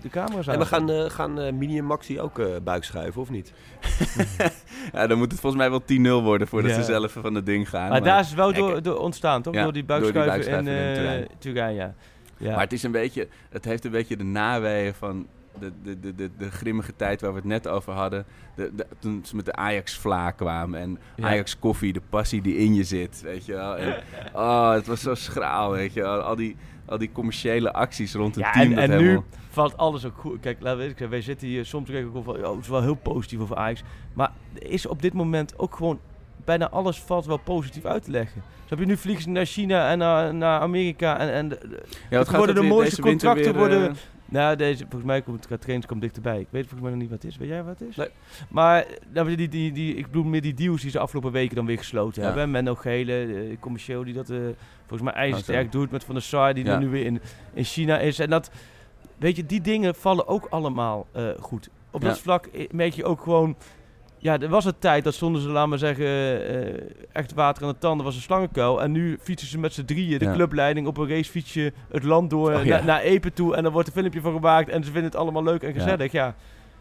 de 0.01 0.09
camera's 0.09 0.47
aan. 0.47 0.53
En 0.53 0.59
we 0.59 0.65
gaan, 0.65 0.89
eh, 0.89 1.09
gaan 1.09 1.39
eh, 1.39 1.53
Mini 1.53 1.77
en 1.77 1.85
Maxi 1.85 2.19
ook 2.19 2.41
buik 2.63 2.83
schuiven, 2.83 3.21
of 3.21 3.29
niet? 3.29 3.53
Ja, 4.93 5.07
dan 5.07 5.17
moet 5.17 5.31
het 5.31 5.39
volgens 5.41 5.61
mij 5.61 5.69
wel 5.69 5.81
10-0 6.21 6.23
worden 6.23 6.47
voordat 6.47 6.71
Ja. 6.71 6.77
ze 6.77 6.83
zelf 6.83 7.11
van 7.11 7.33
het 7.35 7.45
ding 7.45 7.69
gaan. 7.69 7.89
maar, 7.89 8.03
daar 8.03 8.19
is 8.19 8.25
het 8.27 8.35
wel 8.35 8.53
door, 8.53 8.81
door 8.81 8.97
ontstaan, 8.97 9.41
toch? 9.41 9.53
Door 9.53 9.73
die 9.73 9.83
buikschuiven 9.83 10.21
in, 10.57 10.63
buikschuiven 10.65 11.21
in 11.21 11.27
Turijn. 11.39 11.75
Ja. 11.75 11.93
ja. 12.37 12.51
Maar 12.51 12.59
het 12.63 12.73
is 12.73 12.83
een 12.83 12.91
beetje, 12.91 13.27
het 13.49 13.65
heeft 13.65 13.85
een 13.85 13.91
beetje 13.91 14.17
de 14.17 14.23
naweeën 14.23 14.93
van 14.93 15.27
de, 15.59 15.71
de, 15.83 15.99
de, 15.99 16.15
de, 16.15 16.29
de 16.37 16.51
grimmige 16.51 16.95
tijd 16.95 17.21
waar 17.21 17.29
we 17.31 17.37
het 17.37 17.45
net 17.47 17.67
over 17.67 17.93
hadden. 17.93 18.25
De, 18.55 18.71
de- 18.75 18.87
toen 18.99 19.21
ze 19.25 19.35
met 19.35 19.45
de 19.45 19.53
Ajax-vla 19.53 20.31
kwamen 20.31 20.79
en 20.79 20.99
Ja. 21.15 21.27
Ajax-koffie, 21.27 21.93
de 21.93 22.01
passie 22.09 22.41
die 22.41 22.57
in 22.57 22.73
je 22.75 22.83
zit, 22.83 23.21
weet 23.21 23.45
je 23.45 23.53
wel. 23.53 23.77
En, 23.77 23.95
oh, 24.33 24.71
het 24.71 24.87
was 24.87 25.01
zo 25.01 25.15
schraal, 25.15 25.71
weet 25.71 25.93
je 25.93 26.01
wel. 26.01 26.19
Al 26.21 26.35
die, 26.35 26.55
al 26.87 26.97
die 26.97 27.11
commerciële 27.11 27.73
acties 27.73 28.13
rond 28.13 28.35
het 28.35 28.43
Ja, 28.43 28.51
team. 28.51 28.63
en, 28.71 28.75
dat 28.75 28.83
en 28.83 28.89
nu 28.89 28.95
helemaal- 28.97 29.23
valt 29.49 29.77
alles 29.77 30.05
ook 30.05 30.17
goed. 30.17 30.39
Kijk, 30.39 30.57
laten 30.59 30.75
we 30.75 30.79
eerlijk 30.81 30.97
zijn, 30.99 31.09
wij 31.09 31.21
zitten 31.21 31.47
hier 31.47 31.65
soms 31.65 31.89
ik 31.89 32.05
ook 32.15 32.23
van, 32.23 32.35
oh, 32.45 32.51
het 32.55 32.61
is 32.63 32.67
wel 32.67 32.81
heel 32.81 32.95
positief 32.95 33.39
over 33.39 33.55
Ajax. 33.55 33.83
Maar 34.13 34.31
er 34.61 34.69
is 34.69 34.85
op 34.85 35.01
dit 35.01 35.13
moment 35.13 35.59
ook 35.59 35.75
gewoon, 35.75 35.99
bijna 36.45 36.69
alles 36.69 36.99
valt 36.99 37.25
wel 37.25 37.37
positief 37.37 37.85
uit 37.85 38.03
te 38.03 38.11
leggen. 38.11 38.41
Dus 38.61 38.69
heb 38.69 38.79
je 38.79 38.85
nu 38.85 38.97
vliegen 38.97 39.31
naar 39.31 39.45
China 39.45 39.89
en 39.91 39.97
naar, 39.97 40.33
naar 40.33 40.59
Amerika 40.59 41.17
en, 41.19 41.31
en 41.33 41.47
Ja, 42.09 42.17
wat 42.17 42.27
gaat 42.27 42.37
worden 42.37 42.55
het 42.55 42.63
de 42.63 42.69
mooiste 42.69 43.01
contracten 43.01 43.43
weer, 43.43 43.53
worden... 43.53 43.95
Nou, 44.29 44.55
deze, 44.55 44.79
volgens 44.81 45.03
mij 45.03 45.21
komt 45.21 45.49
het 45.49 45.61
trainers 45.61 45.87
komt 45.87 46.01
dichterbij. 46.01 46.39
Ik 46.39 46.47
weet 46.49 46.61
volgens 46.67 46.81
mij 46.81 46.89
nog 46.91 46.99
niet 46.99 47.09
wat 47.09 47.21
het 47.21 47.31
is. 47.31 47.37
Weet 47.37 47.47
jij 47.47 47.63
wat 47.63 47.79
het 47.79 47.89
is? 47.89 47.95
Nee. 47.95 48.07
Maar 48.49 48.85
nou, 49.13 49.35
die, 49.35 49.47
die, 49.47 49.71
die, 49.71 49.95
ik 49.95 50.05
bedoel 50.05 50.23
meer 50.23 50.41
die 50.41 50.53
deals 50.53 50.81
die 50.81 50.91
ze 50.91 50.99
afgelopen 50.99 51.31
weken 51.31 51.55
dan 51.55 51.65
weer 51.65 51.77
gesloten 51.77 52.21
Ja. 52.21 52.27
hebben. 52.27 52.51
Menno 52.51 52.75
Gele, 52.75 53.25
eh, 53.25 53.57
commercieel, 53.59 54.03
die 54.03 54.13
dat 54.13 54.29
eh, 54.29 54.37
volgens 54.87 55.01
mij 55.11 55.13
ijzersterk 55.13 55.65
Oh, 55.65 55.71
zo. 55.71 55.79
doet. 55.79 55.91
Met 55.91 56.03
Van 56.03 56.13
der 56.15 56.23
Sar, 56.23 56.53
die 56.53 56.65
Ja. 56.65 56.73
er 56.73 56.79
nu 56.79 56.89
weer 56.89 57.05
in, 57.05 57.21
in 57.53 57.63
China 57.63 57.99
is. 57.99 58.19
En 58.19 58.29
dat, 58.29 58.51
weet 59.17 59.35
je, 59.35 59.45
die 59.45 59.61
dingen 59.61 59.95
vallen 59.95 60.27
ook 60.27 60.45
allemaal 60.49 61.07
eh, 61.11 61.29
goed. 61.39 61.69
Op 61.91 62.01
Ja. 62.01 62.07
dat 62.07 62.19
vlak 62.19 62.49
merk 62.71 62.93
je 62.93 63.05
ook 63.05 63.21
gewoon... 63.21 63.55
Ja, 64.19 64.39
er 64.39 64.49
was 64.49 64.65
een 64.65 64.79
tijd 64.79 65.03
dat 65.03 65.13
stonden 65.13 65.41
ze, 65.41 65.47
laat 65.49 65.67
maar 65.67 65.77
zeggen, 65.77 66.05
eh, 66.05 66.89
echt 67.11 67.33
water 67.33 67.63
aan 67.63 67.69
de 67.71 67.77
tanden, 67.77 68.05
was 68.05 68.15
een 68.15 68.21
slangenkuil. 68.21 68.81
En 68.81 68.91
nu 68.91 69.17
fietsen 69.21 69.47
ze 69.47 69.57
met 69.59 69.73
z'n 69.73 69.85
drieën, 69.85 70.19
de 70.19 70.25
Ja. 70.25 70.33
clubleiding, 70.33 70.87
op 70.87 70.97
een 70.97 71.09
racefietsje 71.09 71.73
het 71.91 72.03
land 72.03 72.29
door 72.29 72.53
Oh, 72.53 72.63
na- 72.63 72.83
naar 72.83 73.01
Epen 73.01 73.33
toe. 73.33 73.55
En 73.55 73.63
dan 73.63 73.71
wordt 73.71 73.87
een 73.87 73.93
filmpje 73.93 74.21
van 74.21 74.33
gemaakt 74.33 74.69
en 74.69 74.83
ze 74.83 74.91
vinden 74.91 75.03
het 75.11 75.15
allemaal 75.19 75.43
leuk 75.43 75.63
en 75.63 75.73
gezellig, 75.73 76.11
ja. 76.11 76.35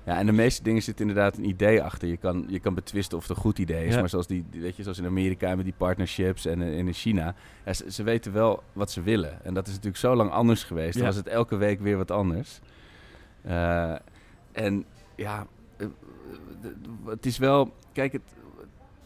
Ja, 0.05 0.19
en 0.19 0.27
de 0.27 0.33
meeste 0.33 0.63
dingen 0.63 0.83
zit 0.83 1.01
inderdaad 1.01 1.37
een 1.37 1.49
idee 1.49 1.83
achter. 1.83 2.09
Je 2.09 2.17
kan, 2.17 2.45
je 2.49 2.59
kan 2.59 2.75
betwisten 2.75 3.17
of 3.19 3.29
het 3.29 3.37
een 3.37 3.43
goed 3.43 3.59
idee 3.59 3.87
is. 3.87 3.95
Ja. 3.95 4.01
Maar 4.01 4.09
zoals, 4.09 4.27
die, 4.27 4.45
weet 4.51 4.77
je, 4.77 4.83
zoals 4.83 4.99
in 4.99 5.07
Amerika 5.07 5.55
met 5.55 5.65
die 5.65 5.75
partnerships 5.77 6.47
en 6.47 6.63
eh, 6.63 6.79
in 6.79 6.93
China. 6.93 7.35
Ja, 7.65 7.73
ze, 7.73 7.93
ze 7.93 8.03
weten 8.03 8.33
wel 8.33 8.63
wat 8.73 8.91
ze 8.91 9.03
willen. 9.03 9.45
En 9.45 9.55
dat 9.55 9.67
is 9.67 9.73
natuurlijk 9.73 9.97
zo 10.01 10.15
lang 10.15 10.31
anders 10.31 10.65
geweest. 10.65 10.93
Dan 10.93 11.03
Ja. 11.03 11.09
was 11.09 11.17
het 11.17 11.27
elke 11.29 11.57
week 11.57 11.81
weer 11.81 11.97
wat 11.97 12.11
anders. 12.11 12.61
Eh, 13.43 13.95
en 14.53 14.85
ja, 15.17 15.35
eh, 15.37 15.41
eh, 15.41 15.47
het 17.07 17.27
is 17.27 17.39
wel... 17.39 17.75
Kijk, 17.93 18.13
het, 18.13 18.23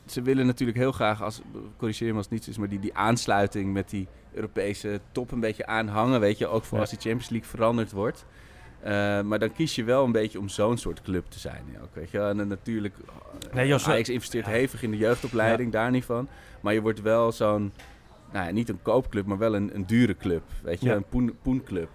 ze 0.06 0.22
willen 0.22 0.46
natuurlijk 0.46 0.78
heel 0.78 0.92
graag, 0.92 1.22
als, 1.22 1.40
corrigeer 1.76 2.08
me 2.10 2.14
als 2.16 2.24
het 2.24 2.34
niets 2.34 2.48
is, 2.48 2.58
maar 2.58 2.68
die, 2.68 2.78
die 2.78 2.94
aansluiting 2.94 3.72
met 3.72 3.90
die 3.90 4.06
Europese 4.32 5.00
top 5.12 5.30
een 5.32 5.40
beetje 5.40 5.66
aanhangen. 5.66 6.20
Weet 6.20 6.38
je, 6.38 6.46
ook 6.46 6.64
voor 6.64 6.74
Ja. 6.76 6.80
als 6.80 6.90
die 6.90 6.98
Champions 7.00 7.28
League 7.28 7.48
veranderd 7.48 7.92
wordt. 7.92 8.24
Eh, 8.82 9.20
maar 9.20 9.38
dan 9.38 9.52
kies 9.52 9.74
je 9.74 9.84
wel 9.84 10.04
een 10.04 10.12
beetje 10.12 10.38
om 10.38 10.48
zo'n 10.48 10.78
soort 10.78 11.02
club 11.02 11.26
te 11.26 11.38
zijn. 11.38 11.64
Ja, 11.72 11.80
ook, 11.80 11.94
weet 11.94 12.10
je. 12.10 12.18
En 12.20 12.36
dan 12.36 12.48
natuurlijk, 12.48 12.94
eh, 12.98 13.54
Nee, 13.54 13.66
Jos, 13.68 13.88
Ajax 13.88 14.08
investeert 14.08 14.46
hevig 14.46 14.82
in 14.82 14.90
de 14.90 14.96
jeugdopleiding, 14.96 15.72
daar 15.72 15.90
niet 15.90 16.04
van. 16.04 16.28
Maar 16.60 16.72
je 16.74 16.80
wordt 16.80 17.02
wel 17.02 17.32
zo'n, 17.32 17.72
nou 18.32 18.46
ja, 18.46 18.52
niet 18.52 18.68
een 18.68 18.82
koopclub, 18.82 19.26
maar 19.26 19.38
wel 19.38 19.54
een, 19.54 19.74
een 19.74 19.86
dure 19.86 20.16
club. 20.16 20.42
Weet 20.62 20.80
je, 20.80 20.92
een 20.92 21.04
poen, 21.08 21.36
poenclub. 21.42 21.88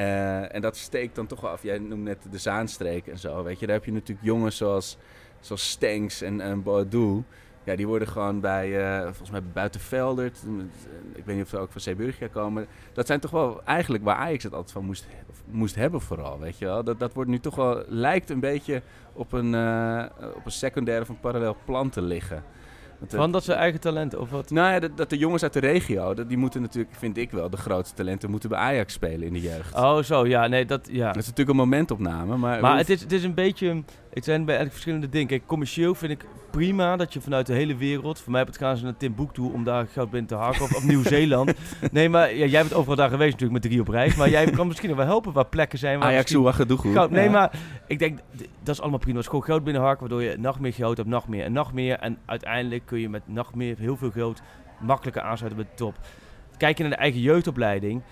Eh, 0.00 0.54
en 0.54 0.60
dat 0.60 0.76
steekt 0.76 1.14
dan 1.14 1.26
toch 1.26 1.40
wel 1.40 1.50
af. 1.50 1.62
Jij 1.62 1.78
noemt 1.78 2.02
net 2.02 2.26
de 2.30 2.38
Zaanstreek 2.38 3.06
en 3.06 3.18
zo. 3.18 3.42
Weet 3.42 3.60
je, 3.60 3.66
daar 3.66 3.74
heb 3.74 3.84
je 3.84 3.92
natuurlijk 3.92 4.26
jongens 4.26 4.56
zoals, 4.56 4.96
zoals 5.40 5.70
Stenks 5.70 6.22
en, 6.22 6.40
en 6.40 6.62
Boadu. 6.62 7.22
Ja, 7.64 7.76
die 7.76 7.86
worden 7.86 8.08
gewoon 8.08 8.40
bij, 8.40 8.80
eh, 8.80 9.02
volgens 9.02 9.30
mij 9.30 9.42
Buitenveldert. 9.42 10.42
Ik 11.14 11.24
weet 11.24 11.36
niet 11.36 11.44
of 11.44 11.50
ze 11.50 11.58
ook 11.58 11.72
van 11.72 11.80
Zeeburgia 11.80 12.28
komen. 12.28 12.66
Dat 12.92 13.06
zijn 13.06 13.20
toch 13.20 13.30
wel 13.30 13.62
eigenlijk 13.64 14.04
waar 14.04 14.16
Ajax 14.16 14.44
het 14.44 14.52
altijd 14.52 14.72
van 14.72 14.84
moest, 14.84 15.06
moest 15.44 15.74
hebben 15.74 16.00
vooral, 16.00 16.38
weet 16.38 16.58
je 16.58 16.64
wel. 16.64 16.84
Dat, 16.84 16.98
dat 16.98 17.14
wordt 17.14 17.30
nu 17.30 17.40
toch 17.40 17.54
wel, 17.54 17.84
lijkt 17.88 18.30
een 18.30 18.40
beetje 18.40 18.82
op 19.12 19.32
een, 19.32 19.54
eh, 19.54 20.04
op 20.34 20.44
een 20.44 20.52
secundair 20.52 21.00
of 21.00 21.08
een 21.08 21.20
parallel 21.20 21.56
plan 21.64 21.90
te 21.90 22.02
liggen. 22.02 22.42
Want, 23.00 23.12
eh, 23.12 23.18
Van 23.18 23.32
dat 23.32 23.44
ze 23.44 23.52
eigen 23.52 23.80
talenten 23.80 24.20
of 24.20 24.30
wat? 24.30 24.50
nou 24.50 24.72
ja, 24.72 24.78
dat, 24.80 24.96
dat 24.96 25.10
de 25.10 25.18
jongens 25.18 25.42
uit 25.42 25.52
de 25.52 25.58
regio, 25.60 26.14
dat, 26.14 26.28
die 26.28 26.38
moeten 26.38 26.60
natuurlijk, 26.60 26.94
vind 26.94 27.16
ik 27.16 27.30
wel, 27.30 27.50
de 27.50 27.56
grootste 27.56 27.94
talenten 27.94 28.30
moeten 28.30 28.48
bij 28.48 28.58
Ajax 28.58 28.92
spelen 28.92 29.26
in 29.26 29.32
de 29.32 29.40
jeugd. 29.40 29.74
Oh, 29.74 29.98
zo, 29.98 30.26
ja, 30.26 30.46
nee, 30.46 30.64
dat, 30.66 30.88
ja. 30.90 31.06
Dat 31.06 31.16
is 31.16 31.26
natuurlijk 31.26 31.50
een 31.50 31.64
momentopname, 31.68 32.36
maar... 32.36 32.60
Maar 32.60 32.76
het 32.76 32.90
is, 32.90 33.00
het 33.00 33.12
is 33.12 33.24
een 33.24 33.34
beetje, 33.34 33.82
het 34.14 34.24
zijn 34.24 34.44
bij 34.44 34.56
eigenlijk 34.56 34.72
verschillende 34.72 35.08
dingen. 35.08 35.26
Kijk, 35.26 35.46
commercieel 35.46 35.94
vind 35.94 36.12
ik 36.12 36.24
prima 36.50 36.96
dat 36.96 37.12
je 37.12 37.20
vanuit 37.20 37.46
de 37.46 37.52
hele 37.52 37.76
wereld, 37.76 38.20
voor 38.20 38.32
mij 38.32 38.46
gaan 38.50 38.76
ze 38.76 38.84
naar 38.84 38.96
Timbuktu 38.96 39.42
om 39.42 39.64
daar 39.64 39.86
goud 39.86 40.10
binnen 40.10 40.28
te 40.28 40.34
hakken, 40.34 40.62
of 40.62 40.76
op 40.76 40.82
Nieuw-Zeeland. 40.82 41.52
Nee, 41.92 42.08
maar 42.08 42.34
ja, 42.34 42.46
jij 42.46 42.60
bent 42.60 42.74
overal 42.74 42.96
daar 42.96 43.10
geweest 43.10 43.32
natuurlijk 43.32 43.62
met 43.62 43.70
drie 43.70 43.80
op 43.80 43.88
reis, 43.88 44.14
maar 44.14 44.28
jij 44.28 44.50
kan 44.50 44.66
misschien 44.66 44.88
nog 44.88 44.98
wel 44.98 45.06
helpen 45.06 45.32
waar 45.32 45.46
plekken 45.46 45.78
zijn 45.78 45.98
waar 45.98 46.08
Ajax 46.08 46.30
goud... 46.92 47.10
Nee, 47.10 47.24
Ja. 47.24 47.30
maar 47.30 47.52
ik 47.86 47.98
denk, 47.98 48.18
dat 48.62 48.74
is 48.74 48.80
allemaal 48.80 48.98
prima. 48.98 49.14
Het 49.14 49.24
is 49.24 49.30
gewoon 49.30 49.44
goud 49.44 49.64
binnenharken, 49.64 50.00
waardoor 50.08 50.22
je 50.22 50.36
nog 50.38 50.60
meer 50.60 50.72
goud 50.72 50.96
hebt, 50.96 51.08
nog 51.08 51.28
meer 51.28 51.44
en 51.44 51.52
nog 51.52 51.72
meer. 51.72 51.98
En 51.98 52.18
uiteindelijk 52.26 52.86
kun 52.86 52.98
je 53.00 53.08
met 53.08 53.22
nog 53.24 53.54
meer, 53.54 53.78
heel 53.78 53.96
veel 53.96 54.10
goud, 54.10 54.42
makkelijker 54.80 55.22
aansluiten 55.22 55.60
met 55.60 55.70
de 55.70 55.84
top. 55.84 55.94
Kijk 56.56 56.76
je 56.76 56.82
naar 56.82 56.92
de 56.92 56.98
eigen 56.98 57.20
jeugdopleiding, 57.20 58.02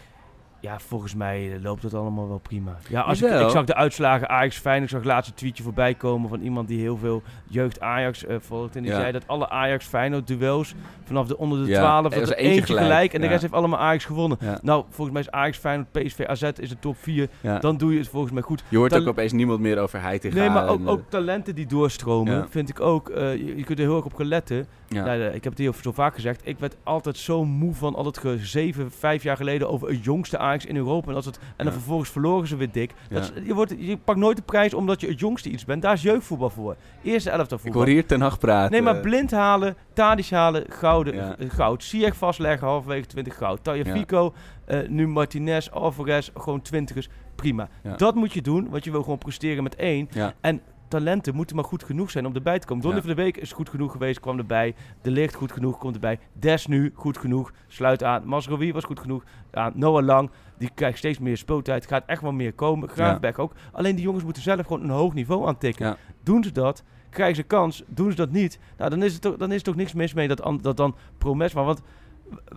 ja, 0.60 0.78
volgens 0.78 1.14
mij 1.14 1.52
eh, 1.54 1.62
loopt 1.62 1.82
dat 1.82 1.94
allemaal 1.94 2.28
wel 2.28 2.38
prima. 2.38 2.76
Ja, 2.88 3.00
als 3.00 3.22
ik, 3.22 3.30
ik 3.40 3.48
zag 3.50 3.64
de 3.64 3.74
uitslagen 3.74 4.28
Ajax 4.28 4.58
fijn. 4.58 4.82
Ik 4.82 4.88
zag 4.88 5.04
laatst 5.04 5.30
een 5.30 5.36
tweetje 5.36 5.62
voorbij 5.62 5.94
komen 5.94 6.28
van 6.28 6.40
iemand 6.40 6.68
die 6.68 6.80
heel 6.80 6.96
veel 6.96 7.22
jeugd 7.46 7.80
Ajax 7.80 8.26
eh, 8.26 8.36
volgt. 8.40 8.76
En 8.76 8.82
die 8.82 8.90
Ja. 8.92 8.98
zei 9.00 9.12
dat 9.12 9.22
alle 9.26 9.48
Ajax 9.48 9.86
Feyenoord 9.86 10.26
duels 10.26 10.74
vanaf 11.04 11.26
de 11.26 11.38
onder 11.38 11.64
de 11.64 11.70
Ja, 11.70 11.78
12 11.78 12.12
er 12.14 12.20
dat 12.20 12.30
er 12.30 12.36
eentje 12.36 12.50
eentje 12.50 12.66
gelijk, 12.66 12.84
gelijk. 12.86 13.12
en 13.14 13.20
de 13.20 13.26
rest 13.26 13.40
heeft 13.40 13.52
allemaal 13.54 13.78
Ajax 13.78 14.04
gewonnen. 14.04 14.38
Nou, 14.62 14.84
volgens 14.90 15.10
mij 15.12 15.20
is 15.20 15.30
Ajax 15.30 15.58
Feyenoord, 15.58 15.92
PSV, 15.92 16.20
AZ 16.26 16.42
is 16.42 16.68
de 16.68 16.78
top 16.78 16.96
4. 16.98 17.28
Ja. 17.40 17.58
Dan 17.58 17.76
doe 17.76 17.92
je 17.92 17.98
het 17.98 18.08
volgens 18.08 18.32
mij 18.32 18.42
goed. 18.42 18.62
Je 18.68 18.76
hoort 18.76 18.90
Tal- 18.90 19.00
ook 19.00 19.06
opeens 19.08 19.32
niemand 19.32 19.60
meer 19.60 19.78
over 19.78 20.00
Heitinga. 20.00 20.36
Nee, 20.38 20.48
maar 20.50 20.68
ook, 20.68 20.78
en, 20.78 20.84
eh, 20.86 20.90
ook 20.92 21.02
talenten 21.08 21.54
die 21.54 21.66
doorstromen, 21.66 22.46
vind 22.50 22.68
ik 22.68 22.80
ook. 22.80 23.08
je, 23.14 23.52
je 23.56 23.64
kunt 23.64 23.78
er 23.78 23.84
heel 23.84 23.96
erg 23.96 24.04
op 24.04 24.14
gaan 24.14 24.26
letten. 24.26 24.66
ja. 24.88 25.04
Nou, 25.04 25.20
ik 25.22 25.42
heb 25.44 25.52
het 25.52 25.58
hier 25.58 25.74
zo 25.82 25.92
vaak 25.92 26.14
gezegd. 26.14 26.40
Ik 26.44 26.58
werd 26.58 26.76
altijd 26.82 27.16
zo 27.16 27.44
moe 27.44 27.74
van 27.74 27.94
al 27.94 28.04
het 28.04 28.18
gezeven, 28.18 28.90
vijf 28.90 29.22
jaar 29.22 29.36
geleden 29.36 29.68
over 29.70 29.88
het 29.88 30.04
jongste 30.04 30.38
Ajax 30.38 30.46
in 30.56 30.76
Europa. 30.76 31.08
En, 31.10 31.14
als 31.16 31.24
het, 31.24 31.38
en 31.38 31.42
dan 31.56 31.66
Ja. 31.66 31.72
vervolgens 31.72 32.10
verloren 32.10 32.48
ze 32.48 32.56
weer 32.56 32.70
dik. 32.72 32.94
Dat 33.10 33.22
is- 33.22 33.46
je, 33.46 33.54
wordt, 33.54 33.74
je 33.78 33.96
pakt 33.96 34.18
nooit 34.18 34.36
de 34.36 34.42
prijs 34.42 34.74
omdat 34.74 35.00
je 35.00 35.06
het 35.08 35.18
jongste 35.20 35.50
iets 35.50 35.64
bent. 35.64 35.82
Daar 35.82 35.92
is 35.92 36.02
jeugdvoetbal 36.02 36.50
voor. 36.50 36.76
Eerste 37.02 37.30
elftal 37.30 37.56
Ik 37.56 37.62
voetbal. 37.62 37.82
hoor 37.82 37.90
hier 37.90 38.06
Ten 38.06 38.20
Hag 38.20 38.38
praten. 38.38 38.70
Nee, 38.72 38.82
maar 38.82 39.00
blind 39.00 39.30
halen, 39.30 39.76
Tadic 39.92 40.30
halen, 40.30 40.64
gouden, 40.68 41.38
eh, 41.38 41.50
goud. 41.50 41.84
Ziyech 41.84 42.16
vastleggen, 42.16 42.66
halverwege 42.66 43.06
20 43.06 43.36
goud. 43.36 43.64
Tagliafico, 43.64 44.32
eh, 44.64 44.78
nu 44.88 45.08
Martinez, 45.08 45.68
Alvarez, 45.68 46.30
gewoon 46.36 46.62
twintigers. 46.62 47.08
Prima. 47.34 47.68
Dat 47.96 48.14
moet 48.14 48.32
je 48.32 48.42
doen, 48.42 48.68
want 48.70 48.84
je 48.84 48.90
wil 48.90 49.02
gewoon 49.02 49.18
presteren 49.18 49.62
met 49.62 49.76
één. 49.76 50.08
Ja. 50.10 50.34
En 50.40 50.60
talenten 50.88 51.34
moeten 51.34 51.56
maar 51.56 51.64
goed 51.64 51.84
genoeg 51.84 52.10
zijn 52.10 52.26
om 52.26 52.34
erbij 52.34 52.58
te 52.58 52.66
komen. 52.66 52.82
Donny 52.82 52.98
Ja. 52.98 53.04
van 53.04 53.16
de 53.16 53.22
Week 53.22 53.36
is 53.36 53.52
goed 53.52 53.68
genoeg 53.68 53.92
geweest, 53.92 54.20
kwam 54.20 54.38
erbij. 54.38 54.74
De 55.02 55.10
Licht 55.10 55.34
goed 55.34 55.52
genoeg, 55.52 55.78
komt 55.78 55.94
erbij. 55.94 56.18
Des 56.32 56.66
nu 56.66 56.92
goed 56.94 57.18
genoeg, 57.18 57.52
sluit 57.66 58.02
aan. 58.04 58.26
Masrowi 58.26 58.72
was 58.72 58.84
goed 58.84 59.00
genoeg 59.00 59.24
aan. 59.50 59.72
Noah 59.74 60.04
Lang, 60.04 60.30
die 60.58 60.70
krijgt 60.74 60.98
steeds 60.98 61.18
meer 61.18 61.36
speeltijd. 61.36 61.86
Gaat 61.86 62.04
echt 62.06 62.22
wel 62.22 62.32
meer 62.32 62.52
komen. 62.52 62.88
Gravenberg 62.88 63.38
ook. 63.38 63.52
Alleen 63.72 63.94
die 63.94 64.04
jongens 64.04 64.24
moeten 64.24 64.42
zelf 64.42 64.66
gewoon 64.66 64.82
een 64.82 64.90
hoog 64.90 65.14
niveau 65.14 65.46
aantikken. 65.46 65.86
Ja. 65.86 65.96
Doen 66.22 66.44
ze 66.44 66.52
dat, 66.52 66.84
krijgen 67.10 67.36
ze 67.36 67.42
kans. 67.42 67.82
Doen 67.86 68.10
ze 68.10 68.16
dat 68.16 68.30
niet, 68.30 68.58
nou, 68.76 68.90
dan, 68.90 69.02
is 69.02 69.12
het 69.12 69.22
toch, 69.22 69.36
dan 69.36 69.50
is 69.50 69.58
er 69.58 69.64
toch 69.64 69.76
niks 69.76 69.92
mis 69.92 70.14
mee 70.14 70.28
dat, 70.28 70.58
dat 70.62 70.76
dan 70.76 70.96
Promes... 71.18 71.54
Maar 71.54 71.64
want 71.64 71.82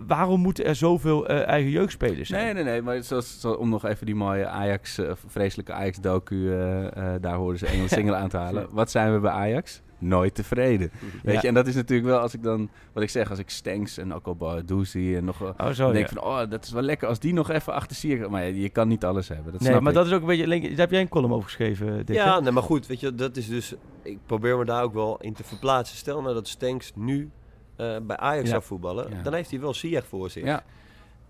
waarom 0.06 0.40
moeten 0.40 0.64
er 0.64 0.74
zoveel 0.74 1.26
eh, 1.28 1.46
eigen 1.48 1.70
jeugdspelers 1.70 2.28
zijn? 2.28 2.44
Nee, 2.44 2.54
nee, 2.54 2.64
nee. 2.72 2.82
Maar 2.82 3.02
zoals, 3.02 3.40
zo- 3.40 3.52
om 3.52 3.68
nog 3.68 3.84
even 3.86 4.06
die 4.06 4.14
mooie 4.14 4.46
Ajax, 4.46 4.98
eh, 4.98 5.10
vreselijke 5.26 5.72
Ajax-docu, 5.72 6.52
eh, 6.52 6.86
eh, 7.14 7.22
daar 7.22 7.34
hoorden 7.34 7.58
ze 7.58 7.66
Engels 7.66 7.90
single 7.98 8.14
aan 8.14 8.28
te 8.28 8.36
halen. 8.36 8.66
Wat 8.70 8.90
zijn 8.90 9.12
we 9.12 9.18
bij 9.20 9.30
Ajax? 9.30 9.82
Nooit 9.98 10.34
tevreden. 10.34 10.90
Weet 11.22 11.34
Ja. 11.34 11.40
je, 11.40 11.48
en 11.48 11.54
dat 11.54 11.66
is 11.66 11.74
natuurlijk 11.74 12.08
wel 12.08 12.18
als 12.18 12.34
ik 12.34 12.42
dan, 12.42 12.70
wat 12.92 13.02
ik 13.02 13.10
zeg, 13.10 13.30
als 13.30 13.38
ik 13.38 13.50
Stenks 13.50 13.98
en 13.98 14.14
ook 14.14 14.26
al 14.26 14.36
Boadu 14.36 14.84
zie 14.84 15.16
en 15.16 15.24
nog 15.24 15.42
Oh, 15.42 15.68
zo, 15.70 15.92
denk 15.92 16.08
ja. 16.08 16.12
van, 16.14 16.22
oh, 16.24 16.50
dat 16.50 16.64
is 16.64 16.70
wel 16.72 16.82
lekker 16.82 17.08
als 17.08 17.18
die 17.18 17.32
nog 17.32 17.50
even 17.50 17.72
achter 17.72 17.96
Sier... 17.96 18.30
Maar 18.30 18.44
ja, 18.46 18.54
je 18.54 18.68
kan 18.68 18.88
niet 18.88 19.04
alles 19.04 19.28
hebben, 19.28 19.52
dat 19.52 19.60
Nee, 19.60 19.70
snap 19.70 19.82
maar 19.82 19.92
ik. 19.92 19.98
dat 19.98 20.06
is 20.06 20.12
ook 20.12 20.20
een 20.20 20.26
beetje... 20.26 20.46
Link- 20.46 20.68
Daar 20.68 20.76
heb 20.76 20.90
jij 20.90 21.00
een 21.00 21.08
column 21.08 21.32
over 21.32 21.44
geschreven, 21.44 22.06
Dick, 22.06 22.16
Ja, 22.16 22.40
nee, 22.40 22.52
maar 22.52 22.62
goed, 22.62 22.86
weet 22.86 23.00
je, 23.00 23.14
dat 23.14 23.36
is 23.36 23.48
dus... 23.48 23.74
Ik 24.02 24.18
probeer 24.26 24.58
me 24.58 24.64
daar 24.64 24.82
ook 24.82 24.94
wel 24.94 25.16
in 25.20 25.32
te 25.32 25.44
verplaatsen. 25.44 25.96
Stel 25.96 26.22
nou 26.22 26.34
dat 26.34 26.48
Stenks 26.48 26.92
nu 26.94 27.30
eh, 27.76 27.96
bij 28.02 28.16
Ajax 28.16 28.44
Ja. 28.44 28.50
zou 28.50 28.62
voetballen, 28.62 29.10
Ja. 29.10 29.22
dan 29.22 29.34
heeft 29.34 29.50
hij 29.50 29.60
wel 29.60 29.74
Ziyech 29.74 30.06
voor 30.06 30.30
zich. 30.30 30.44
Ja, 30.44 30.64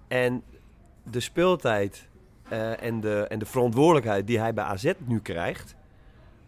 En 0.09 0.43
de 1.11 1.21
speeltijd 1.21 2.09
eh, 2.49 2.83
en, 2.83 3.01
de, 3.01 3.27
en 3.29 3.39
de 3.39 3.47
verantwoordelijkheid 3.47 4.27
die 4.27 4.39
hij 4.39 4.55
bij 4.55 4.65
AZ 4.65 4.93
nu 5.07 5.21
krijgt, 5.21 5.75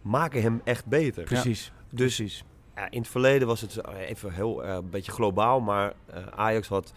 maken 0.01 0.41
hem 0.41 0.61
echt 0.63 0.85
beter. 0.85 1.23
Precies. 1.23 1.71
Dus 1.89 2.15
Precies. 2.15 2.43
ja, 2.75 2.89
in 2.91 2.99
het 2.99 3.07
verleden 3.09 3.47
was 3.47 3.61
het 3.61 3.71
zo- 3.71 3.81
even 3.81 4.33
heel 4.33 4.63
eh, 4.63 4.73
een 4.73 4.89
beetje 4.89 5.11
globaal, 5.11 5.59
maar 5.59 5.93
eh, 6.05 6.25
Ajax 6.27 6.67
had 6.67 6.93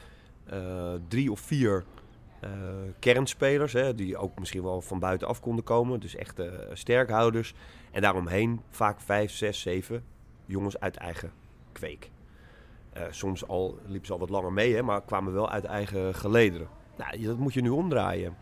eh, 0.46 0.92
drie 1.08 1.30
of 1.32 1.40
vier 1.40 1.84
eh, 2.40 2.50
kernspelers, 2.98 3.72
hè, 3.72 3.94
die 3.94 4.16
ook 4.16 4.38
misschien 4.38 4.62
wel 4.62 4.80
van 4.80 4.98
buitenaf 4.98 5.40
konden 5.40 5.64
komen. 5.64 6.00
Dus 6.00 6.14
echte 6.16 6.44
eh, 6.48 6.74
sterkhouders. 6.74 7.54
En 7.90 8.00
daaromheen 8.02 8.60
vaak 8.70 9.00
vijf, 9.00 9.30
zes, 9.32 9.60
zeven 9.60 10.04
jongens 10.46 10.80
uit 10.80 10.96
eigen 10.96 11.32
kweek. 11.72 12.10
Eh, 12.98 13.06
soms 13.10 13.46
al 13.48 13.78
liepen 13.86 14.06
ze 14.06 14.12
al 14.12 14.18
wat 14.18 14.30
langer 14.30 14.52
mee, 14.52 14.74
hè, 14.74 14.82
maar 14.82 15.02
kwamen 15.02 15.32
wel 15.32 15.50
uit 15.50 15.64
eigen 15.64 16.14
gelederen. 16.14 16.68
Nou, 16.96 17.22
dat 17.22 17.38
moet 17.38 17.54
je 17.54 17.60
nu 17.60 17.68
omdraaien. 17.68 18.36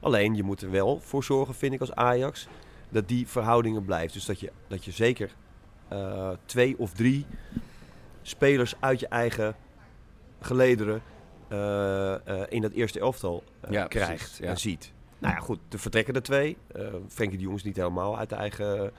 Alleen, 0.00 0.34
je 0.34 0.42
moet 0.42 0.62
er 0.62 0.70
wel 0.70 1.00
voor 1.00 1.24
zorgen, 1.24 1.54
vind 1.54 1.72
ik 1.72 1.80
als 1.80 1.94
Ajax, 1.94 2.48
dat 2.88 3.08
die 3.08 3.28
verhoudingen 3.28 3.84
blijft. 3.84 4.12
Dus 4.12 4.24
dat 4.24 4.40
je, 4.40 4.52
dat 4.68 4.84
je 4.84 4.90
zeker 4.90 5.34
eh, 5.88 6.30
twee 6.44 6.78
of 6.78 6.92
drie 6.92 7.26
spelers 8.22 8.74
uit 8.80 9.00
je 9.00 9.08
eigen 9.08 9.56
gelederen 10.40 11.02
eh, 11.48 12.14
in 12.48 12.62
dat 12.62 12.72
eerste 12.72 13.00
elftal 13.00 13.42
Ja, 13.70 13.86
krijgt 13.86 14.14
precies, 14.14 14.38
ja. 14.38 14.46
en 14.46 14.58
ziet. 14.58 14.92
Nou 15.18 15.34
ja, 15.34 15.40
goed, 15.40 15.58
er 15.70 15.78
vertrekken 15.78 16.14
er 16.14 16.22
twee. 16.22 16.56
Eh 16.72 16.94
Frenkie 17.08 17.38
de 17.38 17.44
Jong 17.44 17.56
is 17.56 17.62
niet 17.62 17.76
helemaal 17.76 18.18
uit 18.18 18.28
de 18.28 18.34
eigen, 18.34 18.92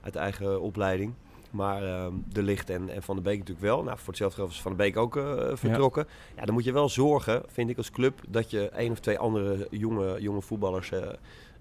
uit 0.00 0.12
de 0.12 0.18
eigen 0.18 0.60
opleiding. 0.60 1.14
Maar 1.52 1.82
ehm, 1.82 2.14
De 2.28 2.42
Licht 2.42 2.70
en, 2.70 2.88
en 2.88 3.02
Van 3.02 3.14
der 3.14 3.24
Beek 3.24 3.38
natuurlijk 3.38 3.66
wel. 3.66 3.82
Nou, 3.82 3.98
voor 3.98 4.06
hetzelfde 4.06 4.36
geld 4.36 4.50
is 4.50 4.62
Van 4.62 4.76
der 4.76 4.86
Beek 4.86 4.96
ook 4.96 5.16
eh, 5.16 5.50
vertrokken. 5.52 6.06
Ja. 6.36 6.44
dan 6.44 6.54
moet 6.54 6.64
je 6.64 6.72
wel 6.72 6.88
zorgen, 6.88 7.42
vind 7.46 7.70
ik 7.70 7.76
als 7.76 7.90
club, 7.90 8.20
dat 8.28 8.50
je 8.50 8.68
één 8.68 8.90
of 8.92 9.00
twee 9.00 9.18
andere 9.18 9.66
jonge, 9.70 10.20
jonge 10.20 10.42
voetballers 10.42 10.90
eh, 10.90 11.12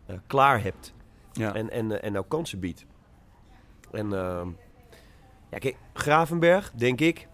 eh, 0.06 0.18
klaar 0.28 0.64
hebt. 0.64 0.94
Ja. 1.32 1.56
En, 1.56 1.70
en, 1.70 2.02
en 2.02 2.12
nou 2.12 2.26
kansen 2.28 2.60
biedt. 2.60 2.86
En 3.92 4.14
ehm, 4.14 4.48
ja, 5.50 5.58
kijk, 5.58 5.78
Gravenberg, 5.94 6.72
denk 6.76 7.00
ik, 7.00 7.28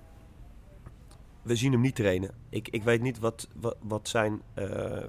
we 1.41 1.55
zien 1.55 1.71
hem 1.71 1.81
niet 1.81 1.95
trainen. 1.95 2.31
Ik, 2.49 2.69
ik 2.69 2.83
weet 2.83 3.01
niet 3.01 3.19
wat, 3.19 3.47
wat, 3.55 3.77
wat 3.81 4.07
zijn 4.07 4.41
eh, 4.53 4.97
eh, 4.97 5.07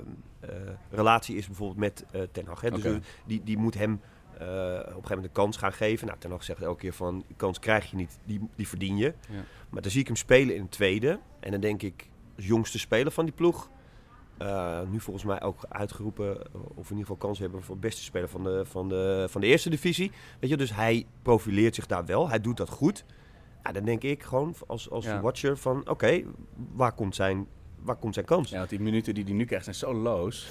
relatie 0.90 1.36
is 1.36 1.46
bijvoorbeeld 1.46 1.78
met 1.78 2.04
Ten 2.32 2.46
Hag. 2.46 2.60
Hè? 2.60 2.70
Dus 2.70 2.98
die, 3.26 3.42
die 3.44 3.58
moet 3.58 3.74
hem 3.74 4.00
op 4.40 4.46
een 4.46 4.84
gegeven 4.84 5.02
moment 5.08 5.24
een 5.24 5.32
kans 5.32 5.56
gaan 5.56 5.72
geven. 5.72 6.06
Nou, 6.06 6.18
Ten 6.18 6.30
Hag 6.30 6.44
zegt 6.44 6.62
elke 6.62 6.80
keer 6.80 6.92
van, 6.92 7.24
die 7.26 7.36
kans 7.36 7.58
krijg 7.58 7.90
je 7.90 7.96
niet, 7.96 8.18
die, 8.24 8.48
die 8.56 8.68
verdien 8.68 8.96
je. 8.96 9.14
Ja. 9.28 9.40
Maar 9.70 9.82
dan 9.82 9.90
zie 9.90 10.00
ik 10.00 10.06
hem 10.06 10.16
spelen 10.16 10.54
in 10.54 10.60
een 10.60 10.68
tweede. 10.68 11.18
En 11.40 11.50
dan 11.50 11.60
denk 11.60 11.82
ik, 11.82 12.08
als 12.36 12.46
jongste 12.46 12.78
speler 12.78 13.12
van 13.12 13.24
die 13.24 13.34
ploeg... 13.34 13.70
eh, 14.38 14.80
nu 14.90 15.00
volgens 15.00 15.24
mij 15.24 15.42
ook 15.42 15.64
uitgeroepen, 15.68 16.36
eh, 16.42 16.44
of 16.54 16.90
in 16.90 16.96
ieder 16.96 16.98
geval 16.98 17.16
kans 17.16 17.38
hebben 17.38 17.62
voor 17.62 17.78
beste 17.78 18.02
speler 18.02 18.28
van 18.28 18.42
de, 18.42 18.62
van 18.64 18.88
de, 18.88 19.26
van 19.30 19.40
de 19.40 19.46
eerste 19.46 19.70
divisie. 19.70 20.10
Weet 20.40 20.50
je, 20.50 20.56
dus 20.56 20.74
hij 20.74 21.06
profileert 21.22 21.74
zich 21.74 21.86
daar 21.86 22.04
wel. 22.06 22.28
Hij 22.28 22.40
doet 22.40 22.56
dat 22.56 22.68
goed. 22.70 23.04
Ja, 23.62 23.72
dan 23.72 23.84
denk 23.84 24.02
ik 24.02 24.22
gewoon 24.22 24.54
als, 24.66 24.90
als 24.90 25.04
Ja. 25.04 25.20
watcher 25.20 25.56
van, 25.58 25.88
oké, 25.88 26.22
waar, 26.72 26.92
komt 26.92 27.14
zijn, 27.14 27.46
waar 27.82 27.96
komt 27.96 28.14
zijn 28.14 28.26
kans? 28.26 28.50
Ja, 28.50 28.56
want 28.58 28.70
die 28.70 28.80
minuten 28.80 29.14
die 29.14 29.24
hij 29.24 29.32
nu 29.32 29.44
krijgt 29.44 29.64
zijn 29.64 29.76
zo 29.76 29.94
loos. 29.94 30.48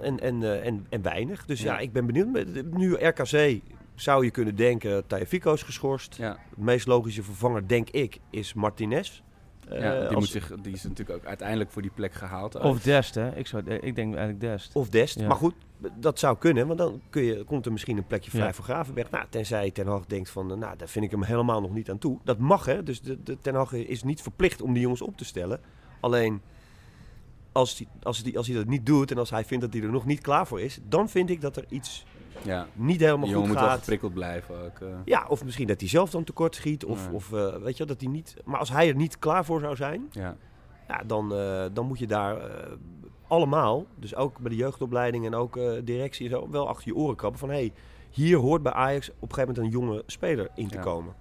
En, 0.00 0.20
en, 0.20 0.42
eh, 0.42 0.66
en, 0.66 0.86
en 0.88 1.02
weinig. 1.02 1.44
Dus 1.46 1.60
ja. 1.62 1.72
Ja. 1.72 1.78
ik 1.78 1.92
ben 1.92 2.06
benieuwd. 2.06 2.28
Met- 2.32 2.72
Nu 2.76 2.92
RKC 2.94 3.60
zou 3.94 4.24
je 4.24 4.30
kunnen 4.30 4.56
denken, 4.56 5.06
Tajafico 5.06 5.52
is 5.52 5.62
geschorst. 5.62 6.16
Ja. 6.16 6.32
De 6.32 6.62
meest 6.62 6.86
logische 6.86 7.22
vervanger, 7.22 7.68
denk 7.68 7.90
ik, 7.90 8.18
is 8.30 8.54
Martinez. 8.54 9.22
Eh, 9.68 9.80
ja, 9.80 9.92
die, 9.98 10.02
als- 10.06 10.14
moet 10.14 10.28
zich, 10.28 10.52
die 10.62 10.72
is 10.72 10.82
natuurlijk 10.82 11.18
ook 11.18 11.24
uiteindelijk 11.26 11.70
voor 11.70 11.82
die 11.82 11.90
plek 11.94 12.12
gehaald. 12.14 12.54
Of 12.60 12.80
Dest, 12.80 13.14
hè? 13.14 13.36
Ik, 13.36 13.46
zou, 13.46 13.70
ik 13.70 13.94
denk 13.94 14.14
eigenlijk 14.14 14.40
Dest. 14.40 14.74
Of 14.76 14.88
Dest. 14.88 15.20
Ja. 15.20 15.26
Maar 15.26 15.36
goed, 15.36 15.54
dat 15.96 16.18
zou 16.18 16.38
kunnen. 16.38 16.66
Want 16.66 16.78
dan 16.78 17.00
kun 17.10 17.22
je, 17.22 17.44
komt 17.44 17.66
er 17.66 17.72
misschien 17.72 17.96
een 17.96 18.06
plekje 18.06 18.30
vrij 18.30 18.46
Ja. 18.46 18.52
voor 18.52 18.64
Gravenberg. 18.64 19.10
Nou, 19.10 19.24
tenzij 19.30 19.70
Ten 19.70 19.86
Hag 19.86 20.06
denkt 20.06 20.30
van, 20.30 20.50
eh, 20.52 20.56
nou, 20.56 20.76
daar 20.76 20.88
vind 20.88 21.04
ik 21.04 21.10
hem 21.10 21.22
helemaal 21.22 21.60
nog 21.60 21.72
niet 21.74 21.90
aan 21.90 21.98
toe. 21.98 22.18
Dat 22.24 22.38
mag, 22.38 22.64
hè. 22.64 22.82
Dus 22.82 23.00
de, 23.00 23.22
de 23.22 23.38
Ten 23.40 23.54
Hag 23.54 23.72
is 23.72 24.02
niet 24.02 24.22
verplicht 24.22 24.62
om 24.62 24.72
die 24.72 24.82
jongens 24.82 25.02
op 25.02 25.16
te 25.16 25.24
stellen. 25.24 25.60
Alleen, 26.00 26.40
als 27.52 27.78
hij, 27.78 27.86
als, 28.02 28.22
hij, 28.22 28.36
als 28.36 28.46
hij 28.46 28.56
dat 28.56 28.66
niet 28.66 28.86
doet 28.86 29.10
en 29.10 29.18
als 29.18 29.30
hij 29.30 29.44
vindt 29.44 29.64
dat 29.64 29.72
hij 29.72 29.82
er 29.82 29.90
nog 29.92 30.04
niet 30.06 30.20
klaar 30.20 30.46
voor 30.46 30.60
is... 30.60 30.78
dan 30.88 31.08
vind 31.08 31.30
ik 31.30 31.40
dat 31.40 31.56
er 31.56 31.64
iets 31.68 32.04
Ja, 32.42 32.66
niet 32.74 33.00
helemaal 33.00 33.28
goed 33.28 33.36
moet 33.46 33.58
wel 33.58 33.68
gaat. 33.68 33.78
geprikkeld 33.78 34.14
blijven 34.14 34.64
ook. 34.64 34.80
eh. 34.80 34.88
Ja, 35.04 35.26
of 35.28 35.44
misschien 35.44 35.66
dat 35.66 35.80
hij 35.80 35.88
zelf 35.88 36.10
dan 36.10 36.24
tekort 36.24 36.54
schiet. 36.54 36.84
Of, 36.84 37.08
of 37.12 37.32
eh, 37.32 37.56
weet 37.56 37.76
je, 37.76 37.84
dat 37.84 38.00
hij 38.00 38.10
niet... 38.10 38.36
Maar 38.44 38.58
als 38.58 38.70
hij 38.70 38.88
er 38.88 38.94
niet 38.96 39.18
klaar 39.18 39.44
voor 39.44 39.60
zou 39.60 39.76
zijn... 39.76 40.08
ja. 40.10 40.36
Ja, 40.88 41.02
dan, 41.06 41.34
eh, 41.34 41.64
dan 41.72 41.86
moet 41.86 41.98
je 41.98 42.06
daar 42.06 42.50
allemaal, 43.28 43.86
dus 43.94 44.14
ook 44.14 44.38
bij 44.38 44.50
de 44.50 44.56
jeugdopleiding 44.56 45.26
en 45.26 45.34
ook 45.34 45.56
eh, 45.56 45.72
directie 45.84 46.24
en 46.24 46.30
zo, 46.30 46.48
wel 46.50 46.68
achter 46.68 46.86
je 46.88 46.94
oren 46.94 47.16
krabben 47.16 47.40
van 47.40 47.48
hé, 47.48 47.54
hey, 47.54 47.72
hier 48.10 48.36
hoort 48.38 48.62
bij 48.62 48.72
Ajax 48.72 49.08
op 49.10 49.14
een 49.28 49.34
gegeven 49.34 49.54
moment 49.54 49.74
een 49.74 49.80
jonge 49.80 50.02
speler 50.06 50.48
in 50.54 50.68
te 50.68 50.74
Ja. 50.74 50.80
komen. 50.82 51.14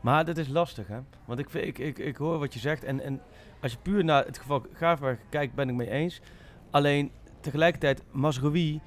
Maar 0.00 0.24
dat 0.24 0.36
is 0.36 0.48
lastig, 0.48 0.86
hè? 0.86 0.98
Want 1.24 1.38
ik, 1.38 1.52
ik, 1.54 1.78
ik, 1.78 1.98
ik 1.98 2.16
hoor 2.16 2.38
wat 2.38 2.54
je 2.54 2.60
zegt. 2.60 2.84
En, 2.84 3.00
en 3.00 3.20
als 3.60 3.72
je 3.72 3.78
puur 3.82 4.04
naar 4.04 4.24
het 4.24 4.38
geval 4.38 4.66
Graafberg 4.72 5.18
kijkt, 5.28 5.54
ben 5.54 5.68
ik 5.68 5.74
mee 5.74 5.90
eens. 5.90 6.20
Alleen 6.70 7.10
tegelijkertijd, 7.40 8.02
Masrowi, 8.10 8.80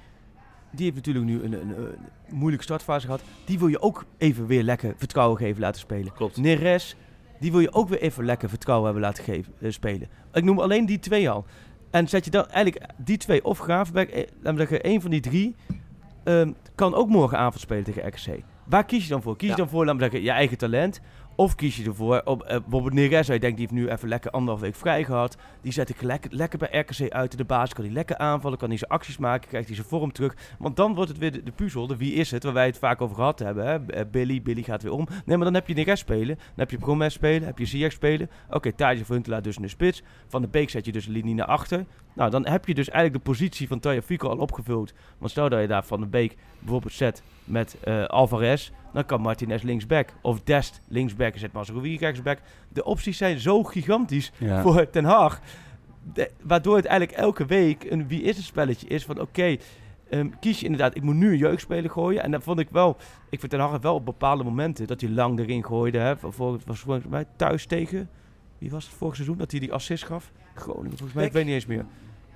die 0.70 0.84
heeft 0.84 0.96
natuurlijk 0.96 1.24
nu 1.24 1.42
een, 1.42 1.52
een, 1.52 1.78
een 1.78 1.96
moeilijke 2.30 2.64
startfase 2.64 3.06
gehad. 3.06 3.22
Die 3.44 3.58
wil 3.58 3.68
je 3.68 3.80
ook 3.80 4.04
even 4.18 4.46
weer 4.46 4.62
lekker 4.62 4.94
vertrouwen 4.96 5.38
geven 5.38 5.60
laten 5.60 5.80
spelen. 5.80 6.12
Klopt. 6.12 6.36
Neres, 6.36 6.96
die 7.40 7.50
wil 7.50 7.60
je 7.60 7.72
ook 7.72 7.88
weer 7.88 8.00
even 8.00 8.24
lekker 8.24 8.48
vertrouwen 8.48 8.84
hebben 8.84 9.02
laten 9.02 9.24
geven, 9.24 9.52
eh, 9.60 9.70
spelen. 9.70 10.08
Ik 10.32 10.44
noem 10.44 10.58
alleen 10.60 10.86
die 10.86 10.98
twee 10.98 11.30
al. 11.30 11.44
En 11.90 12.08
zet 12.08 12.24
je 12.24 12.30
dan 12.30 12.46
eigenlijk 12.46 12.86
die 12.96 13.16
twee 13.16 13.44
of 13.44 13.58
Gravenberg, 13.58 14.08
eh, 14.08 14.26
laten 14.36 14.52
we 14.52 14.58
zeggen, 14.58 14.82
één 14.82 15.00
van 15.00 15.10
die 15.10 15.20
drie, 15.20 15.54
ehm, 16.24 16.52
kan 16.74 16.94
ook 16.94 17.08
morgenavond 17.08 17.60
spelen 17.60 17.84
tegen 17.84 18.06
RKC. 18.06 18.42
Waar 18.64 18.84
kies 18.84 19.02
je 19.02 19.08
dan 19.08 19.22
voor? 19.22 19.36
Kies 19.36 19.50
je 19.50 19.56
dan 19.56 19.68
voor, 19.68 19.84
laten 19.84 19.96
we 19.96 20.02
zeggen, 20.02 20.22
je 20.22 20.30
eigen 20.30 20.58
talent? 20.58 21.00
Of 21.34 21.54
kies 21.54 21.76
je 21.76 21.84
ervoor, 21.84 22.22
op, 22.24 22.42
eh, 22.42 22.58
bijvoorbeeld 22.60 22.94
Neres, 22.94 23.26
je 23.26 23.38
denkt, 23.38 23.56
die 23.56 23.66
heeft 23.68 23.80
nu 23.80 23.88
even 23.88 24.08
lekker 24.08 24.30
anderhalf 24.30 24.60
week 24.60 24.74
vrij 24.74 25.04
gehad. 25.04 25.36
Die 25.60 25.72
zet 25.72 25.88
ik 25.88 26.02
lekker, 26.02 26.34
lekker 26.34 26.58
bij 26.58 26.78
RKC 26.78 27.12
uit 27.12 27.32
in 27.32 27.38
de 27.38 27.44
basis. 27.44 27.74
Kan 27.74 27.84
hij 27.84 27.92
lekker 27.92 28.16
aanvallen, 28.16 28.58
kan 28.58 28.68
hij 28.68 28.78
zijn 28.78 28.90
acties 28.90 29.18
maken, 29.18 29.48
krijgt 29.48 29.66
hij 29.66 29.76
zijn 29.76 29.88
vorm 29.88 30.12
terug. 30.12 30.36
Want 30.58 30.76
dan 30.76 30.94
wordt 30.94 31.10
het 31.10 31.18
weer 31.18 31.44
de, 31.44 31.52
puzzel, 31.52 31.86
de 31.86 31.96
wie 31.96 32.14
is 32.14 32.30
het, 32.30 32.42
waar 32.42 32.52
wij 32.52 32.66
het 32.66 32.78
vaak 32.78 33.00
over 33.00 33.16
gehad 33.16 33.38
hebben. 33.38 33.66
Hè? 33.66 33.86
Eh, 33.86 34.04
Billy, 34.10 34.42
Billy 34.42 34.62
gaat 34.62 34.82
weer 34.82 34.92
om. 34.92 35.06
Nee, 35.24 35.36
maar 35.36 35.44
dan 35.44 35.54
heb 35.54 35.68
je 35.68 35.74
Neres 35.74 36.00
spelen, 36.00 36.36
dan 36.36 36.54
heb 36.54 36.70
je 36.70 36.78
Promes 36.78 37.14
spelen, 37.14 37.46
heb 37.46 37.58
je 37.58 37.66
Ziyech 37.66 37.92
spelen. 37.92 38.30
Oké, 38.46 38.56
okay, 38.56 38.72
Thijs 38.72 39.08
Huntelaar 39.08 39.42
dus 39.42 39.56
in 39.56 39.62
de 39.62 39.68
spits. 39.68 40.02
Van 40.28 40.42
de 40.42 40.48
Beek 40.48 40.70
zet 40.70 40.84
je 40.84 40.92
dus 40.92 41.06
de 41.06 41.12
linie 41.12 41.34
naar 41.34 41.46
achter. 41.46 41.84
Nou, 42.14 42.30
dan 42.30 42.46
heb 42.46 42.66
je 42.66 42.74
dus 42.74 42.88
eigenlijk 42.88 43.24
de 43.24 43.30
positie 43.30 43.68
van 43.68 43.80
Taya 43.80 44.02
Fico 44.02 44.28
al 44.28 44.36
opgevuld. 44.36 44.92
Want 45.18 45.30
stel 45.30 45.48
dat 45.48 45.60
je 45.60 45.66
daar 45.66 45.84
Van 45.84 46.00
de 46.00 46.06
Beek 46.06 46.36
bijvoorbeeld 46.58 46.92
zet 46.92 47.22
met 47.52 47.76
eh, 47.80 48.04
Alvarez, 48.04 48.70
dan 48.92 49.04
kan 49.04 49.20
Martinez 49.20 49.62
linksback. 49.62 50.08
Of 50.22 50.40
Dest 50.42 50.80
linksback 50.88 51.36
zet 51.38 51.52
Mazraoui 51.52 51.96
rechtsback. 51.96 52.38
De 52.68 52.84
opties 52.84 53.16
zijn 53.16 53.38
zo 53.38 53.62
gigantisch 53.62 54.32
Ja. 54.38 54.62
voor 54.62 54.90
Ten 54.90 55.04
Hag. 55.04 55.40
De- 56.12 56.30
waardoor 56.42 56.76
het 56.76 56.84
eigenlijk 56.84 57.18
elke 57.20 57.46
week 57.46 57.90
een 57.90 58.08
wie 58.08 58.22
is 58.22 58.36
het 58.36 58.44
spelletje 58.44 58.86
is 58.86 59.04
van 59.04 59.20
oké, 59.20 59.56
ehm, 60.10 60.28
kies 60.40 60.58
je 60.58 60.64
inderdaad, 60.64 60.96
ik 60.96 61.02
moet 61.02 61.14
nu 61.14 61.30
een 61.32 61.36
jeugdspeler 61.38 61.90
gooien. 61.90 62.22
En 62.22 62.30
dan 62.30 62.42
vond 62.42 62.58
ik 62.58 62.68
wel, 62.70 62.96
ik 63.30 63.38
vind 63.40 63.50
Ten 63.52 63.60
Hag 63.60 63.78
wel 63.80 63.94
op 63.94 64.04
bepaalde 64.04 64.44
momenten 64.44 64.86
dat 64.86 65.00
hij 65.00 65.10
lang 65.10 65.38
erin 65.38 65.64
gooide. 65.64 65.98
Hè, 65.98 66.16
voor, 66.16 66.32
voor, 66.32 66.58
was 66.66 66.78
volgens 66.80 67.06
mij 67.06 67.24
thuis 67.36 67.66
tegen, 67.66 68.08
wie 68.58 68.70
was 68.70 68.84
het 68.84 68.94
vorig 68.94 69.14
seizoen, 69.14 69.36
dat 69.38 69.50
hij 69.50 69.60
die 69.60 69.72
assist 69.72 70.04
gaf? 70.04 70.32
Groningen 70.54 70.90
volgens 70.98 71.12
mij, 71.12 71.24
ik 71.26 71.32
weet 71.32 71.44
niet 71.44 71.54
eens 71.54 71.66
meer. 71.66 71.84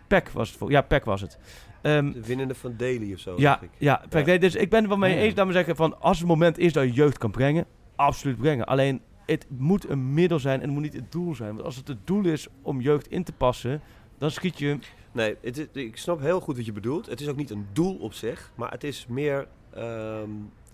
Peck 0.06 0.28
was 0.28 0.48
het, 0.48 0.58
voor, 0.58 0.70
ja 0.70 0.80
Peck 0.82 1.04
was 1.04 1.20
het. 1.20 1.38
Ehm, 1.86 2.12
De 2.12 2.26
winnende 2.26 2.54
van 2.54 2.74
Daly 2.76 3.12
of 3.12 3.18
zo. 3.18 3.34
ja, 3.38 3.60
ik. 3.62 3.68
ja, 3.78 4.04
Ja. 4.10 4.24
Nee, 4.24 4.38
dus 4.38 4.54
ik 4.54 4.70
ben 4.70 4.82
er 4.82 4.88
wel 4.88 4.98
mee 4.98 5.14
Ja. 5.14 5.20
eens, 5.20 5.34
laat 5.34 5.46
me 5.46 5.52
zeggen, 5.52 5.76
van 5.76 6.00
als 6.00 6.18
het 6.18 6.26
moment 6.28 6.58
is 6.58 6.72
dat 6.72 6.84
je 6.84 6.92
jeugd 6.92 7.18
kan 7.18 7.30
brengen, 7.30 7.66
absoluut 7.96 8.36
brengen. 8.36 8.66
Alleen, 8.66 9.00
het 9.26 9.46
moet 9.48 9.88
een 9.88 10.14
middel 10.14 10.38
zijn 10.38 10.54
en 10.60 10.64
het 10.64 10.72
moet 10.74 10.82
niet 10.82 10.92
het 10.94 11.12
doel 11.12 11.34
zijn. 11.34 11.50
Want 11.52 11.64
als 11.64 11.76
het 11.76 11.88
het 11.88 12.06
doel 12.06 12.24
is 12.24 12.48
om 12.62 12.80
jeugd 12.80 13.08
in 13.08 13.24
te 13.24 13.32
passen, 13.32 13.80
dan 14.18 14.30
schiet 14.30 14.58
je... 14.58 14.78
Nee, 15.12 15.36
het 15.42 15.58
is- 15.58 15.82
ik 15.82 15.96
snap 15.96 16.20
heel 16.20 16.40
goed 16.40 16.56
wat 16.56 16.66
je 16.66 16.72
bedoelt. 16.72 17.06
Het 17.06 17.20
is 17.20 17.28
ook 17.28 17.36
niet 17.36 17.50
een 17.50 17.66
doel 17.72 17.96
op 17.96 18.12
zich, 18.12 18.52
maar 18.54 18.70
het 18.70 18.84
is 18.84 19.06
meer. 19.08 19.46
ehm, 19.74 20.30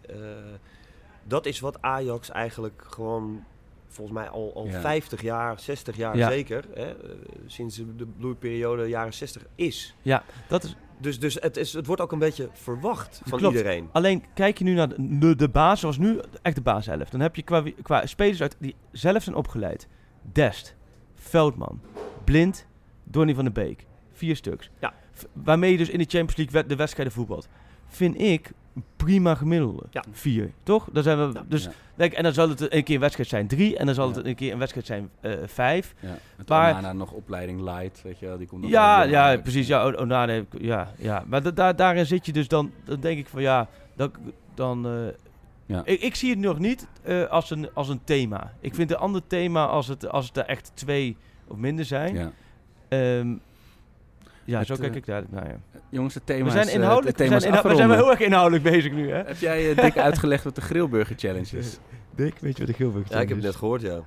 eh, 0.09 0.17
dat 1.25 1.47
is 1.47 1.61
wat 1.61 1.83
Ajax 1.83 2.31
eigenlijk 2.31 2.85
gewoon 2.89 3.45
volgens 3.89 4.17
mij 4.19 4.29
al, 4.29 4.53
al 4.55 4.67
Ja. 4.67 4.81
50 4.81 5.23
jaar, 5.23 5.61
60 5.61 5.97
jaar 5.97 6.17
Ja. 6.17 6.29
zeker, 6.31 6.65
hè, 6.75 6.85
eh, 6.91 7.15
sinds 7.47 7.77
de 7.77 7.97
de 7.97 8.07
bloeiperiode 8.07 8.89
jaren 8.89 9.15
60 9.15 9.47
is. 9.55 9.95
Ja, 10.03 10.23
dat 10.49 10.65
is... 10.65 10.77
Dus, 11.03 11.21
dus 11.21 11.35
het, 11.41 11.57
is, 11.57 11.73
het 11.73 11.87
wordt 11.87 12.03
ook 12.03 12.13
een 12.13 12.19
beetje 12.19 12.49
verwacht 12.53 13.21
van 13.25 13.39
Klopt. 13.39 13.57
iedereen. 13.57 13.89
Alleen 13.93 14.25
kijk 14.35 14.59
je 14.59 14.65
nu 14.65 14.75
naar 14.75 14.89
de, 14.89 15.19
de, 15.19 15.37
de 15.37 15.49
baas, 15.49 15.81
zoals 15.81 15.99
nu 15.99 16.21
echt 16.43 16.57
de 16.57 16.63
baas 16.63 16.85
Dan 17.11 17.21
heb 17.21 17.37
je 17.37 17.43
qua, 17.43 17.63
qua 17.83 18.07
spelers 18.07 18.43
uit 18.43 18.57
die 18.59 18.75
zelf 18.91 19.23
zijn 19.23 19.37
opgeleid. 19.37 19.89
Dest, 20.33 20.77
Veldman, 21.15 21.81
Blind, 22.25 22.67
Donny 23.05 23.35
van 23.35 23.45
der 23.45 23.53
Beek. 23.53 23.87
Vier 24.13 24.37
stuks. 24.37 24.71
Ja. 24.81 24.95
Waarmee 25.33 25.71
je 25.71 25.77
dus 25.77 25.89
in 25.89 25.99
de 25.99 26.05
Champions 26.09 26.37
League 26.37 26.67
de 26.67 26.77
wedstrijden 26.77 27.15
voetbalt. 27.15 27.49
Vind 27.87 28.21
ik 28.21 28.53
prima 28.97 29.35
gemiddelde. 29.35 29.83
Ja. 29.91 30.05
Vier, 30.13 30.51
toch? 30.63 30.89
Dan 30.93 31.03
zijn 31.03 31.19
we, 31.19 31.35
Ja. 31.35 31.45
dus, 31.49 31.65
Ja. 31.65 31.71
denk, 31.95 32.13
en 32.13 32.23
dan 32.23 32.33
zal 32.33 32.49
het 32.49 32.73
een 32.75 32.85
keer 32.85 32.95
een 32.95 33.01
wedstrijd 33.01 33.29
zijn 33.29 33.47
drie. 33.47 33.77
En 33.77 33.87
dan 33.87 33.95
zal 33.95 34.09
Ja. 34.09 34.15
het 34.17 34.27
een 34.27 34.35
keer 34.35 34.53
een 34.53 34.59
wedstrijd 34.59 34.87
zijn 34.87 35.11
eh, 35.21 35.33
vijf. 35.47 35.95
Ja. 36.01 36.17
Met 36.37 36.49
Maar- 36.49 36.71
Onana 36.73 36.93
nog 36.93 37.11
opleiding 37.13 37.61
light, 37.61 38.03
weet 38.03 38.19
je 38.19 38.27
wel. 38.27 38.39
Die 38.39 38.47
komt 38.47 38.63
nog 38.63 38.71
Ja, 38.71 39.03
ja, 39.03 39.37
precies. 39.37 39.67
Ja, 39.67 39.93
Onana, 39.93 40.43
ja, 40.59 40.93
ja. 40.99 41.25
Maar 41.27 41.43
da- 41.43 41.51
daar 41.51 41.77
daarin 41.77 42.07
zit 42.07 42.27
je 42.27 42.33
dus 42.33 42.49
dan, 42.49 42.71
dan 42.85 43.01
denk 43.01 43.19
ik 43.19 43.29
van 43.29 43.43
ja, 43.43 43.69
dat, 43.97 44.11
dan... 44.55 44.87
eh, 44.87 44.93
Ja. 45.67 45.83
ik, 45.85 46.01
ik 46.01 46.15
zie 46.15 46.31
het 46.31 46.39
nog 46.39 46.59
niet 46.59 46.87
eh, 47.03 47.25
als, 47.25 47.51
een, 47.51 47.69
als 47.75 47.89
een 47.89 48.01
thema. 48.05 48.53
Ik 48.61 48.75
vind 48.75 48.91
een 48.91 48.97
ander 48.97 49.23
thema 49.27 49.67
als 49.67 49.87
het, 49.89 50.09
als 50.09 50.27
het 50.27 50.37
er 50.37 50.45
echt 50.47 50.71
twee 50.75 51.17
of 51.47 51.57
minder 51.57 51.85
zijn. 51.85 52.15
Ja. 52.15 52.33
Ehm, 52.89 53.35
Ja, 54.45 54.59
Het, 54.59 54.67
zo 54.67 54.75
kijk 54.75 54.91
eh, 54.91 54.97
ik 54.97 55.07
daar. 55.07 55.23
Nou 55.31 55.47
ja. 55.47 55.57
Jongens, 55.89 56.15
het 56.15 56.27
thema 56.27 56.45
We 56.45 56.51
zijn 56.51 56.65
is, 56.65 56.69
eh, 56.69 56.75
inhoudelijk, 56.75 57.07
het 57.07 57.17
we 57.17 57.25
thema 57.25 57.41
zijn, 57.41 57.55
is 57.55 57.63
we 57.63 57.77
zijn 57.77 57.91
heel 57.91 58.11
erg 58.11 58.21
inhoudelijk 58.21 58.63
bezig 58.63 58.93
nu, 58.93 59.11
hè? 59.11 59.17
Heb 59.17 59.39
jij 59.39 59.71
eh, 59.71 59.77
dik 59.85 59.99
uitgelegd 59.99 60.45
wat 60.45 60.55
de 60.55 60.61
Grillburger 60.61 61.17
Challenge 61.19 61.59
is? 61.59 61.79
Dick, 62.17 62.35
weet 62.41 62.53
je 62.57 62.59
wat 62.59 62.77
de 62.77 62.83
Gilbert 62.83 63.09
Ja, 63.09 63.21
ik 63.21 63.29
heb 63.29 63.37
het 63.37 63.47
net 63.47 63.57
gehoord, 63.57 63.81
ja. 63.83 64.01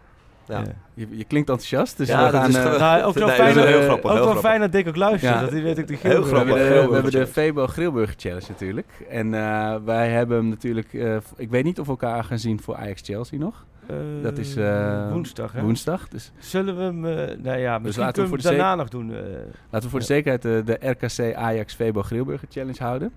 Ja. 0.48 0.64
Je, 0.94 1.08
je 1.12 1.24
klinkt 1.24 1.50
enthousiast, 1.50 1.98
dus 1.98 2.08
Ja, 2.08 2.26
we 2.26 2.32
dat 2.32 2.42
gaan... 2.42 2.50
is 2.50 2.56
eh. 2.56 2.80
Nou, 2.80 3.04
ook 3.04 3.14
wel 3.14 3.28
Nee, 3.28 3.36
fijn, 3.36 3.56
dat 3.56 3.66
is 3.66 3.72
grappig, 3.72 3.92
ook 3.92 4.02
heel 4.04 4.14
wel 4.14 4.22
grappig. 4.22 4.42
fijn 4.42 4.60
dat 4.60 4.72
Dick 4.72 4.88
ook 4.88 4.96
luistert. 4.96 5.34
Ja. 5.34 5.42
Dat 5.42 5.52
hij 5.52 5.62
weet 5.62 5.80
ook 5.80 5.88
de 5.88 5.98
Heel 6.02 6.24
we 6.24 6.36
hebben, 6.36 6.46
de, 6.46 6.54
we 6.54 6.66
Grillburger 6.66 6.94
hebben 6.94 7.12
de 7.12 7.18
Challenge. 7.18 7.32
Febo 7.34 7.68
Grillburger 7.68 8.16
Challenge 8.18 8.46
natuurlijk. 8.48 8.88
En 9.10 9.34
eh, 9.34 9.76
wij 9.86 10.10
hebben 10.10 10.38
hem 10.38 10.48
natuurlijk... 10.50 10.94
eh, 10.94 11.18
ik 11.38 11.50
weet 11.50 11.64
niet 11.64 11.80
of 11.80 11.86
we 11.86 11.92
elkaar 11.92 12.24
gaan 12.24 12.40
zien 12.40 12.62
voor 12.62 12.76
Ajax-Chelsea 12.76 13.40
nog. 13.40 13.66
Eh, 13.88 13.96
Dat 14.24 14.38
is 14.38 14.56
eh, 14.56 15.12
woensdag, 15.12 15.52
hè? 15.52 15.62
Woensdag. 15.62 16.08
Dus 16.08 16.32
Zullen 16.38 16.78
we 16.78 16.82
hem, 16.84 17.06
eh, 17.06 17.38
nou 17.38 17.58
ja, 17.60 17.80
misschien 17.80 18.06
laten 18.06 18.24
we 18.24 18.28
voor 18.30 18.38
de 18.38 18.44
daarna 18.44 18.76
nog 18.76 18.90
doen. 18.90 19.14
eh. 19.14 19.22
laten 19.70 19.82
we 19.82 19.90
voor 19.90 20.00
de 20.00 20.06
zekerheid 20.06 20.42
de, 20.42 20.78
RKC 20.82 21.36
Ajax 21.36 21.74
Febo 21.74 22.02
Grillburger 22.02 22.48
Challenge 22.52 22.84
houden. 22.84 23.12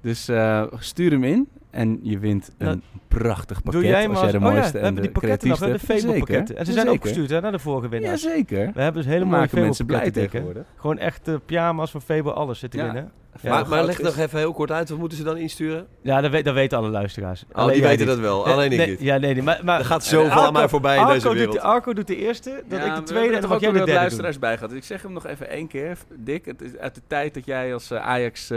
Dus 0.00 0.28
eh, 0.28 0.62
stuur 0.78 1.10
hem 1.10 1.24
in 1.24 1.48
en 1.70 1.98
je 2.02 2.18
wint 2.18 2.50
een 2.58 2.66
Nou, 2.66 2.80
prachtig 3.08 3.62
pakket. 3.62 3.80
Doe 3.80 3.90
jij 3.90 4.00
hem 4.00 4.10
als 4.10 4.20
jij 4.20 4.30
de 4.30 4.36
oh 4.36 4.42
ja, 4.44 4.50
mooiste 4.50 4.72
we 4.72 4.78
en 4.78 4.84
hebben 4.84 5.02
de 5.02 5.08
die 5.08 5.18
pakketten 5.20 5.48
nog, 5.48 5.58
de 5.58 5.64
hebt. 5.66 5.84
Febo-pakketten. 5.84 6.56
En 6.56 6.66
ze 6.66 6.72
zijn 6.72 6.86
ook 6.86 6.92
Zeker. 6.92 7.08
gestuurd 7.08 7.30
hè, 7.30 7.40
naar 7.40 7.52
de 7.52 7.58
vorige 7.58 7.88
winnaars. 7.88 8.22
Jazeker. 8.22 8.70
We 8.74 8.82
hebben 8.82 9.02
dus 9.02 9.12
hele 9.12 9.24
We 9.24 9.30
mooie 9.30 9.48
mensen 9.52 9.86
blij 9.86 10.10
tegenwoordig. 10.10 10.66
Gewoon 10.76 10.98
echt 10.98 11.28
eh, 11.28 11.34
pyjama's 11.46 11.90
van 11.90 12.02
Febo, 12.02 12.30
alles 12.30 12.58
zit 12.58 12.74
erin, 12.74 12.86
Ja. 12.86 12.92
hè? 12.94 13.02
Ja, 13.42 13.50
maar 13.50 13.68
maar 13.68 13.84
leg 13.84 13.98
is- 13.98 14.04
nog 14.04 14.16
even 14.16 14.38
heel 14.38 14.52
kort 14.52 14.70
uit, 14.70 14.88
wat 14.88 14.98
moeten 14.98 15.18
ze 15.18 15.24
dan 15.24 15.36
insturen? 15.36 15.86
Ja, 16.02 16.20
dat, 16.20 16.30
weet, 16.30 16.44
dat 16.44 16.54
weten 16.54 16.78
alle 16.78 16.88
luisteraars. 16.88 17.44
Oh, 17.52 17.66
die 17.66 17.76
jij 17.76 17.88
weten 17.88 17.98
niet. 17.98 18.06
dat 18.06 18.18
wel, 18.18 18.46
Eh, 18.46 18.52
alleen 18.52 18.72
ik 18.72 18.78
nee, 18.78 18.88
niet. 18.88 19.00
Ja, 19.00 19.16
nee, 19.16 19.34
nee, 19.34 19.42
maar... 19.42 19.60
maar 19.64 19.78
Er 19.78 19.84
gaat 19.84 20.04
zoveel 20.04 20.30
Arco- 20.30 20.42
aan 20.46 20.52
mij 20.52 20.68
voorbij 20.68 20.94
in 20.96 21.00
Arco 21.00 21.12
deze 21.12 21.26
doet 21.26 21.36
wereld. 21.36 21.54
de- 21.54 21.60
Arco 21.62 21.92
doet 21.92 22.06
de 22.06 22.16
eerste, 22.16 22.50
dan 22.68 22.78
Ja, 22.78 22.84
ik 22.84 22.90
maar 22.90 22.94
de 22.96 23.00
we 23.00 23.06
tweede 23.06 23.34
en 23.34 23.40
dan 23.40 23.50
mag 23.50 23.60
jij 23.60 23.70
de 23.70 23.76
derde 23.76 23.92
luisteraars 23.92 24.38
bij 24.38 24.54
gehad. 24.54 24.68
Dus 24.68 24.78
ik 24.78 24.84
zeg 24.84 25.02
hem 25.02 25.12
nog 25.12 25.26
even 25.26 25.48
één 25.50 25.66
keer. 25.68 25.96
Dick, 26.18 26.44
het 26.44 26.62
is 26.62 26.76
uit 26.76 26.94
de 26.94 27.00
tijd 27.06 27.34
dat 27.34 27.44
jij 27.46 27.72
als 27.72 27.90
eh, 27.90 27.98
Ajax... 28.06 28.50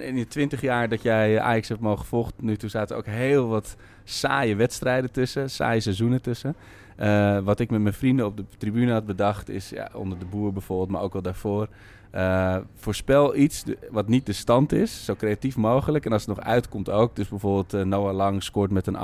in 0.00 0.14
de 0.14 0.26
twintig 0.26 0.60
jaar 0.60 0.88
dat 0.88 1.02
jij 1.02 1.40
Ajax 1.40 1.68
hebt 1.68 1.80
mogen 1.80 2.06
volgen... 2.06 2.32
nu 2.40 2.56
toe 2.56 2.68
zaten 2.68 2.96
ook 2.96 3.06
heel 3.06 3.48
wat 3.48 3.76
saaie 4.04 4.56
wedstrijden 4.56 5.10
tussen. 5.10 5.50
Saaie 5.50 5.80
seizoenen 5.80 6.22
tussen. 6.22 6.54
Eh, 6.96 7.38
wat 7.38 7.60
ik 7.60 7.70
met 7.70 7.80
mijn 7.80 7.94
vrienden 7.94 8.26
op 8.26 8.36
de 8.36 8.44
tribune 8.58 8.92
had 8.92 9.06
bedacht... 9.06 9.48
is 9.48 9.68
ja, 9.68 9.90
onder 9.94 10.18
de 10.18 10.24
boer 10.24 10.52
bijvoorbeeld, 10.52 10.90
maar 10.90 11.02
ook 11.02 11.12
wel 11.12 11.22
daarvoor... 11.22 11.68
eh, 12.10 12.56
voorspel 12.74 13.36
iets 13.36 13.64
wat 13.90 14.08
niet 14.08 14.26
de 14.26 14.32
stand 14.32 14.72
is, 14.72 15.04
zo 15.04 15.14
creatief 15.14 15.56
mogelijk. 15.56 16.06
En 16.06 16.12
als 16.12 16.26
het 16.26 16.36
nog 16.36 16.46
uitkomt 16.46 16.90
ook. 16.90 17.16
Dus 17.16 17.28
bijvoorbeeld 17.28 17.74
eh, 17.74 17.82
Noah 17.82 18.14
Lang 18.14 18.42
scoort 18.42 18.70
met 18.70 18.86
een 18.86 18.96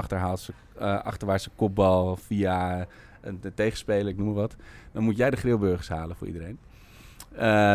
achterwaartse 1.02 1.50
kopbal 1.56 2.16
via 2.16 2.86
een 3.20 3.40
tegenspeler, 3.54 4.08
ik 4.08 4.16
noem 4.16 4.26
maar 4.26 4.34
wat. 4.34 4.56
Dan 4.92 5.02
moet 5.02 5.16
jij 5.16 5.30
de 5.30 5.36
grillburgers 5.36 5.88
halen 5.88 6.16
voor 6.16 6.26
iedereen. 6.26 6.58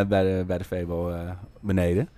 Bij, 0.07 0.24
de, 0.24 0.43
bij 0.47 0.57
de 0.57 0.63
Febo 0.63 1.16
beneden. 1.59 2.09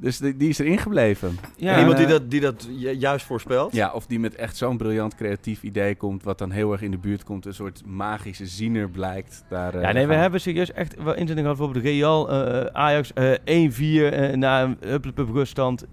Dus 0.00 0.18
die, 0.18 0.36
die 0.36 0.48
is 0.48 0.58
erin 0.58 0.78
gebleven. 0.78 1.38
Ja, 1.56 1.72
En 1.72 1.78
iemand 1.78 1.96
die 1.96 2.06
eh, 2.06 2.12
dat, 2.12 2.30
die 2.30 2.40
dat 2.40 2.68
ju- 2.70 2.90
juist 2.90 3.26
voorspelt? 3.26 3.72
Ja, 3.74 3.92
of 3.92 4.06
die 4.06 4.18
met 4.18 4.34
echt 4.34 4.56
zo'n 4.56 4.76
briljant 4.76 5.14
creatief 5.14 5.62
idee 5.62 5.94
komt, 5.96 6.22
wat 6.22 6.38
dan 6.38 6.50
heel 6.50 6.72
erg 6.72 6.82
in 6.82 6.90
de 6.90 6.98
buurt 6.98 7.24
komt, 7.24 7.46
een 7.46 7.54
soort 7.54 7.82
magische 7.86 8.46
ziener 8.46 8.88
blijkt. 8.90 9.44
Daar, 9.48 9.74
eh, 9.74 9.82
Ja, 9.82 9.92
nee, 9.92 10.06
we 10.06 10.12
gaan 10.12 10.20
hebben 10.22 10.40
serieus 10.40 10.72
echt 10.72 10.94
wel 11.02 11.14
inzending 11.14 11.40
gehad. 11.40 11.56
Bijvoorbeeld 11.56 11.84
Real, 11.84 12.30
eh, 12.30 12.64
Ajax 12.72 13.12
eh 13.12 13.32
1-4 13.44 14.12
eh, 14.12 14.36
na 14.36 14.62
een 14.80 15.00
ruststand. 15.32 15.86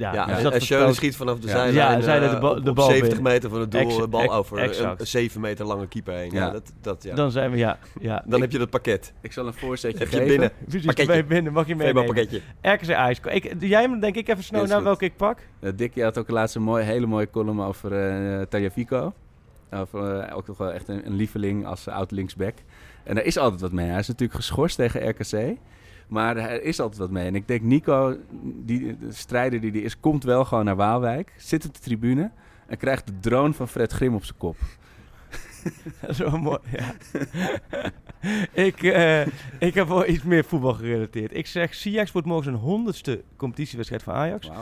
Ja, 0.00 0.12
Ja, 0.14 0.26
dus 0.26 0.36
en- 0.36 0.42
dat 0.42 0.52
en 0.52 0.60
Schöne 0.60 0.92
schiet 0.92 1.16
vanaf 1.16 1.38
de 1.38 1.48
zijlijn. 1.48 1.74
Ja, 1.74 2.00
zijde 2.00 2.24
eh, 2.26 2.32
de 2.34 2.38
bal- 2.38 2.56
op- 2.56 2.64
de 2.64 2.70
op 2.70 2.76
bal 2.76 2.84
70 2.88 3.08
binnen. 3.14 3.32
meter 3.32 3.50
van 3.50 3.60
het 3.60 3.70
doel, 3.70 3.80
Ex- 3.80 3.96
de 3.96 4.08
bal 4.08 4.32
over 4.34 4.58
een- 4.58 4.64
exact. 4.64 5.00
een 5.00 5.06
7 5.06 5.40
meter 5.40 5.66
lange 5.66 5.86
keeper 5.88 6.14
heen. 6.14 6.30
Ja. 6.32 6.44
Ja. 6.46 6.50
dat, 6.50 6.72
dat, 6.80 7.02
ja. 7.02 7.14
Dan 7.14 7.30
zijn 7.30 7.50
we, 7.50 7.56
ja. 7.56 7.78
ja. 8.00 8.22
Dan 8.26 8.40
heb 8.40 8.52
je 8.52 8.58
dat 8.58 8.70
pakket. 8.70 9.12
Ik 9.20 9.32
zal 9.32 9.46
een 9.46 9.52
voorzetje 9.54 9.98
Heb 9.98 10.08
je 10.08 10.12
geven. 10.16 10.28
binnen. 10.28 10.50
Precies, 10.68 10.86
pakketje. 10.86 11.12
mee 11.12 11.24
binnen, 11.24 11.52
mag 11.52 11.66
je 11.66 11.76
meenemen. 11.76 12.04
pakketje. 12.04 12.40
RKC 12.62 12.92
Ajax. 12.92 13.18
Ik, 13.24 13.60
doe 13.60 13.68
jij 13.68 13.82
hem 13.82 14.00
denk 14.00 14.16
ik 14.16 14.28
even 14.28 14.44
snel 14.44 14.66
naar 14.66 14.82
welke 14.82 15.04
ik 15.04 15.16
pak? 15.16 15.38
Dick, 15.74 15.94
je 15.94 16.02
had 16.02 16.18
ook 16.18 16.30
laatst 16.30 16.56
een 16.56 16.62
mooie, 16.62 16.84
hele 16.84 17.06
mooie 17.06 17.30
column 17.30 17.60
over 17.62 17.92
uh. 17.92 19.06
Over, 19.72 20.28
uh, 20.28 20.36
ook 20.36 20.46
nog 20.46 20.58
wel 20.58 20.72
echt 20.72 20.88
een, 20.88 21.06
een 21.06 21.14
lieveling 21.14 21.66
als 21.66 21.86
uh, 21.88 21.94
oud 21.94 22.10
linksback. 22.10 22.54
En 23.04 23.14
daar 23.14 23.24
is 23.24 23.38
altijd 23.38 23.60
wat 23.60 23.72
mee. 23.72 23.88
Hij 23.88 23.98
is 23.98 24.08
natuurlijk 24.08 24.38
geschorst 24.38 24.76
tegen 24.76 25.08
RKC. 25.08 25.56
Maar 26.10 26.36
er 26.36 26.62
is 26.62 26.80
altijd 26.80 27.00
wat 27.00 27.10
mee. 27.10 27.26
En 27.26 27.34
ik 27.34 27.48
denk, 27.48 27.62
Nico, 27.62 28.16
die, 28.42 28.98
de 28.98 29.12
strijder 29.12 29.60
die 29.60 29.72
die 29.72 29.82
is, 29.82 30.00
komt 30.00 30.24
wel 30.24 30.44
gewoon 30.44 30.64
naar 30.64 30.76
Waalwijk. 30.76 31.32
Zit 31.36 31.66
op 31.66 31.74
de 31.74 31.80
tribune 31.80 32.30
en 32.66 32.76
krijgt 32.76 33.06
de 33.06 33.12
drone 33.20 33.52
van 33.52 33.68
Fred 33.68 33.92
Grim 33.92 34.14
op 34.14 34.24
zijn 34.24 34.38
kop. 34.38 34.56
Dat 36.00 36.10
is 36.10 36.18
wel 36.18 36.38
mooi, 36.38 36.58
ja. 36.70 36.94
ik, 38.66 38.82
uh, 38.82 39.26
ik 39.58 39.74
heb 39.74 39.88
wel 39.88 40.08
iets 40.08 40.22
meer 40.22 40.44
voetbal 40.44 40.74
gerelateerd. 40.74 41.36
Ik 41.36 41.46
zeg, 41.46 41.74
Siax 41.74 42.12
wordt 42.12 42.26
morgen 42.26 42.44
zijn 42.44 42.56
honderdste 42.64 43.22
competitiewedstrijd 43.36 44.02
van 44.02 44.14
Ajax. 44.14 44.46
Wow. 44.46 44.56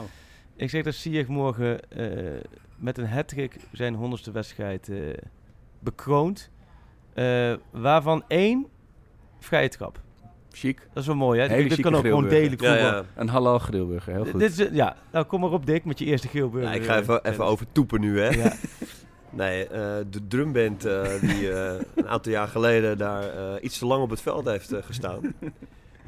Ik 0.55 0.69
zeg 0.69 0.83
dat 0.83 0.93
Siax 0.93 1.27
morgen 1.27 1.79
uh, 1.97 2.41
met 2.75 2.97
een 2.97 3.07
hat-trick 3.07 3.55
zijn 3.71 3.95
honderdste 3.95 4.31
wedstrijd 4.31 4.87
uh, 4.87 5.13
bekroont. 5.79 6.49
Uh, 7.15 7.53
waarvan 7.71 8.23
één 8.27 8.67
vrije 9.39 9.69
trap. 9.69 10.01
Chic. 10.59 10.79
Dat 10.93 11.01
is 11.01 11.07
wel 11.07 11.15
mooi, 11.15 11.39
hè? 11.39 11.47
Hele 11.47 11.69
dit 11.69 11.79
kan 11.79 11.95
ook 11.95 12.05
gewoon 12.05 12.27
degelijk 12.27 12.61
ja, 12.61 12.75
ja. 12.75 13.03
Een 13.15 13.29
halal 13.29 13.59
grillburger, 13.59 14.13
heel 14.13 14.25
goed. 14.25 14.39
Dit 14.39 14.59
is, 14.59 14.67
ja, 14.71 14.95
nou 15.11 15.25
kom 15.25 15.39
maar 15.39 15.51
op 15.51 15.65
Dick 15.65 15.85
met 15.85 15.99
je 15.99 16.05
eerste 16.05 16.27
grillburger. 16.27 16.69
Ja, 16.69 16.75
ik 16.75 16.83
ga 16.83 16.99
even, 16.99 17.25
even 17.25 17.45
over 17.45 17.65
toepen 17.71 18.01
nu, 18.01 18.19
hè. 18.19 18.29
Ja. 18.29 18.53
Nee, 19.31 19.63
uh, 19.63 19.69
de 20.09 20.27
drumband 20.27 20.85
uh, 20.85 21.03
die 21.21 21.41
uh, 21.41 21.71
een 21.95 22.07
aantal 22.07 22.31
jaar 22.31 22.47
geleden 22.47 22.97
daar 22.97 23.23
iets 23.61 23.77
te 23.77 23.85
lang 23.85 24.03
op 24.03 24.09
het 24.09 24.21
veld 24.21 24.45
heeft 24.45 24.73
gestaan. 24.81 25.33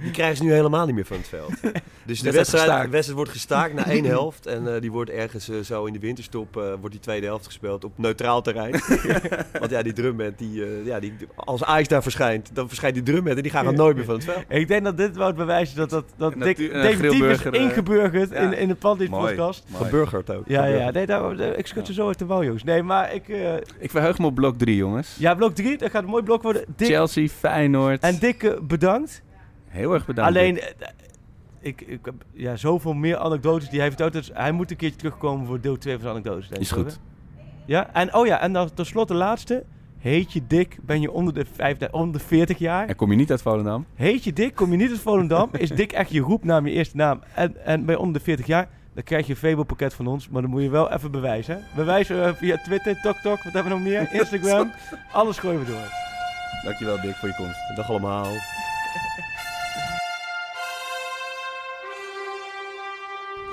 Die 0.02 0.12
krijgen 0.12 0.38
ze 0.38 0.44
nu 0.44 0.52
helemaal 0.52 0.86
niet 0.86 0.96
meer 0.96 1.06
van 1.06 1.18
het 1.18 1.28
veld. 1.28 1.52
Dus 2.06 2.22
de 2.22 2.32
wedstrijd, 2.32 3.12
wordt 3.12 3.32
gestaakt 3.32 3.74
na 3.74 3.86
één 3.86 4.06
helft. 4.18 4.46
En 4.46 4.80
die 4.80 4.92
wordt 4.92 5.10
ergens 5.10 5.50
zo 5.64 5.86
in 5.86 5.94
de 5.94 6.00
winterstop, 6.00 6.54
wordt 6.54 6.92
die 6.92 7.00
tweede 7.00 7.26
helft 7.26 7.46
gespeeld 7.46 7.84
op 7.84 7.92
neutraal 7.96 8.42
terrein. 8.42 8.72
Want 9.60 9.72
ja, 9.72 9.82
die 9.82 9.94
drumband, 9.94 10.38
die, 10.38 10.84
ja, 10.84 11.00
die, 11.00 11.14
als 11.36 11.64
Ajax 11.64 11.88
daar 11.88 12.02
verschijnt, 12.02 12.50
dan 12.54 12.68
verschijnt 12.68 12.96
die 12.96 13.04
drumband 13.04 13.36
en 13.36 13.42
die 13.44 13.52
gaan 13.52 13.66
dan 13.66 13.76
nooit 13.76 13.96
meer 13.96 14.06
van 14.06 14.14
het 14.16 14.24
veld. 14.24 14.44
Ik 14.48 14.68
denk 14.68 14.84
dat 14.84 14.98
dit 14.98 15.16
wel 15.16 15.28
het 15.28 15.36
bewijs 15.36 15.70
is 15.70 15.76
dat, 15.76 15.90
dat, 15.90 16.06
dat 16.18 16.34
definitief 16.40 17.30
is 17.30 17.46
uh, 17.46 17.62
ingeburgerd 17.62 18.30
ja. 18.30 18.36
in, 18.36 18.54
in 18.58 18.68
de 18.68 18.76
Pandit 18.76 19.10
Mooi. 19.10 19.28
podcast. 19.28 19.64
Mooi. 19.68 19.84
Geburgerd 19.84 20.32
ook. 20.32 20.44
Ja, 20.48 20.66
ja, 20.66 20.92
nee, 20.92 21.06
daar, 21.06 21.40
ik 21.40 21.68
schud 21.68 21.88
ze 21.88 21.94
zo 21.94 22.08
uit 22.08 22.20
de 22.20 22.26
wal, 22.26 22.44
jongens. 22.44 22.64
Nee, 22.64 22.84
maar 22.84 23.14
ik... 23.14 23.28
Uh, 23.28 23.54
Ik 23.80 23.92
verheug 23.92 24.18
me 24.18 24.26
op 24.26 24.36
blok 24.36 24.58
3, 24.58 24.76
jongens. 24.76 25.16
ja, 25.20 25.36
blok 25.36 25.56
3, 25.56 25.78
dat 25.78 25.92
gaat 25.92 26.04
een 26.04 26.10
mooi 26.10 26.24
blok 26.24 26.42
worden. 26.42 26.64
Dick, 26.76 26.88
Chelsea, 26.88 27.28
Feyenoord. 27.28 28.02
en 28.02 28.20
Dick, 28.20 28.44
uh, 28.44 28.52
bedankt. 28.62 29.22
Heel 29.72 29.94
erg 29.94 30.06
bedankt. 30.06 30.30
Alleen, 30.30 30.54
Dick. 30.54 30.76
uh, 30.80 30.88
ik, 31.60 31.82
ik 31.82 32.00
heb 32.06 32.14
ja, 32.34 32.56
zoveel 32.56 32.94
meer 32.94 33.18
anekdotes 33.18 33.70
die 33.70 33.80
hij 33.80 33.88
vertelt. 33.88 34.14
Dus 34.14 34.32
hij 34.34 34.52
moet 34.52 34.72
een 34.72 34.78
keertje 34.78 34.98
terugkomen 34.98 35.46
voor 35.46 35.62
deel 35.62 35.78
2 35.78 35.94
van 35.94 36.02
zijn 36.02 36.14
anekdotes. 36.14 36.48
Denk 36.48 36.62
Is 36.62 36.70
ik, 36.70 36.76
goed. 36.76 36.86
hoor. 36.86 36.94
Ja, 37.66 37.94
en 37.94 38.14
oh 38.16 38.26
ja, 38.26 38.40
en 38.40 38.54
dan 38.54 38.74
tenslotte 38.74 39.14
de 39.14 39.20
laatste. 39.20 39.64
Heet 39.98 40.34
je 40.34 40.48
Dick, 40.48 40.78
ben 40.82 41.02
je 41.02 41.12
onder 41.12 41.34
de, 41.34 41.46
vijf, 41.54 41.78
onder 41.92 42.20
de 42.20 42.26
40 42.26 42.58
jaar? 42.58 42.88
En 42.88 42.96
kom 42.96 43.12
je 43.12 43.18
niet 43.18 43.32
uit 43.32 43.42
Volendam? 43.42 43.86
Heet 43.96 44.24
je 44.24 44.34
Dick, 44.34 44.56
kom 44.56 44.72
je 44.72 44.78
niet 44.78 44.90
uit 44.90 45.00
Volendam? 45.00 45.50
is 45.58 45.70
Dick 45.70 45.92
echt 45.92 46.12
je 46.12 46.20
roepnaam, 46.20 46.68
je 46.68 46.72
eerste 46.72 46.96
naam? 46.96 47.22
En, 47.36 47.66
en 47.66 47.86
ben 47.86 47.96
je 47.96 48.02
onder 48.02 48.14
de 48.14 48.24
40 48.24 48.46
jaar? 48.46 48.70
Dan 48.94 49.04
krijg 49.04 49.26
je 49.26 49.32
een 49.32 49.38
Febo-pakket 49.38 49.94
van 49.94 50.08
ons, 50.08 50.30
maar 50.30 50.42
dan 50.42 50.52
moet 50.52 50.62
je 50.62 50.70
wel 50.70 50.92
even 50.92 51.12
bewijzen. 51.12 51.56
Hè? 51.56 51.62
Bewijzen 51.76 52.18
uh, 52.18 52.34
via 52.34 52.58
Twitter, 52.58 53.02
TokTok, 53.02 53.44
wat 53.44 53.54
hebben 53.54 53.64
we 53.64 53.78
nog 53.78 53.88
meer? 53.88 54.14
Instagram. 54.20 54.72
Alles 55.12 55.38
gooien 55.38 55.60
we 55.60 55.66
door. 55.66 55.88
Dankjewel 56.64 57.02
Dick 57.02 57.16
voor 57.16 57.30
je 57.30 57.36
komst. 57.36 57.76
Dag 57.76 57.90
allemaal. 57.90 58.28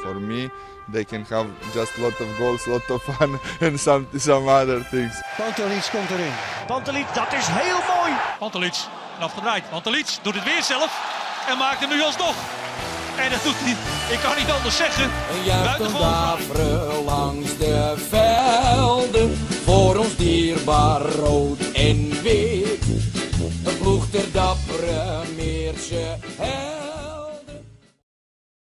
For 0.02 0.20
me, 0.20 0.50
they 0.92 1.04
can 1.04 1.24
have 1.28 1.46
just 1.74 1.96
a 1.98 2.00
lot 2.00 2.20
of 2.20 2.38
goals, 2.38 2.66
a 2.66 2.70
lot 2.70 2.90
of 2.90 3.02
fun 3.02 3.38
and 3.60 3.80
some, 3.80 4.06
some 4.16 4.48
other 4.48 4.80
things. 4.90 5.22
Pantelic 5.36 5.90
komt 5.90 6.10
erin. 6.10 6.32
Pantelic, 6.66 7.06
dat 7.14 7.32
is 7.32 7.46
heel 7.46 7.80
mooi. 7.96 8.12
Pantelic, 8.38 8.74
afgedraaid. 9.20 9.70
Pantelic 9.70 10.18
doet 10.22 10.34
het 10.34 10.44
weer 10.44 10.62
zelf 10.62 10.90
en 11.48 11.58
maakt 11.58 11.80
hem 11.80 11.88
nu 11.88 12.02
alsnog. 12.02 12.34
En 13.18 13.30
dat 13.30 13.42
doet 13.42 13.54
hij, 13.56 13.76
ik 14.14 14.20
kan 14.20 14.36
niet 14.36 14.50
anders 14.50 14.76
zeggen. 14.76 15.10
Daveren 15.98 17.04
langs 17.04 17.56
de 17.56 17.94
velden. 18.08 19.36
Voor 19.64 19.96
ons 19.96 20.16
dierbaar 20.16 21.00
rood 21.00 21.60
en 21.72 22.22
wit. 22.22 22.84
Een 23.64 23.78
ploeg 23.78 24.10
ter 24.10 24.32
dappere 24.32 25.22
Meerse. 25.36 26.16